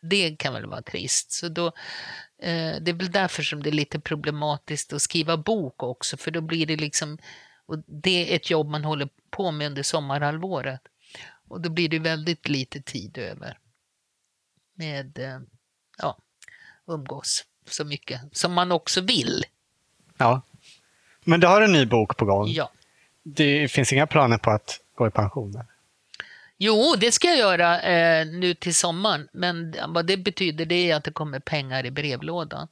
Det 0.00 0.36
kan 0.36 0.52
väl 0.52 0.66
vara 0.66 0.82
trist. 0.82 1.32
Så 1.32 1.48
då, 1.48 1.66
eh, 2.38 2.76
det 2.80 2.90
är 2.90 2.92
väl 2.92 3.10
därför 3.10 3.42
som 3.42 3.62
det 3.62 3.70
är 3.70 3.72
lite 3.72 4.00
problematiskt 4.00 4.92
att 4.92 5.02
skriva 5.02 5.36
bok 5.36 5.82
också, 5.82 6.16
för 6.16 6.30
då 6.30 6.40
blir 6.40 6.66
det 6.66 6.76
liksom, 6.76 7.18
och 7.66 7.78
det 7.86 8.32
är 8.32 8.36
ett 8.36 8.50
jobb 8.50 8.68
man 8.68 8.84
håller 8.84 9.08
på 9.30 9.50
med 9.50 9.66
under 9.66 9.82
sommarhalvåret. 9.82 10.80
Och 11.48 11.60
då 11.60 11.70
blir 11.70 11.88
det 11.88 11.98
väldigt 11.98 12.48
lite 12.48 12.82
tid 12.82 13.18
över 13.18 13.58
med 14.74 15.18
eh, 15.18 15.40
ja, 15.98 16.18
umgås 16.86 17.44
så 17.66 17.84
mycket 17.84 18.20
som 18.32 18.52
man 18.52 18.72
också 18.72 19.00
vill. 19.00 19.44
Ja. 20.16 20.42
Men 21.24 21.40
du 21.40 21.46
har 21.46 21.62
en 21.62 21.72
ny 21.72 21.86
bok 21.86 22.16
på 22.16 22.24
gång. 22.24 22.48
Ja. 22.48 22.70
Det 23.22 23.68
finns 23.68 23.92
inga 23.92 24.06
planer 24.06 24.38
på 24.38 24.50
att 24.50 24.80
gå 24.94 25.06
i 25.06 25.10
pension? 25.10 25.50
eller? 25.50 25.71
Jo, 26.64 26.94
det 26.98 27.12
ska 27.12 27.28
jag 27.28 27.38
göra 27.38 27.80
eh, 27.80 28.26
nu 28.26 28.54
till 28.54 28.74
sommaren, 28.74 29.28
men 29.32 29.74
vad 29.88 30.06
det 30.06 30.16
betyder 30.16 30.66
det 30.66 30.90
är 30.90 30.96
att 30.96 31.04
det 31.04 31.12
kommer 31.12 31.40
pengar 31.40 31.86
i 31.86 31.90
brevlådan. 31.90 32.68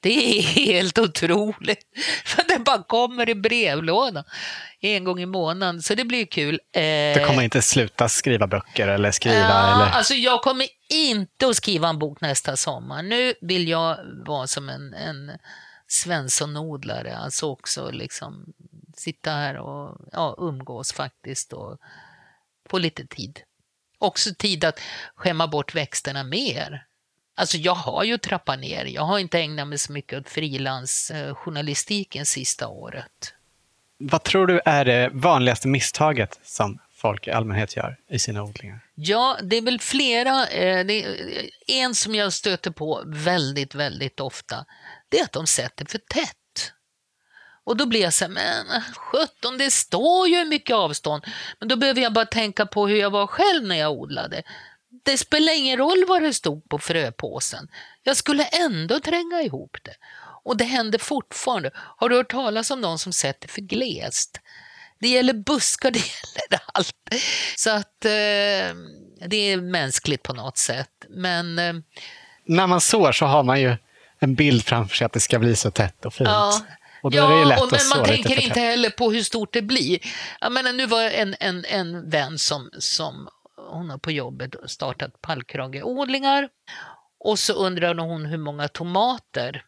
Det 0.00 0.38
är 0.38 0.42
helt 0.66 0.98
otroligt, 0.98 1.86
för 2.24 2.44
det 2.48 2.58
bara 2.58 2.82
kommer 2.82 3.28
i 3.28 3.34
brevlådan 3.34 4.24
en 4.80 5.04
gång 5.04 5.20
i 5.20 5.26
månaden, 5.26 5.82
så 5.82 5.94
det 5.94 6.04
blir 6.04 6.26
kul. 6.26 6.60
Eh, 6.72 6.82
Du 7.20 7.26
kommer 7.26 7.42
inte 7.42 7.62
sluta 7.62 8.08
skriva 8.08 8.46
böcker 8.46 8.88
eller 8.88 9.10
skriva? 9.10 9.36
Ja, 9.36 9.74
eller? 9.74 9.90
alltså 9.92 10.14
jag 10.14 10.42
kommer 10.42 10.66
inte 10.90 11.46
att 11.48 11.56
skriva 11.56 11.88
en 11.88 11.98
bok 11.98 12.20
nästa 12.20 12.56
sommar. 12.56 13.02
Nu 13.02 13.34
vill 13.40 13.68
jag 13.68 13.98
vara 14.26 14.46
som 14.46 14.68
en, 14.68 14.94
en 14.94 15.30
svenssonodlare, 15.88 17.16
alltså 17.16 17.46
också 17.50 17.90
liksom 17.90 18.46
sitta 18.96 19.30
här 19.30 19.56
och 19.56 19.96
ja, 20.12 20.36
umgås 20.38 20.92
faktiskt 20.92 21.52
och 21.52 21.78
få 22.70 22.78
lite 22.78 23.06
tid. 23.06 23.40
Också 23.98 24.30
tid 24.38 24.64
att 24.64 24.80
skämma 25.14 25.48
bort 25.48 25.74
växterna 25.74 26.24
mer. 26.24 26.86
Alltså 27.34 27.56
jag 27.56 27.74
har 27.74 28.04
ju 28.04 28.18
trappat 28.18 28.58
ner, 28.58 28.84
jag 28.84 29.02
har 29.02 29.18
inte 29.18 29.38
ägnat 29.38 29.68
mig 29.68 29.78
så 29.78 29.92
mycket 29.92 30.18
åt 30.18 30.28
frilansjournalistiken 30.28 32.26
sista 32.26 32.68
året. 32.68 33.34
Vad 33.98 34.22
tror 34.22 34.46
du 34.46 34.60
är 34.64 34.84
det 34.84 35.10
vanligaste 35.12 35.68
misstaget 35.68 36.40
som 36.42 36.78
folk 36.94 37.26
i 37.26 37.30
allmänhet 37.30 37.76
gör 37.76 37.96
i 38.10 38.18
sina 38.18 38.42
odlingar? 38.42 38.80
Ja, 38.94 39.38
det 39.42 39.56
är 39.56 39.62
väl 39.62 39.80
flera. 39.80 40.46
Eh, 40.46 40.86
det 40.86 41.04
är, 41.04 41.50
en 41.66 41.94
som 41.94 42.14
jag 42.14 42.32
stöter 42.32 42.70
på 42.70 43.02
väldigt, 43.06 43.74
väldigt 43.74 44.20
ofta, 44.20 44.64
det 45.08 45.18
är 45.18 45.24
att 45.24 45.32
de 45.32 45.46
sätter 45.46 45.84
för 45.84 45.98
tätt. 45.98 46.36
Och 47.64 47.76
då 47.76 47.86
blir 47.86 48.00
jag 48.00 48.12
så 48.12 48.24
här, 48.24 48.32
men 48.32 48.66
17, 49.40 49.58
det 49.58 49.70
står 49.70 50.28
ju 50.28 50.44
mycket 50.44 50.76
avstånd. 50.76 51.24
Men 51.58 51.68
då 51.68 51.76
behöver 51.76 52.00
jag 52.00 52.12
bara 52.12 52.26
tänka 52.26 52.66
på 52.66 52.88
hur 52.88 52.96
jag 52.96 53.10
var 53.10 53.26
själv 53.26 53.64
när 53.64 53.76
jag 53.76 53.92
odlade. 53.92 54.42
Det 55.04 55.18
spelar 55.18 55.52
ingen 55.52 55.78
roll 55.78 56.04
vad 56.08 56.22
det 56.22 56.34
stod 56.34 56.68
på 56.68 56.78
fröpåsen. 56.78 57.68
Jag 58.02 58.16
skulle 58.16 58.44
ändå 58.44 59.00
tränga 59.00 59.42
ihop 59.42 59.76
det. 59.82 59.94
Och 60.44 60.56
det 60.56 60.64
händer 60.64 60.98
fortfarande. 60.98 61.70
Har 61.74 62.08
du 62.08 62.16
hört 62.16 62.30
talas 62.30 62.70
om 62.70 62.80
någon 62.80 62.98
som 62.98 63.12
sätter 63.12 63.48
för 63.48 63.60
glest? 63.60 64.40
Det 65.00 65.08
gäller 65.08 65.32
buskar, 65.32 65.90
det 65.90 65.98
gäller 65.98 66.64
allt. 66.74 66.94
Så 67.56 67.70
att 67.70 68.04
eh, 68.04 68.74
det 69.26 69.36
är 69.36 69.60
mänskligt 69.60 70.22
på 70.22 70.32
något 70.32 70.58
sätt. 70.58 70.90
Men 71.08 71.58
eh, 71.58 71.74
När 72.44 72.66
man 72.66 72.80
sår 72.80 73.12
så 73.12 73.26
har 73.26 73.42
man 73.42 73.60
ju 73.60 73.76
en 74.18 74.34
bild 74.34 74.64
framför 74.64 74.96
sig 74.96 75.04
att 75.04 75.12
det 75.12 75.20
ska 75.20 75.38
bli 75.38 75.56
så 75.56 75.70
tätt 75.70 76.04
och 76.04 76.14
fint. 76.14 76.28
Ja. 76.28 76.60
Och 77.02 77.12
lätt 77.12 77.60
och, 77.62 77.72
men 77.72 77.80
man 77.96 78.04
tänker 78.04 78.40
inte 78.40 78.60
heller 78.60 78.90
på 78.90 79.12
hur 79.12 79.22
stort 79.22 79.52
det 79.52 79.62
blir. 79.62 79.98
Jag 80.40 80.52
menar, 80.52 80.72
nu 80.72 80.86
var 80.86 81.02
en, 81.02 81.36
en, 81.40 81.64
en 81.64 82.10
vän 82.10 82.38
som, 82.38 82.70
som 82.78 83.28
hon 83.56 83.90
har 83.90 83.98
på 83.98 84.10
jobbet 84.10 84.54
startat 84.66 85.20
pallkrageodlingar 85.20 86.48
och 87.24 87.38
så 87.38 87.52
undrade 87.52 88.02
hon 88.02 88.26
hur 88.26 88.38
många 88.38 88.68
tomater 88.68 89.64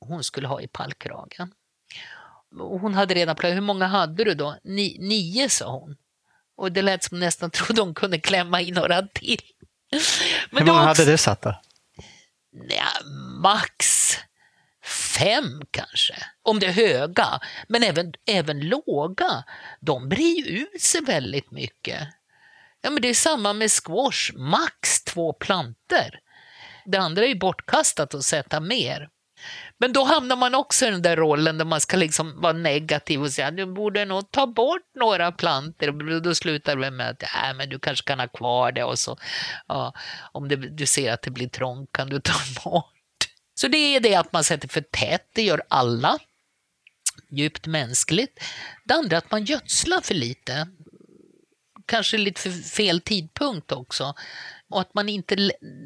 hon 0.00 0.24
skulle 0.24 0.48
ha 0.48 0.60
i 0.60 0.68
pallkragen. 0.68 1.52
Och 2.60 2.80
hon 2.80 2.94
hade 2.94 3.14
redan 3.14 3.36
planerat, 3.36 3.56
hur 3.56 3.66
många 3.66 3.86
hade 3.86 4.24
du 4.24 4.34
då? 4.34 4.56
Ni, 4.64 4.96
nio 5.00 5.48
sa 5.48 5.72
hon. 5.72 5.96
Och 6.56 6.72
det 6.72 6.82
lät 6.82 7.04
som 7.04 7.20
nästan 7.20 7.50
trodde 7.54 7.82
hon 7.82 7.94
kunde 7.94 8.18
klämma 8.18 8.60
in 8.60 8.74
några 8.74 9.02
till. 9.02 9.40
Men 10.50 10.62
Hur 10.62 10.66
många 10.66 10.90
också- 10.90 11.02
hade 11.02 11.12
du 11.12 11.18
satt 11.18 11.42
då? 11.42 11.60
Ja, 12.68 13.06
max 13.42 14.16
fem 14.84 15.62
kanske, 15.70 16.14
om 16.42 16.58
det 16.58 16.66
är 16.66 16.72
höga. 16.72 17.40
Men 17.68 17.82
även, 17.82 18.12
även 18.26 18.68
låga, 18.68 19.44
de 19.80 20.08
brer 20.08 20.46
ju 20.46 20.58
ut 20.58 20.82
sig 20.82 21.00
väldigt 21.00 21.50
mycket. 21.50 22.08
Ja, 22.82 22.90
men 22.90 23.02
det 23.02 23.08
är 23.08 23.14
samma 23.14 23.52
med 23.52 23.70
squash, 23.70 24.32
max 24.34 25.04
två 25.04 25.32
planter. 25.32 26.20
Det 26.84 26.98
andra 26.98 27.24
är 27.24 27.28
ju 27.28 27.38
bortkastat 27.38 28.14
att 28.14 28.24
sätta 28.24 28.60
mer. 28.60 29.08
Men 29.78 29.92
då 29.92 30.04
hamnar 30.04 30.36
man 30.36 30.54
också 30.54 30.86
i 30.86 30.90
den 30.90 31.02
där 31.02 31.16
rollen 31.16 31.58
där 31.58 31.64
man 31.64 31.80
ska 31.80 31.96
liksom 31.96 32.40
vara 32.40 32.52
negativ 32.52 33.22
och 33.22 33.30
säga 33.30 33.50
du 33.50 33.66
borde 33.66 34.04
nog 34.04 34.30
ta 34.30 34.46
bort 34.46 34.90
några 34.94 35.32
planter. 35.32 35.88
Och 35.88 36.22
då 36.22 36.34
slutar 36.34 36.76
det 36.76 36.90
med 36.90 37.10
att 37.10 37.22
äh, 37.22 37.54
men 37.56 37.68
du 37.68 37.78
kanske 37.78 38.06
kan 38.06 38.20
ha 38.20 38.28
kvar 38.28 38.72
det 38.72 38.84
och 38.84 38.98
så 38.98 39.18
ja, 39.68 39.94
om 40.32 40.48
det, 40.48 40.56
du 40.56 40.86
ser 40.86 41.12
att 41.12 41.22
det 41.22 41.30
blir 41.30 41.48
trångt 41.48 41.92
kan 41.92 42.08
du 42.08 42.20
ta 42.24 42.34
bort. 42.64 43.01
Så 43.62 43.68
det 43.68 43.96
är 43.96 44.00
det 44.00 44.14
att 44.14 44.32
man 44.32 44.44
sätter 44.44 44.68
för 44.68 44.80
tätt, 44.80 45.28
det 45.32 45.42
gör 45.42 45.62
alla. 45.68 46.18
Djupt 47.30 47.66
mänskligt. 47.66 48.40
Det 48.84 48.94
andra 48.94 49.16
är 49.16 49.18
att 49.18 49.30
man 49.30 49.44
gödslar 49.44 50.00
för 50.00 50.14
lite. 50.14 50.68
Kanske 51.86 52.18
lite 52.18 52.40
för 52.40 52.50
fel 52.50 53.00
tidpunkt 53.00 53.72
också. 53.72 54.14
Och 54.68 54.80
att 54.80 54.94
man 54.94 55.08
inte... 55.08 55.36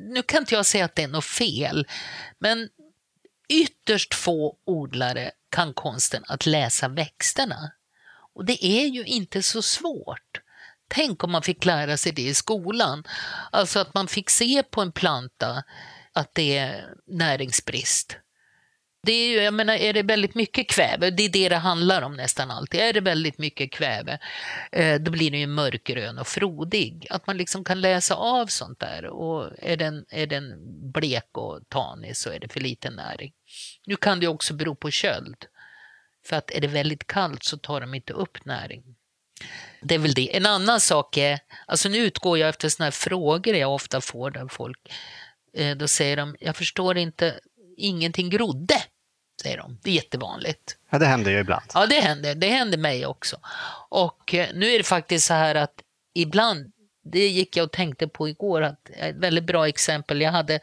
nu 0.09 0.23
kan 0.23 0.43
inte 0.43 0.55
jag 0.55 0.67
säga 0.67 0.85
att 0.85 0.95
det 0.95 1.03
är 1.03 1.09
något 1.09 1.25
fel, 1.25 1.87
men 2.39 2.69
ytterst 3.49 4.15
få 4.15 4.57
odlare 4.65 5.31
kan 5.51 5.75
konsten 5.75 6.25
att 6.29 6.47
läsa 6.47 6.89
växterna. 6.89 7.73
Och 8.35 8.45
det 8.45 8.65
är 8.65 8.87
ju 8.87 9.05
inte 9.05 9.43
så 9.43 9.63
svårt. 9.63 10.41
Tänk 10.89 11.25
om 11.25 11.33
man 11.33 11.43
fick 11.43 11.65
lära 11.65 11.97
sig 11.97 12.13
det 12.13 12.23
i 12.23 12.35
skolan. 12.35 13.05
Alltså 13.51 13.79
att 13.79 13.95
man 13.95 14.09
fick 14.09 14.31
se 14.31 14.63
på 14.63 14.81
en 14.81 14.93
planta 14.93 15.65
att 16.17 16.35
det 16.35 16.59
är 16.59 16.95
näringsbrist. 17.07 18.19
Det 19.03 19.13
är, 19.13 19.29
ju, 19.29 19.43
jag 19.43 19.55
menar, 19.55 19.75
är 19.75 19.93
det 19.93 20.03
väldigt 20.03 20.35
mycket 20.35 20.69
kväve, 20.69 21.11
det 21.11 21.23
är 21.23 21.29
det 21.29 21.49
det 21.49 21.57
handlar 21.57 22.03
om 22.03 22.17
nästan 22.17 22.51
alltid, 22.51 22.81
är 22.81 22.93
det 22.93 23.01
väldigt 23.01 23.39
mycket 23.39 23.73
kväve, 23.73 24.19
eh, 24.73 25.01
då 25.01 25.11
blir 25.11 25.31
den 25.31 25.41
ju 25.41 25.47
mörkgrön 25.47 26.19
och 26.19 26.27
frodig. 26.27 27.07
Att 27.11 27.27
man 27.27 27.37
liksom 27.37 27.65
kan 27.65 27.81
läsa 27.81 28.15
av 28.15 28.47
sånt 28.47 28.81
där. 28.81 29.07
Och 29.07 29.51
är 29.59 29.77
den, 29.77 30.05
är 30.09 30.27
den 30.27 30.55
blek 30.93 31.39
och 31.39 31.61
tanig 31.69 32.17
så 32.17 32.31
är 32.31 32.39
det 32.39 32.49
för 32.49 32.61
lite 32.61 32.91
näring. 32.91 33.33
Nu 33.87 33.97
kan 33.97 34.21
det 34.21 34.29
också 34.29 34.55
bero 34.55 34.75
på 34.75 34.91
köld. 34.91 35.37
För 36.27 36.37
att 36.37 36.51
är 36.51 36.61
det 36.61 36.69
väldigt 36.69 37.07
kallt 37.07 37.45
så 37.45 37.59
tar 37.59 37.81
de 37.81 37.95
inte 37.95 38.13
upp 38.13 38.45
näring. 38.45 38.83
Det 39.83 39.95
är 39.95 39.99
väl 39.99 40.15
det. 40.15 40.37
En 40.37 40.47
annan 40.47 40.81
sak 40.81 41.17
är, 41.17 41.39
alltså 41.67 41.89
nu 41.89 41.99
utgår 41.99 42.39
jag 42.39 42.49
efter 42.49 42.69
sådana 42.69 42.87
här 42.87 42.91
frågor 42.91 43.55
jag 43.55 43.75
ofta 43.75 44.01
får 44.01 44.31
där 44.31 44.49
folk, 44.49 44.79
då 45.77 45.89
säger 45.89 46.17
de, 46.17 46.37
jag 46.41 46.57
förstår 46.57 46.99
inte, 46.99 47.41
ingenting 47.77 48.31
grodde 48.31 48.83
säger 49.43 49.57
de. 49.57 49.79
Det 49.83 49.91
är 49.91 49.95
jättevanligt. 49.95 50.77
Ja, 50.91 50.99
det 50.99 51.07
händer 51.07 51.31
ju 51.31 51.39
ibland. 51.39 51.65
Ja, 51.75 51.87
det 51.87 52.01
händer. 52.01 52.35
Det 52.35 52.49
händer 52.49 52.79
mig 52.79 53.07
också. 53.07 53.37
Och 53.89 54.35
eh, 54.35 54.49
nu 54.55 54.67
är 54.67 54.79
det 54.79 54.85
faktiskt 54.85 55.27
så 55.27 55.35
här 55.35 55.55
att 55.55 55.75
ibland, 56.15 56.73
det 57.05 57.29
gick 57.29 57.57
jag 57.57 57.65
och 57.65 57.73
tänkte 57.73 58.09
på 58.09 58.29
igår, 58.29 58.63
att 58.63 58.91
ett 58.91 59.17
väldigt 59.17 59.45
bra 59.45 59.69
exempel, 59.69 60.21
jag 60.21 60.33
hade 60.33 60.61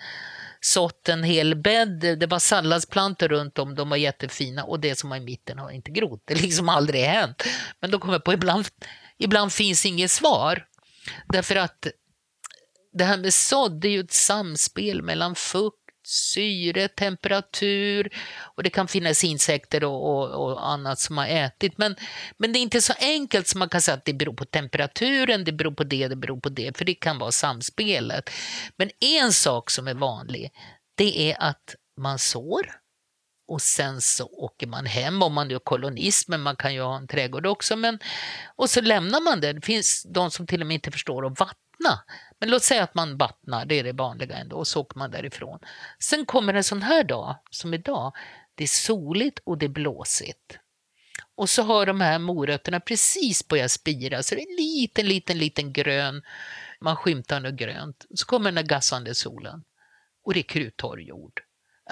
sått 0.61 1.09
en 1.09 1.23
hel 1.23 1.55
bädd, 1.55 1.99
det 2.19 2.27
var 2.27 2.39
salladsplantor 2.39 3.27
runt 3.27 3.59
om, 3.59 3.75
de 3.75 3.89
var 3.89 3.97
jättefina 3.97 4.63
och 4.63 4.79
det 4.79 4.99
som 4.99 5.09
var 5.09 5.17
i 5.17 5.19
mitten 5.19 5.59
har 5.59 5.71
inte 5.71 5.91
grott. 5.91 6.21
Det 6.25 6.33
har 6.33 6.41
liksom 6.41 6.69
aldrig 6.69 7.03
hänt. 7.03 7.43
Men 7.79 7.91
då 7.91 7.99
kom 7.99 8.11
jag 8.11 8.23
på, 8.23 8.33
ibland, 8.33 8.67
ibland 9.17 9.53
finns 9.53 9.85
inget 9.85 10.11
svar. 10.11 10.65
Därför 11.27 11.55
att 11.55 11.87
det 12.93 13.03
här 13.03 13.17
med 13.17 13.33
sådd, 13.33 13.81
det 13.81 13.87
är 13.87 13.91
ju 13.91 13.99
ett 13.99 14.13
samspel 14.13 15.01
mellan 15.01 15.35
fukt 15.35 15.77
syre, 16.05 16.87
temperatur 16.87 18.13
och 18.39 18.63
det 18.63 18.69
kan 18.69 18.87
finnas 18.87 19.23
insekter 19.23 19.83
och, 19.83 20.09
och, 20.09 20.29
och, 20.29 20.69
annat 20.69 20.99
som 20.99 21.17
har 21.17 21.27
ätit. 21.27 21.77
Men, 21.77 21.95
men 22.37 22.53
det 22.53 22.59
är 22.59 22.61
inte 22.61 22.81
så 22.81 22.93
enkelt 22.99 23.47
som 23.47 23.59
man 23.59 23.69
kan 23.69 23.81
säga 23.81 23.95
att 23.95 24.05
det 24.05 24.13
beror 24.13 24.33
på 24.33 24.45
temperaturen, 24.45 25.43
det 25.43 25.51
beror 25.51 25.71
på 25.71 25.83
det, 25.83 26.07
det 26.07 26.15
beror 26.15 26.39
på 26.39 26.49
det, 26.49 26.77
för 26.77 26.85
det 26.85 26.93
kan 26.93 27.19
vara 27.19 27.31
samspelet. 27.31 28.29
Men 28.75 28.89
en 28.99 29.33
sak 29.33 29.69
som 29.69 29.87
är 29.87 29.93
vanlig, 29.93 30.51
det 30.95 31.31
är 31.31 31.37
att 31.39 31.75
man 32.01 32.19
sår 32.19 32.83
och 33.47 33.61
sen 33.61 34.01
så 34.01 34.25
åker 34.25 34.67
man 34.67 34.85
hem 34.85 35.21
om 35.21 35.33
man 35.33 35.47
nu 35.47 35.55
är 35.55 35.59
kolonist, 35.59 36.27
men 36.27 36.41
man 36.41 36.55
kan 36.55 36.73
ju 36.73 36.81
ha 36.81 36.97
en 36.97 37.07
trädgård 37.07 37.45
också. 37.45 37.75
Men, 37.75 37.99
och 38.55 38.69
så 38.69 38.81
lämnar 38.81 39.21
man 39.21 39.41
det. 39.41 39.53
Det 39.53 39.65
finns 39.65 40.05
de 40.09 40.31
som 40.31 40.47
till 40.47 40.61
och 40.61 40.67
med 40.67 40.75
inte 40.75 40.91
förstår 40.91 41.25
att 41.25 41.39
vattna. 41.39 41.62
Men 42.39 42.49
låt 42.49 42.63
säga 42.63 42.83
att 42.83 42.95
man 42.95 43.17
vattnar, 43.17 43.65
det 43.65 43.79
är 43.79 43.83
det 43.83 43.91
vanliga 43.91 44.37
ändå, 44.37 44.55
och 44.55 44.67
så 44.67 44.81
åker 44.81 44.97
man 44.97 45.11
därifrån. 45.11 45.59
Sen 45.99 46.25
kommer 46.25 46.53
en 46.53 46.63
sån 46.63 46.81
här 46.81 47.03
dag, 47.03 47.35
som 47.49 47.73
idag, 47.73 48.13
det 48.55 48.63
är 48.63 48.67
soligt 48.67 49.39
och 49.43 49.57
det 49.57 49.65
är 49.65 49.69
blåsigt. 49.69 50.59
Och 51.35 51.49
så 51.49 51.63
har 51.63 51.85
de 51.85 52.01
här 52.01 52.19
morötterna 52.19 52.79
precis 52.79 53.47
börjat 53.47 53.71
spira, 53.71 54.23
så 54.23 54.35
det 54.35 54.41
är 54.41 54.49
en 54.49 54.55
liten, 54.55 55.07
liten, 55.07 55.37
liten 55.37 55.73
grön, 55.73 56.23
man 56.81 56.95
skymtar 56.95 57.39
något 57.39 57.53
grönt. 57.53 58.05
Så 58.15 58.25
kommer 58.25 58.45
den 58.45 58.55
där 58.55 58.75
gassande 58.75 59.15
solen 59.15 59.63
och 60.23 60.33
det 60.33 60.39
är 60.39 60.43
kruttorr 60.43 60.99
jord. 60.99 61.41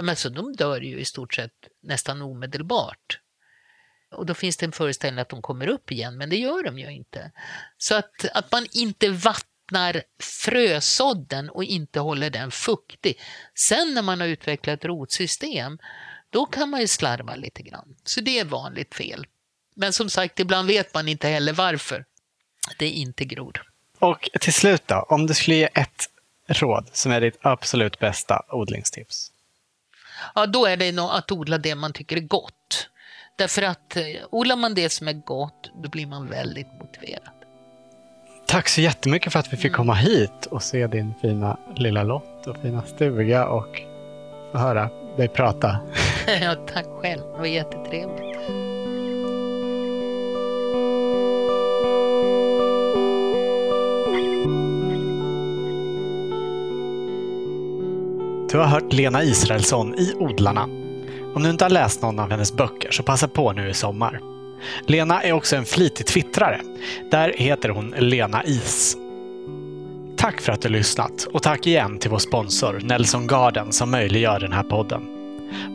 Men 0.01 0.15
så 0.15 0.29
de 0.29 0.53
dör 0.53 0.81
ju 0.81 0.99
i 0.99 1.05
stort 1.05 1.33
sett 1.33 1.67
nästan 1.81 2.21
omedelbart. 2.21 3.19
Och 4.11 4.25
då 4.25 4.33
finns 4.33 4.57
det 4.57 4.65
en 4.65 4.71
föreställning 4.71 5.21
att 5.21 5.29
de 5.29 5.41
kommer 5.41 5.67
upp 5.67 5.91
igen, 5.91 6.17
men 6.17 6.29
det 6.29 6.37
gör 6.37 6.63
de 6.63 6.79
ju 6.79 6.91
inte. 6.91 7.31
Så 7.77 7.95
att, 7.95 8.25
att 8.33 8.51
man 8.51 8.67
inte 8.71 9.09
vattnar 9.09 9.50
vattnar 9.71 10.03
frösådden 10.19 11.49
och 11.49 11.63
inte 11.63 11.99
håller 11.99 12.29
den 12.29 12.51
fuktig. 12.51 13.19
Sen 13.55 13.93
när 13.93 14.01
man 14.01 14.19
har 14.19 14.27
utvecklat 14.27 14.85
rotsystem, 14.85 15.79
då 16.29 16.45
kan 16.45 16.69
man 16.69 16.81
ju 16.81 16.87
slarva 16.87 17.35
lite 17.35 17.61
grann. 17.61 17.95
Så 18.03 18.21
det 18.21 18.39
är 18.39 18.45
vanligt 18.45 18.95
fel. 18.95 19.25
Men 19.75 19.93
som 19.93 20.09
sagt, 20.09 20.39
ibland 20.39 20.67
vet 20.67 20.93
man 20.93 21.07
inte 21.07 21.27
heller 21.27 21.53
varför 21.53 22.05
det 22.79 22.89
inte 22.89 23.25
gror. 23.25 23.61
Och 23.99 24.29
till 24.41 24.53
slut 24.53 24.87
då, 24.87 25.05
om 25.09 25.27
du 25.27 25.33
skulle 25.33 25.57
ge 25.57 25.69
ett 25.73 26.09
råd 26.47 26.89
som 26.93 27.11
är 27.11 27.21
ditt 27.21 27.37
absolut 27.41 27.99
bästa 27.99 28.41
odlingstips? 28.49 29.31
Ja, 30.35 30.45
då 30.45 30.65
är 30.65 30.77
det 30.77 30.91
nog 30.91 31.09
att 31.11 31.31
odla 31.31 31.57
det 31.57 31.75
man 31.75 31.93
tycker 31.93 32.17
är 32.17 32.21
gott. 32.21 32.89
Därför 33.37 33.61
att 33.61 33.97
eh, 33.97 34.03
odlar 34.31 34.55
man 34.55 34.73
det 34.73 34.89
som 34.89 35.07
är 35.07 35.13
gott, 35.13 35.71
då 35.83 35.89
blir 35.89 36.07
man 36.07 36.27
väldigt 36.27 36.67
motiverad. 36.79 37.40
Tack 38.51 38.69
så 38.69 38.81
jättemycket 38.81 39.33
för 39.33 39.39
att 39.39 39.53
vi 39.53 39.57
fick 39.57 39.73
komma 39.73 39.93
hit 39.93 40.45
och 40.45 40.63
se 40.63 40.87
din 40.87 41.13
fina 41.21 41.57
lilla 41.75 42.03
lott 42.03 42.47
och 42.47 42.57
fina 42.61 42.81
stuga 42.81 43.47
och 43.47 43.81
få 44.51 44.57
höra 44.57 44.89
dig 45.17 45.27
prata. 45.27 45.77
ja, 46.41 46.55
tack 46.73 46.85
själv. 47.01 47.21
Det 47.33 47.39
var 47.39 47.45
jättetrevligt. 47.45 48.37
Du 58.51 58.57
har 58.57 58.65
hört 58.65 58.93
Lena 58.93 59.23
Israelsson 59.23 59.95
i 59.95 60.13
Odlarna. 60.19 60.63
Om 61.35 61.43
du 61.43 61.49
inte 61.49 61.65
har 61.65 61.69
läst 61.69 62.01
någon 62.01 62.19
av 62.19 62.31
hennes 62.31 62.53
böcker 62.53 62.91
så 62.91 63.03
passa 63.03 63.27
på 63.27 63.51
nu 63.51 63.69
i 63.69 63.73
sommar. 63.73 64.30
Lena 64.87 65.21
är 65.21 65.33
också 65.33 65.55
en 65.55 65.65
flitig 65.65 66.05
twittrare. 66.05 66.61
Där 67.11 67.33
heter 67.37 67.69
hon 67.69 67.93
Lena 67.97 68.43
Is. 68.43 68.97
Tack 70.17 70.41
för 70.41 70.51
att 70.51 70.61
du 70.61 70.69
lyssnat 70.69 71.27
och 71.33 71.43
tack 71.43 71.67
igen 71.67 71.99
till 71.99 72.09
vår 72.09 72.19
sponsor 72.19 72.79
Nelson 72.83 73.27
Garden 73.27 73.71
som 73.71 73.91
möjliggör 73.91 74.39
den 74.39 74.53
här 74.53 74.63
podden. 74.63 75.01